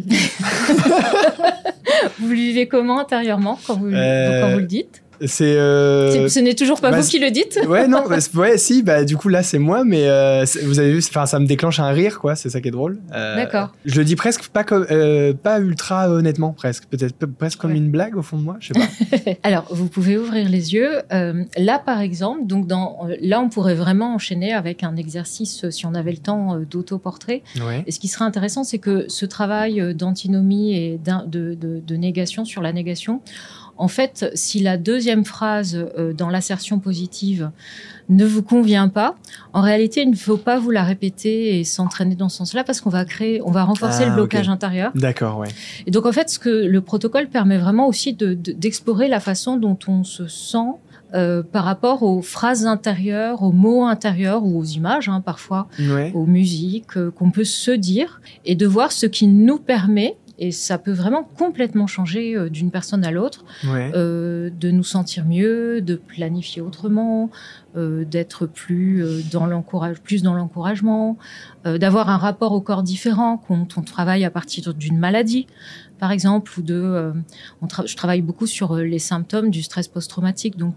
Vous 2.20 2.28
le 2.28 2.34
vivez 2.34 2.68
comment 2.68 3.00
intérieurement 3.00 3.58
quand 3.66 3.76
vous, 3.76 3.86
Euh, 3.88 4.40
quand 4.42 4.52
vous 4.52 4.60
le 4.60 4.66
dites? 4.66 5.02
C'est. 5.26 5.56
Euh... 5.56 6.28
Ce 6.28 6.38
n'est 6.38 6.54
toujours 6.54 6.80
pas 6.80 6.90
bah, 6.90 7.00
vous 7.00 7.08
qui 7.08 7.18
le 7.18 7.30
dites. 7.30 7.58
Ouais, 7.68 7.88
non, 7.88 8.04
bah, 8.08 8.18
ouais, 8.34 8.58
si, 8.58 8.82
bah, 8.82 9.04
du 9.04 9.16
coup, 9.16 9.28
là, 9.28 9.42
c'est 9.42 9.58
moi, 9.58 9.84
mais 9.84 10.08
euh, 10.08 10.44
vous 10.64 10.78
avez 10.78 10.92
vu, 10.92 10.98
enfin, 10.98 11.26
ça 11.26 11.38
me 11.38 11.46
déclenche 11.46 11.80
un 11.80 11.90
rire, 11.90 12.18
quoi, 12.20 12.36
c'est 12.36 12.50
ça 12.50 12.60
qui 12.60 12.68
est 12.68 12.72
drôle. 12.72 12.98
Euh, 13.14 13.36
D'accord. 13.36 13.74
Je 13.84 13.98
le 13.98 14.04
dis 14.04 14.16
presque 14.16 14.48
pas 14.48 14.64
comme, 14.64 14.86
pas 15.42 15.60
ultra 15.60 16.10
honnêtement, 16.10 16.52
presque. 16.52 16.84
Peut-être 16.86 17.26
presque 17.26 17.58
comme 17.58 17.72
une 17.72 17.90
blague 17.90 18.16
au 18.16 18.22
fond 18.22 18.38
de 18.38 18.42
moi, 18.42 18.56
je 18.60 18.68
sais 18.68 18.74
pas. 18.74 19.32
Alors, 19.42 19.66
vous 19.70 19.88
pouvez 19.88 20.16
ouvrir 20.16 20.48
les 20.48 20.74
yeux. 20.74 21.00
là, 21.10 21.78
par 21.78 22.00
exemple, 22.00 22.46
donc, 22.46 22.66
dans, 22.66 23.08
là, 23.20 23.40
on 23.40 23.48
pourrait 23.48 23.74
vraiment 23.74 24.14
enchaîner 24.14 24.52
avec 24.52 24.82
un 24.84 24.96
exercice, 24.96 25.68
si 25.70 25.86
on 25.86 25.94
avait 25.94 26.12
le 26.12 26.18
temps, 26.18 26.58
d'autoportrait. 26.70 27.42
Ouais. 27.56 27.82
Et 27.86 27.92
ce 27.92 27.98
qui 27.98 28.08
serait 28.08 28.24
intéressant, 28.24 28.64
c'est 28.64 28.78
que 28.78 29.06
ce 29.08 29.26
travail 29.26 29.94
d'antinomie 29.94 30.74
et 30.74 30.98
de, 30.98 31.54
de, 31.54 31.80
de 31.80 31.96
négation 31.96 32.44
sur 32.44 32.62
la 32.62 32.72
négation, 32.72 33.20
en 33.78 33.88
fait, 33.88 34.30
si 34.34 34.60
la 34.60 34.76
deuxième 34.76 35.24
phrase 35.24 35.76
euh, 35.76 36.12
dans 36.12 36.28
l'assertion 36.28 36.80
positive 36.80 37.50
ne 38.08 38.24
vous 38.24 38.42
convient 38.42 38.88
pas, 38.88 39.14
en 39.52 39.60
réalité, 39.60 40.02
il 40.02 40.10
ne 40.10 40.16
faut 40.16 40.36
pas 40.36 40.58
vous 40.58 40.70
la 40.70 40.82
répéter 40.82 41.58
et 41.58 41.64
s'entraîner 41.64 42.16
dans 42.16 42.28
ce 42.28 42.38
sens-là 42.38 42.64
parce 42.64 42.80
qu'on 42.80 42.90
va 42.90 43.04
créer, 43.04 43.40
on 43.42 43.50
va 43.50 43.64
renforcer 43.64 44.04
le 44.04 44.12
ah, 44.12 44.14
blocage 44.14 44.48
intérieur. 44.48 44.90
D'accord, 44.94 45.38
ouais. 45.38 45.48
Et 45.86 45.90
donc, 45.90 46.06
en 46.06 46.12
fait, 46.12 46.28
ce 46.28 46.38
que 46.38 46.48
le 46.48 46.80
protocole 46.80 47.28
permet 47.28 47.58
vraiment 47.58 47.86
aussi 47.86 48.14
d'explorer 48.14 49.08
la 49.08 49.20
façon 49.20 49.56
dont 49.56 49.78
on 49.86 50.04
se 50.04 50.26
sent 50.26 50.58
euh, 51.14 51.42
par 51.42 51.64
rapport 51.64 52.02
aux 52.02 52.20
phrases 52.20 52.66
intérieures, 52.66 53.42
aux 53.42 53.52
mots 53.52 53.86
intérieurs 53.86 54.44
ou 54.44 54.58
aux 54.58 54.64
images, 54.64 55.08
hein, 55.08 55.22
parfois, 55.24 55.68
aux 56.12 56.26
musiques 56.26 56.98
euh, 56.98 57.10
qu'on 57.10 57.30
peut 57.30 57.44
se 57.44 57.70
dire, 57.70 58.20
et 58.44 58.54
de 58.54 58.66
voir 58.66 58.92
ce 58.92 59.06
qui 59.06 59.26
nous 59.26 59.58
permet 59.58 60.16
et 60.38 60.52
ça 60.52 60.78
peut 60.78 60.92
vraiment 60.92 61.24
complètement 61.24 61.86
changer 61.86 62.36
euh, 62.36 62.48
d'une 62.48 62.70
personne 62.70 63.04
à 63.04 63.10
l'autre, 63.10 63.44
euh, 63.64 64.50
de 64.50 64.70
nous 64.70 64.84
sentir 64.84 65.24
mieux, 65.24 65.80
de 65.80 65.96
planifier 65.96 66.62
autrement, 66.62 67.30
euh, 67.76 68.04
d'être 68.04 68.46
plus 68.46 69.28
dans 69.30 69.46
l'encourage, 69.46 70.00
plus 70.00 70.22
dans 70.22 70.34
l'encouragement, 70.34 71.18
d'avoir 71.64 72.08
un 72.08 72.16
rapport 72.16 72.52
au 72.52 72.60
corps 72.60 72.82
différent 72.82 73.36
quand 73.36 73.76
on 73.76 73.82
travaille 73.82 74.24
à 74.24 74.30
partir 74.30 74.72
d'une 74.72 74.96
maladie, 74.96 75.46
par 75.98 76.12
exemple, 76.12 76.52
ou 76.58 76.62
de. 76.62 77.12
je 77.84 77.96
travaille 77.96 78.22
beaucoup 78.22 78.46
sur 78.46 78.76
les 78.76 78.98
symptômes 78.98 79.50
du 79.50 79.62
stress 79.62 79.88
post-traumatique, 79.88 80.56
donc 80.56 80.76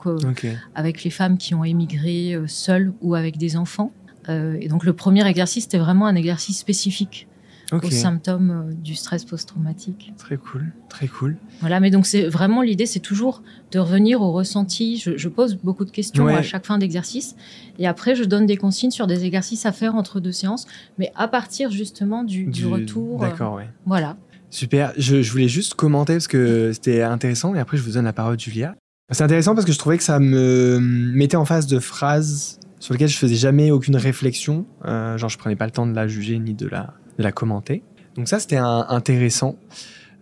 avec 0.75 1.03
les 1.03 1.11
femmes 1.11 1.37
qui 1.37 1.53
ont 1.53 1.63
émigré 1.63 2.37
seules 2.47 2.91
ou 3.01 3.15
avec 3.15 3.37
des 3.37 3.55
enfants. 3.55 3.93
et 4.27 4.67
donc 4.67 4.83
le 4.83 4.93
premier 4.93 5.25
exercice, 5.27 5.63
c'était 5.63 5.77
vraiment 5.77 6.07
un 6.07 6.15
exercice 6.15 6.57
spécifique 6.57 7.27
aux 7.71 7.89
symptômes 7.89 8.51
euh, 8.51 8.73
du 8.73 8.95
stress 8.95 9.25
post-traumatique. 9.25 10.13
Très 10.17 10.37
cool, 10.37 10.71
très 10.89 11.07
cool. 11.07 11.37
Voilà, 11.61 11.79
mais 11.79 11.89
donc 11.89 12.05
c'est 12.05 12.27
vraiment 12.27 12.61
l'idée, 12.61 12.85
c'est 12.85 12.99
toujours 12.99 13.41
de 13.71 13.79
revenir 13.79 14.21
au 14.21 14.31
ressenti. 14.31 14.97
Je, 14.97 15.27
pose 15.27 15.55
beaucoup 15.55 15.85
de 15.85 15.91
questions 15.91 16.27
à 16.27 16.41
chaque 16.41 16.65
fin 16.65 16.77
d'exercice, 16.77 17.35
et 17.79 17.87
après 17.87 18.15
je 18.15 18.23
donne 18.23 18.45
des 18.45 18.57
consignes 18.57 18.91
sur 18.91 19.07
des 19.07 19.25
exercices 19.25 19.65
à 19.65 19.71
faire 19.71 19.95
entre 19.95 20.19
deux 20.19 20.31
séances, 20.31 20.67
mais 20.97 21.11
à 21.15 21.27
partir 21.27 21.71
justement 21.71 22.23
du, 22.23 22.49
retour. 22.65 23.23
Euh, 23.23 23.27
d'accord, 23.27 23.55
oui. 23.55 23.63
Voilà. 23.85 24.17
Super. 24.49 24.91
Je, 24.97 25.29
voulais 25.31 25.47
juste 25.47 25.75
commenter 25.75 26.13
parce 26.13 26.27
que 26.27 26.71
c'était 26.73 27.01
intéressant, 27.01 27.55
et 27.55 27.59
après 27.59 27.77
je 27.77 27.83
vous 27.83 27.91
donne 27.91 28.05
la 28.05 28.13
parole, 28.13 28.39
Julia. 28.39 28.75
C'est 29.09 29.23
intéressant 29.23 29.55
parce 29.55 29.65
que 29.65 29.73
je 29.73 29.77
trouvais 29.77 29.97
que 29.97 30.03
ça 30.03 30.19
me 30.19 30.79
mettait 30.79 31.35
en 31.35 31.43
face 31.43 31.67
de 31.67 31.79
phrases 31.79 32.59
sur 32.81 32.93
lesquelles 32.93 33.09
je 33.09 33.17
faisais 33.17 33.35
jamais 33.35 33.71
aucune 33.71 33.95
réflexion. 33.95 34.65
Euh, 34.85 35.17
genre, 35.17 35.29
je 35.29 35.37
prenais 35.37 35.55
pas 35.55 35.65
le 35.65 35.71
temps 35.71 35.85
de 35.85 35.93
la 35.93 36.07
juger 36.07 36.39
ni 36.39 36.53
de 36.53 36.67
la 36.67 36.93
la 37.17 37.31
commenter. 37.31 37.83
Donc 38.15 38.27
ça, 38.27 38.39
c'était 38.39 38.57
intéressant. 38.57 39.55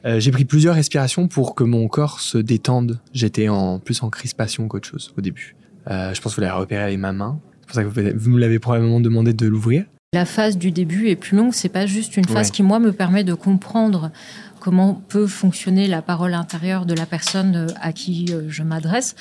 Euh, 0.05 0.19
j'ai 0.19 0.31
pris 0.31 0.45
plusieurs 0.45 0.75
respirations 0.75 1.27
pour 1.27 1.55
que 1.55 1.63
mon 1.63 1.87
corps 1.87 2.19
se 2.21 2.37
détende. 2.37 2.99
J'étais 3.13 3.49
en 3.49 3.79
plus 3.79 4.01
en 4.03 4.09
crispation 4.09 4.67
qu'autre 4.67 4.87
chose 4.87 5.13
au 5.17 5.21
début. 5.21 5.55
Euh, 5.89 6.13
je 6.13 6.21
pense 6.21 6.33
que 6.33 6.35
vous 6.37 6.41
l'avez 6.41 6.57
repéré 6.57 6.83
avec 6.83 6.99
ma 6.99 7.11
main. 7.11 7.39
C'est 7.61 7.65
pour 7.67 7.75
ça 7.75 7.83
que 7.83 8.17
vous, 8.17 8.29
me 8.29 8.39
l'avez 8.39 8.59
probablement 8.59 8.99
demandé 8.99 9.33
de 9.33 9.47
l'ouvrir. 9.47 9.85
La 10.13 10.25
phase 10.25 10.57
du 10.57 10.71
début 10.71 11.09
est 11.09 11.15
plus 11.15 11.37
longue. 11.37 11.53
C'est 11.53 11.69
pas 11.69 11.85
juste 11.85 12.17
une 12.17 12.25
phase 12.25 12.49
qui 12.49 12.63
moi 12.63 12.79
me 12.79 12.91
permet 12.91 13.23
de 13.23 13.33
comprendre 13.33 14.11
comment 14.59 14.95
peut 15.07 15.27
fonctionner 15.27 15.87
la 15.87 16.01
parole 16.01 16.33
intérieure 16.33 16.85
de 16.85 16.93
la 16.93 17.05
personne 17.05 17.55
euh, 17.55 17.73
à 17.81 17.93
qui 17.93 18.33
je 18.47 18.63
m'adresse. 18.63 19.15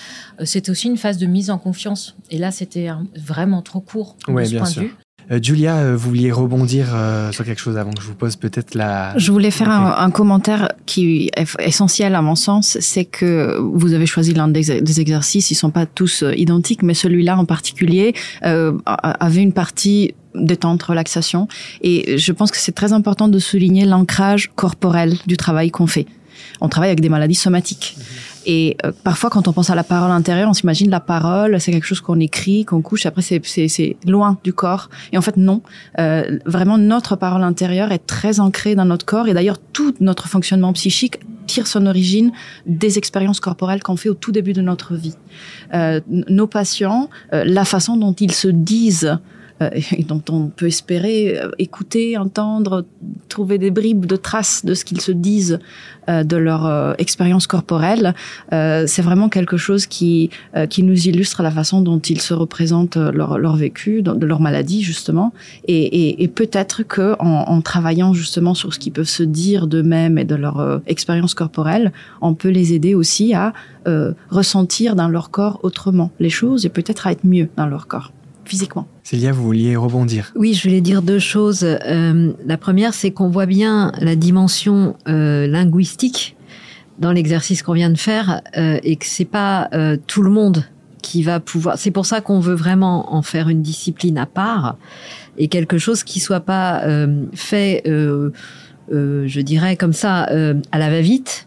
C'est 0.45 0.69
aussi 0.69 0.89
une 0.89 0.97
phase 0.97 1.19
de 1.19 1.27
mise 1.27 1.51
en 1.51 1.59
confiance. 1.59 2.17
Et 2.31 2.39
là, 2.39 2.51
c'était 2.51 2.89
vraiment 3.17 3.63
trop 3.63 3.81
court 3.81 4.17
de 4.27 4.45
ce 4.45 4.57
point 4.57 4.71
de 4.71 4.81
vue. 4.81 4.95
Euh, 5.31 5.39
Julia, 5.43 5.77
euh, 5.77 5.97
vous 5.97 6.09
vouliez 6.09 6.33
rebondir 6.33 6.87
euh, 6.95 7.33
sur 7.33 7.45
quelque 7.45 7.61
chose 7.61 7.77
avant 7.77 7.93
que 7.93 8.01
je 8.01 8.07
vous 8.07 8.15
pose 8.15 8.37
peut-être 8.37 8.75
la... 8.75 9.17
Je 9.19 9.31
voulais 9.31 9.51
faire 9.51 9.71
un, 9.71 10.11
commentaire 10.11 10.73
qui 10.87 11.31
est 11.37 11.47
essentiel 11.61 12.15
à 12.15 12.23
mon 12.23 12.35
sens, 12.35 12.79
c'est 12.81 13.05
que 13.05 13.59
vous 13.59 13.93
avez 13.93 14.07
choisi 14.07 14.33
l'un 14.33 14.49
des, 14.49 15.01
exercices, 15.01 15.51
ils 15.51 15.55
sont 15.55 15.71
pas 15.71 15.87
tous 15.87 16.25
identiques, 16.35 16.83
mais 16.83 16.95
celui-là 16.95 17.37
en 17.37 17.45
particulier 17.45 18.15
avait 18.43 19.43
une 19.43 19.53
partie 19.53 20.15
détente, 20.35 20.83
relaxation. 20.83 21.47
Et 21.83 22.17
je 22.17 22.33
pense 22.33 22.51
que 22.51 22.57
c'est 22.57 22.73
très 22.73 22.93
important 22.93 23.29
de 23.29 23.39
souligner 23.39 23.85
l'ancrage 23.85 24.51
corporel 24.55 25.15
du 25.27 25.37
travail 25.37 25.71
qu'on 25.71 25.87
fait. 25.87 26.07
On 26.61 26.69
travaille 26.69 26.91
avec 26.91 27.01
des 27.01 27.09
maladies 27.09 27.35
somatiques. 27.35 27.97
Et 28.47 28.77
euh, 28.85 28.93
parfois, 29.05 29.29
quand 29.31 29.47
on 29.47 29.53
pense 29.53 29.69
à 29.71 29.75
la 29.75 29.85
parole 29.85 30.11
intérieure, 30.11 30.49
on 30.49 30.55
s'imagine 30.55 30.91
la 30.91 31.01
parole, 31.01 31.61
c'est 31.61 31.71
quelque 31.71 31.87
chose 31.87 32.01
qu'on 32.01 32.19
écrit, 32.19 32.65
qu'on 32.65 32.81
couche, 32.81 33.05
après 33.05 33.23
c'est 33.23 33.97
loin 34.07 34.39
du 34.43 34.53
corps. 34.53 34.89
Et 35.13 35.19
en 35.19 35.21
fait, 35.21 35.37
non. 35.37 35.63
Euh, 35.99 36.39
vraiment, 36.47 36.79
notre 36.79 37.15
parole 37.17 37.43
intérieure 37.43 37.93
est 37.93 38.07
très 38.07 38.41
ancrée 38.41 38.75
dans 38.75 38.87
notre 38.87 39.05
corps. 39.05 39.29
Et 39.29 39.35
d'ailleurs, 39.35 39.59
tout 39.59 39.95
notre 40.01 40.29
fonctionnement 40.29 40.73
psychique 40.73 41.19
tire 41.47 41.67
son 41.67 41.87
origine 41.87 42.33
des 42.67 42.99
expériences 42.99 43.41
corporelles 43.41 43.83
qu'on 43.83 43.97
fait 43.97 44.09
au 44.09 44.15
tout 44.15 44.33
début 44.33 44.53
de 44.53 44.63
notre 44.63 44.95
vie. 44.95 45.15
Euh, 45.75 46.01
nos 46.09 46.47
patients, 46.47 47.11
la 47.33 47.65
façon 47.65 47.97
dont 47.97 48.13
ils 48.13 48.33
se 48.33 48.49
disent 48.49 49.19
et 49.97 50.05
dont 50.05 50.23
on 50.31 50.49
peut 50.49 50.67
espérer 50.67 51.39
euh, 51.39 51.51
écouter, 51.59 52.17
entendre, 52.17 52.85
trouver 53.29 53.59
des 53.59 53.71
bribes 53.71 54.07
de 54.07 54.17
traces 54.17 54.65
de 54.65 54.75
ce 54.75 54.85
qu'ils 54.85 55.01
se 55.01 55.13
disent 55.13 55.59
euh, 56.09 56.23
de 56.23 56.37
leur 56.37 56.95
expérience 56.99 57.47
corporelle. 57.47 58.15
c'est 58.51 59.03
vraiment 59.03 59.29
quelque 59.29 59.57
chose 59.57 59.87
qui 59.87 60.31
qui 60.71 60.83
nous 60.83 61.09
illustre 61.09 61.43
la 61.43 61.51
façon 61.51 61.81
dont 61.81 61.99
ils 61.99 62.21
se 62.21 62.35
représentent 62.35 62.97
leur, 62.97 63.39
leur 63.39 63.57
vécu, 63.57 64.03
de 64.03 64.27
leur 64.27 64.41
maladie 64.41 64.83
justement, 64.83 65.33
et, 65.67 65.77
et, 65.77 66.23
et 66.23 66.29
peut-être 66.29 66.83
que 66.83 67.15
en, 67.19 67.61
travaillant 67.61 68.13
justement 68.13 68.55
sur 68.55 68.73
ce 68.75 68.79
qu'ils 68.79 68.93
peuvent 68.93 69.07
se 69.09 69.23
dire 69.23 69.67
d'eux-mêmes 69.67 70.19
et 70.19 70.25
de 70.25 70.35
leur 70.35 70.81
expérience 70.87 71.35
corporelle, 71.35 71.93
on 72.21 72.35
peut 72.35 72.49
les 72.49 72.73
aider 72.73 72.95
aussi 72.95 73.35
à 73.35 73.53
ressentir 74.31 74.97
dans 74.97 75.09
leur 75.09 75.31
corps 75.31 75.61
autrement 75.63 76.11
les 76.21 76.31
choses 76.31 76.67
et 76.67 76.71
peut-être 76.71 77.07
à 77.07 77.13
être 77.13 77.25
mieux 77.25 77.49
dans 77.57 77.67
leur 77.67 77.87
corps 77.87 78.13
physiquement. 78.49 78.89
Célia, 79.05 79.31
vous 79.33 79.45
vouliez 79.45 79.77
rebondir 79.77 80.33
Oui, 80.35 80.55
je 80.55 80.63
voulais 80.63 80.81
dire 80.81 81.03
deux 81.03 81.19
choses. 81.19 81.63
Euh, 81.65 82.33
la 82.45 82.57
première, 82.57 82.95
c'est 82.95 83.11
qu'on 83.11 83.29
voit 83.29 83.47
bien 83.47 83.93
la 84.01 84.17
dimension 84.17 84.97
euh, 85.07 85.47
linguistique 85.47 86.37
dans 86.99 87.13
l'exercice 87.13 87.63
qu'on 87.63 87.75
vient 87.75 87.91
de 87.91 87.99
faire 87.99 88.41
euh, 88.57 88.79
et 88.83 88.97
que 88.97 89.07
c'est 89.07 89.25
pas 89.25 89.69
tout 90.07 90.23
le 90.23 90.31
monde 90.31 90.65
qui 91.03 91.23
va 91.23 91.39
pouvoir. 91.39 91.79
C'est 91.79 91.93
pour 91.93 92.07
ça 92.07 92.21
qu'on 92.21 92.41
veut 92.41 92.55
vraiment 92.55 93.15
en 93.15 93.23
faire 93.23 93.49
une 93.49 93.63
discipline 93.63 94.19
à 94.19 94.27
part 94.27 94.77
et 95.37 95.49
quelque 95.49 95.79
chose 95.79 96.03
qui 96.03 96.19
soit 96.19 96.41
pas 96.41 96.83
fait, 97.35 97.83
je 97.87 99.41
dirais 99.41 99.77
comme 99.77 99.93
ça, 99.93 100.23
à 100.23 100.79
la 100.79 100.91
va-vite. 100.91 101.47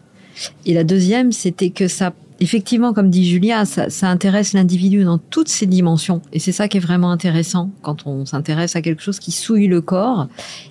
Et 0.64 0.72
la 0.72 0.84
deuxième, 0.84 1.32
c'était 1.32 1.70
que 1.70 1.86
ça 1.86 2.14
effectivement, 2.42 2.92
comme 2.92 3.08
dit 3.08 3.28
Julia, 3.28 3.64
ça, 3.64 4.08
intéresse 4.08 4.52
l'individu 4.52 5.04
dans 5.04 5.18
toutes 5.18 5.48
ses 5.48 5.66
dimensions. 5.66 6.22
Et 6.32 6.40
c'est 6.40 6.50
ça 6.50 6.66
qui 6.66 6.78
est 6.78 6.80
vraiment 6.80 7.12
intéressant 7.12 7.70
quand 7.82 8.06
on 8.06 8.26
s'intéresse 8.26 8.74
à 8.74 8.82
quelque 8.82 9.00
chose 9.00 9.20
qui 9.20 9.30
souille 9.30 9.68
le 9.68 9.80
corps. 9.80 10.26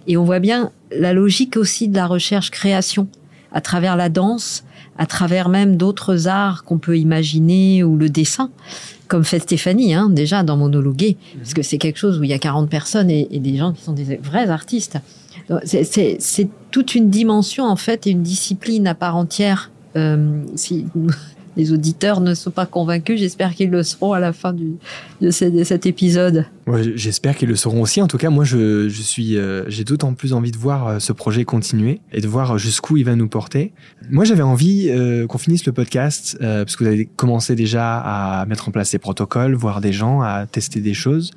Et 0.06 0.18
on 0.18 0.26
voit 0.26 0.40
bien 0.40 0.72
la 0.92 1.14
logique 1.14 1.56
aussi 1.56 1.88
de 1.88 1.96
la 1.96 2.08
recherche-création 2.08 3.08
à 3.54 3.62
travers 3.62 3.96
la 3.96 4.10
danse, 4.10 4.66
à 4.98 5.06
travers 5.06 5.48
même 5.48 5.78
d'autres 5.78 6.28
arts 6.28 6.66
qu'on 6.66 6.78
peut 6.78 6.98
imaginer 6.98 7.86
ou 7.86 7.96
le 7.96 8.10
dessin, 8.10 8.50
comme 9.08 9.24
fait 9.24 9.40
Stéphanie, 9.40 9.94
hein, 9.94 10.10
déjà 10.10 10.44
dans 10.44 10.58
Monologuer, 10.58 11.18
parce 11.38 11.54
que 11.54 11.62
c'est 11.62 11.78
quelque 11.78 11.98
chose 11.98 12.20
où 12.20 12.24
il 12.24 12.30
y 12.30 12.34
a 12.34 12.40
40 12.40 12.70
personnes 12.70 13.10
et, 13.10 13.26
des 13.28 13.58
gens 13.58 13.72
qui 13.72 13.82
sont 13.82 13.94
des 13.94 14.18
vrais 14.18 14.50
artistes. 14.50 14.98
C'est 15.64 16.50
toute 16.72 16.96
une 16.96 17.10
dimension 17.10 17.66
en 17.66 17.76
fait 17.76 18.08
et 18.08 18.12
une 18.12 18.24
discipline 18.24 18.88
à 18.88 18.96
part 18.96 19.16
entière. 19.16 19.72
Euh, 19.98 20.44
si 20.56 20.86
les 21.58 21.72
auditeurs 21.74 22.22
ne 22.22 22.34
sont 22.34 22.52
pas 22.52 22.66
convaincus. 22.66 23.20
J'espère 23.20 23.56
qu'ils 23.56 23.70
le 23.70 23.84
seront 23.84 24.14
à 24.14 24.20
la 24.20 24.34
fin 24.34 24.54
de, 24.54 25.32
cet 25.32 25.86
épisode. 25.86 26.46
J'espère 26.96 27.36
qu'ils 27.36 27.50
le 27.50 27.56
seront 27.56 27.82
aussi. 27.82 28.02
En 28.02 28.08
tout 28.08 28.18
cas, 28.18 28.30
moi, 28.30 28.44
je, 28.44 28.88
euh, 29.38 29.66
j'ai 29.68 29.84
d'autant 29.84 30.14
plus 30.14 30.34
envie 30.34 30.52
de 30.52 30.58
voir 30.58 30.88
euh, 30.88 31.00
ce 31.00 31.14
projet 31.14 31.44
continuer 31.44 32.00
et 32.14 32.22
de 32.22 32.28
voir 32.28 32.58
jusqu'où 32.58 32.98
il 32.98 33.06
va 33.06 33.16
nous 33.16 33.28
porter. 33.28 33.74
Moi, 34.10 34.26
j'avais 34.26 34.44
envie 34.44 34.90
euh, 34.90 35.28
qu'on 35.28 35.38
finisse 35.38 35.66
le 35.66 35.74
podcast 35.74 36.38
parce 36.40 36.76
que 36.76 36.84
vous 36.84 36.90
avez 36.90 37.06
commencé 37.06 37.56
déjà 37.56 37.98
à 37.98 38.46
mettre 38.46 38.70
en 38.70 38.72
place 38.72 38.92
des 38.92 39.00
protocoles, 39.00 39.54
voir 39.54 39.82
des 39.82 39.94
gens, 39.94 40.22
à 40.22 40.46
tester 40.46 40.80
des 40.80 40.94
choses. 40.94 41.32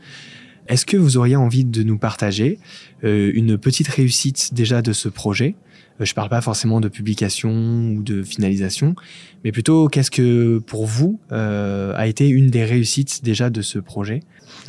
Est-ce 0.67 0.87
que 0.87 0.97
vous 0.97 1.17
auriez 1.17 1.37
envie 1.37 1.65
de 1.65 1.83
nous 1.83 1.99
partager 1.99 2.59
euh, 3.05 3.31
une 3.35 3.59
petite 3.59 3.89
réussite 3.89 4.55
déjà 4.55 4.81
de 4.81 4.93
ce 4.93 5.09
projet? 5.09 5.55
euh, 5.55 5.64
Je 6.01 6.11
ne 6.11 6.15
parle 6.15 6.29
pas 6.29 6.41
forcément 6.41 6.81
de 6.81 6.89
publication 6.89 7.51
ou 7.51 8.03
de 8.03 8.23
finalisation, 8.23 8.95
mais 9.45 9.53
plutôt 9.53 9.89
qu'est-ce 9.89 10.11
que 10.11 10.59
pour 10.59 10.87
vous 10.87 11.21
euh, 11.31 11.95
a 11.97 12.07
été 12.07 12.29
une 12.29 12.49
des 12.51 12.65
réussites 12.65 13.23
déjà 13.23 13.51
de 13.51 13.63
ce 13.63 13.79
projet? 13.79 14.21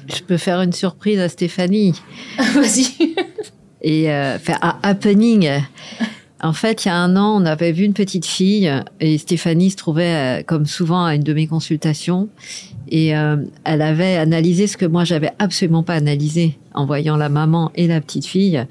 Je 0.07 0.21
peux 0.21 0.37
faire 0.37 0.61
une 0.61 0.73
surprise 0.73 1.19
à 1.19 1.29
Stéphanie. 1.29 1.99
Vas-y. 2.37 3.15
Et 3.81 4.05
faire 4.05 4.59
un 4.63 4.79
happening. 4.81 5.61
En 6.41 6.53
fait, 6.53 6.85
il 6.85 6.89
y 6.89 6.91
a 6.91 6.95
un 6.95 7.15
an, 7.15 7.41
on 7.41 7.45
avait 7.45 7.71
vu 7.71 7.85
une 7.85 7.93
petite 7.93 8.25
fille 8.25 8.71
et 8.99 9.17
Stéphanie 9.17 9.71
se 9.71 9.77
trouvait, 9.77 10.43
comme 10.47 10.65
souvent, 10.65 11.05
à 11.05 11.15
une 11.15 11.23
de 11.23 11.33
mes 11.33 11.47
consultations. 11.47 12.29
Et 12.89 13.15
euh, 13.15 13.37
elle 13.63 13.81
avait 13.81 14.17
analysé 14.17 14.67
ce 14.67 14.77
que 14.77 14.85
moi 14.85 15.03
j'avais 15.03 15.31
absolument 15.39 15.83
pas 15.83 15.95
analysé 15.95 16.57
en 16.73 16.85
voyant 16.85 17.17
la 17.17 17.29
maman 17.29 17.71
et 17.75 17.87
la 17.87 18.01
petite 18.01 18.25
fille. 18.25 18.63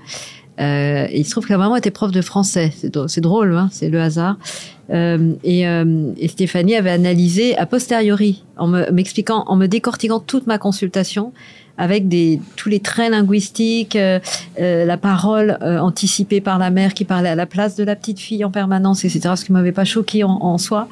Euh, 0.61 1.07
il 1.13 1.25
se 1.25 1.31
trouve 1.33 1.47
que 1.47 1.53
la 1.53 1.59
maman 1.59 1.77
était 1.77 1.91
prof 1.91 2.13
de 2.13 2.21
français. 2.21 2.73
C'est 2.75 3.21
drôle, 3.21 3.57
hein 3.57 3.69
c'est 3.73 3.89
le 3.89 4.01
hasard. 4.01 4.37
Euh, 4.91 5.33
et, 5.43 5.67
euh, 5.67 6.13
et, 6.19 6.29
Stéphanie 6.29 6.77
avait 6.77 6.91
analysé 6.91 7.57
a 7.57 7.67
posteriori, 7.67 8.45
en 8.57 8.69
m'expliquant, 8.69 9.45
en 9.47 9.57
me 9.57 9.67
décortiquant 9.67 10.21
toute 10.21 10.47
ma 10.47 10.59
consultation 10.59 11.33
avec 11.77 12.07
des, 12.07 12.41
tous 12.55 12.69
les 12.69 12.79
traits 12.79 13.11
linguistiques, 13.11 13.97
euh, 13.97 14.21
la 14.59 14.97
parole 14.97 15.59
anticipée 15.63 16.41
par 16.41 16.59
la 16.59 16.71
mère 16.71 16.95
qui 16.95 17.05
parlait 17.05 17.31
à 17.31 17.35
la 17.35 17.47
place 17.47 17.75
de 17.75 17.83
la 17.83 17.97
petite 17.97 18.21
fille 18.21 18.45
en 18.45 18.51
permanence, 18.51 19.05
etc. 19.05 19.35
Ce 19.37 19.45
qui 19.45 19.53
m'avait 19.53 19.73
pas 19.73 19.85
choqué 19.85 20.23
en, 20.23 20.31
en 20.31 20.59
soi. 20.59 20.87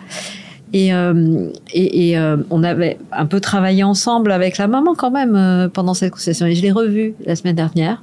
Et, 0.73 0.95
euh, 0.95 1.51
et, 1.75 2.19
euh, 2.19 2.39
on 2.51 2.63
avait 2.63 2.99
un 3.13 3.27
peu 3.27 3.41
travaillé 3.41 3.85
ensemble 3.85 4.33
avec 4.33 4.57
la 4.57 4.69
maman 4.69 4.95
quand 4.95 5.11
même 5.11 5.37
euh, 5.37 5.69
pendant 5.69 5.93
cette 5.93 6.13
conversation. 6.13 6.47
Et 6.47 6.55
je 6.55 6.63
l'ai 6.63 6.73
revue 6.73 7.15
la 7.27 7.37
semaine 7.37 7.57
dernière. 7.57 8.03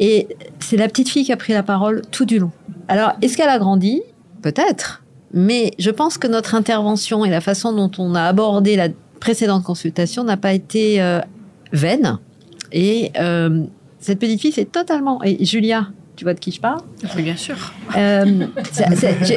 Et 0.00 0.26
c'est 0.58 0.76
la 0.76 0.88
petite 0.88 1.08
fille 1.08 1.24
qui 1.24 1.32
a 1.32 1.36
pris 1.36 1.52
la 1.52 1.62
parole 1.62 2.02
tout 2.10 2.24
du 2.24 2.40
long. 2.40 2.50
Alors, 2.88 3.12
est-ce 3.22 3.36
qu'elle 3.36 3.48
a 3.48 3.58
grandi? 3.60 4.02
Peut-être. 4.42 5.04
Mais 5.32 5.72
je 5.78 5.90
pense 5.90 6.18
que 6.18 6.26
notre 6.26 6.56
intervention 6.56 7.24
et 7.24 7.30
la 7.30 7.40
façon 7.40 7.72
dont 7.72 7.90
on 7.98 8.16
a 8.16 8.22
abordé 8.22 8.74
la 8.74 8.88
précédente 9.20 9.62
consultation 9.62 10.24
n'a 10.24 10.36
pas 10.36 10.52
été 10.54 11.00
vaine. 11.72 12.18
Et 12.72 13.12
cette 14.00 14.18
petite 14.18 14.40
fille, 14.40 14.52
c'est 14.52 14.72
totalement... 14.72 15.22
Et 15.22 15.44
Julia, 15.44 15.88
tu 16.16 16.24
vois 16.24 16.34
de 16.34 16.40
qui 16.40 16.50
je 16.50 16.60
parle? 16.60 16.80
Oui, 17.14 17.22
bien 17.22 17.36
sûr. 17.36 17.56
Euh, 17.96 18.46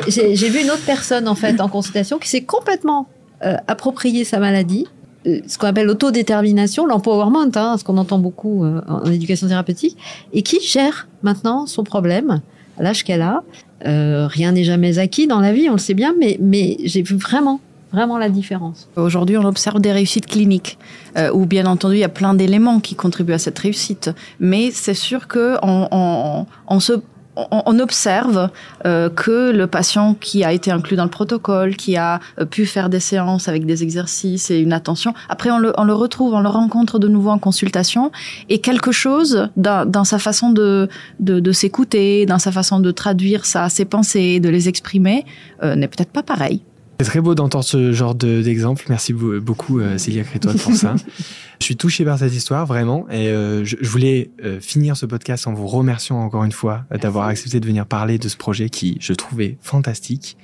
j'ai 0.08 0.50
vu 0.50 0.62
une 0.62 0.72
autre 0.72 0.86
personne, 0.86 1.28
en 1.28 1.36
fait, 1.36 1.62
en 1.62 1.68
consultation 1.68 2.18
qui 2.18 2.30
s'est 2.30 2.44
complètement 2.44 3.08
euh, 3.46 3.58
approprié 3.68 4.24
sa 4.24 4.40
maladie, 4.40 4.88
euh, 4.88 5.03
ce 5.26 5.58
qu'on 5.58 5.68
appelle 5.68 5.88
l'autodétermination, 5.88 6.86
l'empowerment, 6.86 7.52
hein, 7.56 7.78
ce 7.78 7.84
qu'on 7.84 7.98
entend 7.98 8.20
beaucoup 8.20 8.66
en 8.66 9.06
éducation 9.12 9.48
thérapeutique, 9.48 9.98
et 10.34 10.42
qui 10.42 10.60
gère 10.62 11.08
maintenant 11.22 11.66
son 11.66 11.84
problème 11.84 12.42
à 12.78 12.84
l'âge 12.84 13.04
qu'elle 13.04 13.22
a. 13.22 13.44
rien 13.84 14.52
n'est 14.52 14.64
jamais 14.64 15.00
acquis 15.00 15.28
dans 15.28 15.40
la 15.40 15.54
vie, 15.54 15.70
on 15.70 15.74
le 15.74 15.78
sait 15.78 15.94
bien, 15.94 16.14
mais, 16.20 16.38
mais 16.42 16.78
j'ai 16.84 17.02
vu 17.02 17.16
vraiment 17.16 17.62
vraiment 17.94 18.18
la 18.18 18.28
différence. 18.28 18.90
Aujourd'hui, 18.96 19.38
on 19.38 19.46
observe 19.46 19.80
des 19.80 19.92
réussites 19.92 20.26
cliniques, 20.26 20.78
euh, 21.16 21.32
où 21.32 21.46
bien 21.46 21.68
entendu, 21.68 21.96
il 21.96 22.00
y 22.00 22.04
a 22.04 22.10
plein 22.10 22.34
d'éléments 22.34 22.80
qui 22.80 22.96
contribuent 22.96 23.34
à 23.34 23.38
cette 23.38 23.60
réussite. 23.60 24.10
Mais 24.40 24.72
c'est 24.72 24.96
sûr 24.96 25.28
que 25.28 25.56
on, 25.62 26.46
on, 26.68 26.80
se 26.80 26.94
on 27.36 27.80
observe 27.80 28.50
euh, 28.86 29.10
que 29.10 29.52
le 29.52 29.68
patient 29.68 30.14
qui 30.14 30.44
a 30.44 30.52
été 30.52 30.72
inclus 30.72 30.96
dans 30.96 31.04
le 31.04 31.10
protocole, 31.10 31.76
qui 31.76 31.98
a 31.98 32.20
euh, 32.40 32.46
pu 32.46 32.66
faire 32.66 32.90
des 32.90 33.00
séances 33.00 33.48
avec 33.48 33.66
des 33.66 33.84
exercices 33.84 34.52
et 34.52 34.60
une 34.60 34.74
attention, 34.74 35.14
après 35.30 35.50
on 35.52 35.58
le, 35.58 35.74
on 35.78 35.84
le 35.84 35.94
retrouve, 35.94 36.34
on 36.34 36.42
le 36.42 36.50
rencontre 36.50 37.00
de 37.00 37.08
nouveau 37.08 37.32
en 37.32 37.40
consultation, 37.40 38.12
et 38.50 38.60
quelque 38.60 38.92
chose 38.92 39.50
dans, 39.58 39.90
dans 39.90 40.04
sa 40.04 40.20
façon 40.20 40.52
de, 40.52 40.90
de, 41.20 41.40
de 41.40 41.52
s'écouter, 41.52 42.26
dans 42.26 42.40
sa 42.40 42.52
façon 42.52 42.80
de 42.80 42.92
traduire 42.92 43.46
sa, 43.46 43.70
ses 43.70 43.86
pensées, 43.86 44.40
de 44.40 44.50
les 44.50 44.70
exprimer, 44.70 45.26
euh, 45.64 45.76
n'est 45.76 45.88
peut-être 45.88 46.12
pas 46.12 46.24
pareil. 46.24 46.62
C'est 47.04 47.10
très 47.10 47.20
beau 47.20 47.36
d'entendre 47.36 47.66
ce 47.66 47.92
genre 47.92 48.16
d'exemple. 48.16 48.86
Merci 48.88 49.12
beaucoup, 49.12 49.80
euh, 49.80 49.98
Célia 49.98 50.24
Crétoine, 50.24 50.58
pour 50.58 50.74
ça. 50.74 50.96
je 51.60 51.66
suis 51.66 51.76
touché 51.76 52.06
par 52.06 52.18
cette 52.18 52.34
histoire, 52.34 52.66
vraiment. 52.66 53.06
Et 53.10 53.28
euh, 53.28 53.66
je, 53.66 53.76
voulais 53.82 54.32
euh, 54.42 54.62
finir 54.62 54.96
ce 54.96 55.06
podcast 55.06 55.46
en 55.46 55.54
vous 55.54 55.68
remerciant 55.68 56.22
encore 56.22 56.46
une 56.46 56.54
fois 56.54 56.86
d'avoir 57.02 57.28
accepté 57.28 57.60
de 57.60 57.66
venir 57.66 57.86
parler 57.86 58.18
de 58.20 58.30
ce 58.30 58.38
projet 58.38 58.70
qui, 58.70 58.98
je 59.02 59.12
trouvais, 59.12 59.58
fantastique. 59.62 60.38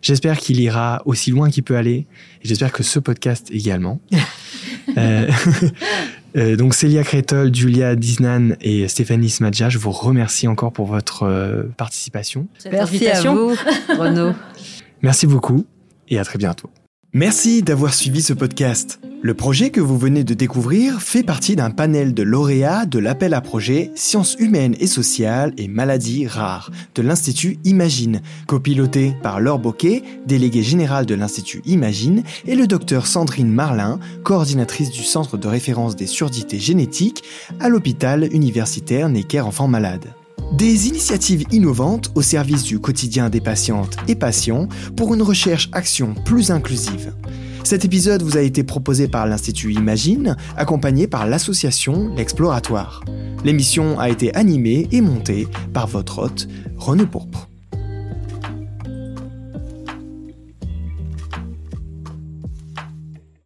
J'espère 0.00 0.38
qu'il 0.38 0.60
ira 0.60 1.02
aussi 1.06 1.32
loin 1.32 1.50
qu'il 1.50 1.64
peut 1.64 1.76
aller. 1.76 2.06
Et 2.42 2.48
j'espère 2.48 2.70
que 2.70 2.84
ce 2.84 3.00
podcast 3.00 3.48
également. 3.50 4.00
donc 6.56 6.74
Célia 6.74 7.02
Crétol, 7.02 7.52
Julia 7.52 7.96
Disnan 7.96 8.54
et 8.60 8.86
Stéphanie 8.86 9.30
Smadja, 9.30 9.70
je 9.70 9.78
vous 9.78 9.90
remercie 9.90 10.46
encore 10.46 10.72
pour 10.72 10.86
votre 10.86 11.66
participation. 11.76 12.46
Merci 12.70 13.08
à 13.08 13.22
vous, 13.22 13.56
Renaud. 13.98 14.34
Merci 15.02 15.26
beaucoup 15.26 15.66
et 16.08 16.18
à 16.18 16.24
très 16.24 16.38
bientôt. 16.38 16.70
Merci 17.12 17.62
d'avoir 17.62 17.94
suivi 17.94 18.20
ce 18.20 18.34
podcast. 18.34 19.00
Le 19.22 19.32
projet 19.32 19.70
que 19.70 19.80
vous 19.80 19.96
venez 19.96 20.22
de 20.22 20.34
découvrir 20.34 21.00
fait 21.00 21.22
partie 21.22 21.56
d'un 21.56 21.70
panel 21.70 22.12
de 22.12 22.22
lauréats 22.22 22.84
de 22.84 22.98
l'appel 22.98 23.32
à 23.32 23.40
projet 23.40 23.90
Sciences 23.94 24.36
humaines 24.38 24.76
et 24.78 24.86
sociales 24.86 25.54
et 25.56 25.66
maladies 25.66 26.26
rares 26.26 26.70
de 26.94 27.00
l'Institut 27.00 27.58
Imagine, 27.64 28.20
copiloté 28.46 29.16
par 29.22 29.40
Laure 29.40 29.58
Boquet, 29.58 30.02
déléguée 30.26 30.62
générale 30.62 31.06
de 31.06 31.14
l'Institut 31.14 31.62
Imagine, 31.64 32.22
et 32.44 32.54
le 32.54 32.66
docteur 32.66 33.06
Sandrine 33.06 33.50
Marlin, 33.50 33.98
coordinatrice 34.22 34.90
du 34.90 35.02
Centre 35.02 35.38
de 35.38 35.48
référence 35.48 35.96
des 35.96 36.06
surdités 36.06 36.58
génétiques 36.58 37.24
à 37.60 37.70
l'hôpital 37.70 38.28
universitaire 38.30 39.08
Necker 39.08 39.40
Enfants 39.40 39.68
Malades. 39.68 40.12
Des 40.52 40.88
initiatives 40.88 41.44
innovantes 41.50 42.10
au 42.14 42.22
service 42.22 42.62
du 42.62 42.78
quotidien 42.78 43.28
des 43.28 43.40
patientes 43.40 43.96
et 44.08 44.14
patients 44.14 44.68
pour 44.96 45.12
une 45.12 45.22
recherche-action 45.22 46.14
plus 46.24 46.50
inclusive. 46.50 47.12
Cet 47.64 47.84
épisode 47.84 48.22
vous 48.22 48.36
a 48.36 48.42
été 48.42 48.62
proposé 48.62 49.08
par 49.08 49.26
l'Institut 49.26 49.72
Imagine, 49.72 50.36
accompagné 50.56 51.08
par 51.08 51.26
l'association 51.26 52.14
L'Exploratoire. 52.16 53.02
L'émission 53.44 53.98
a 53.98 54.08
été 54.08 54.34
animée 54.34 54.88
et 54.92 55.00
montée 55.00 55.48
par 55.74 55.88
votre 55.88 56.20
hôte, 56.20 56.48
Renaud 56.76 57.06
Pourpre. 57.06 57.48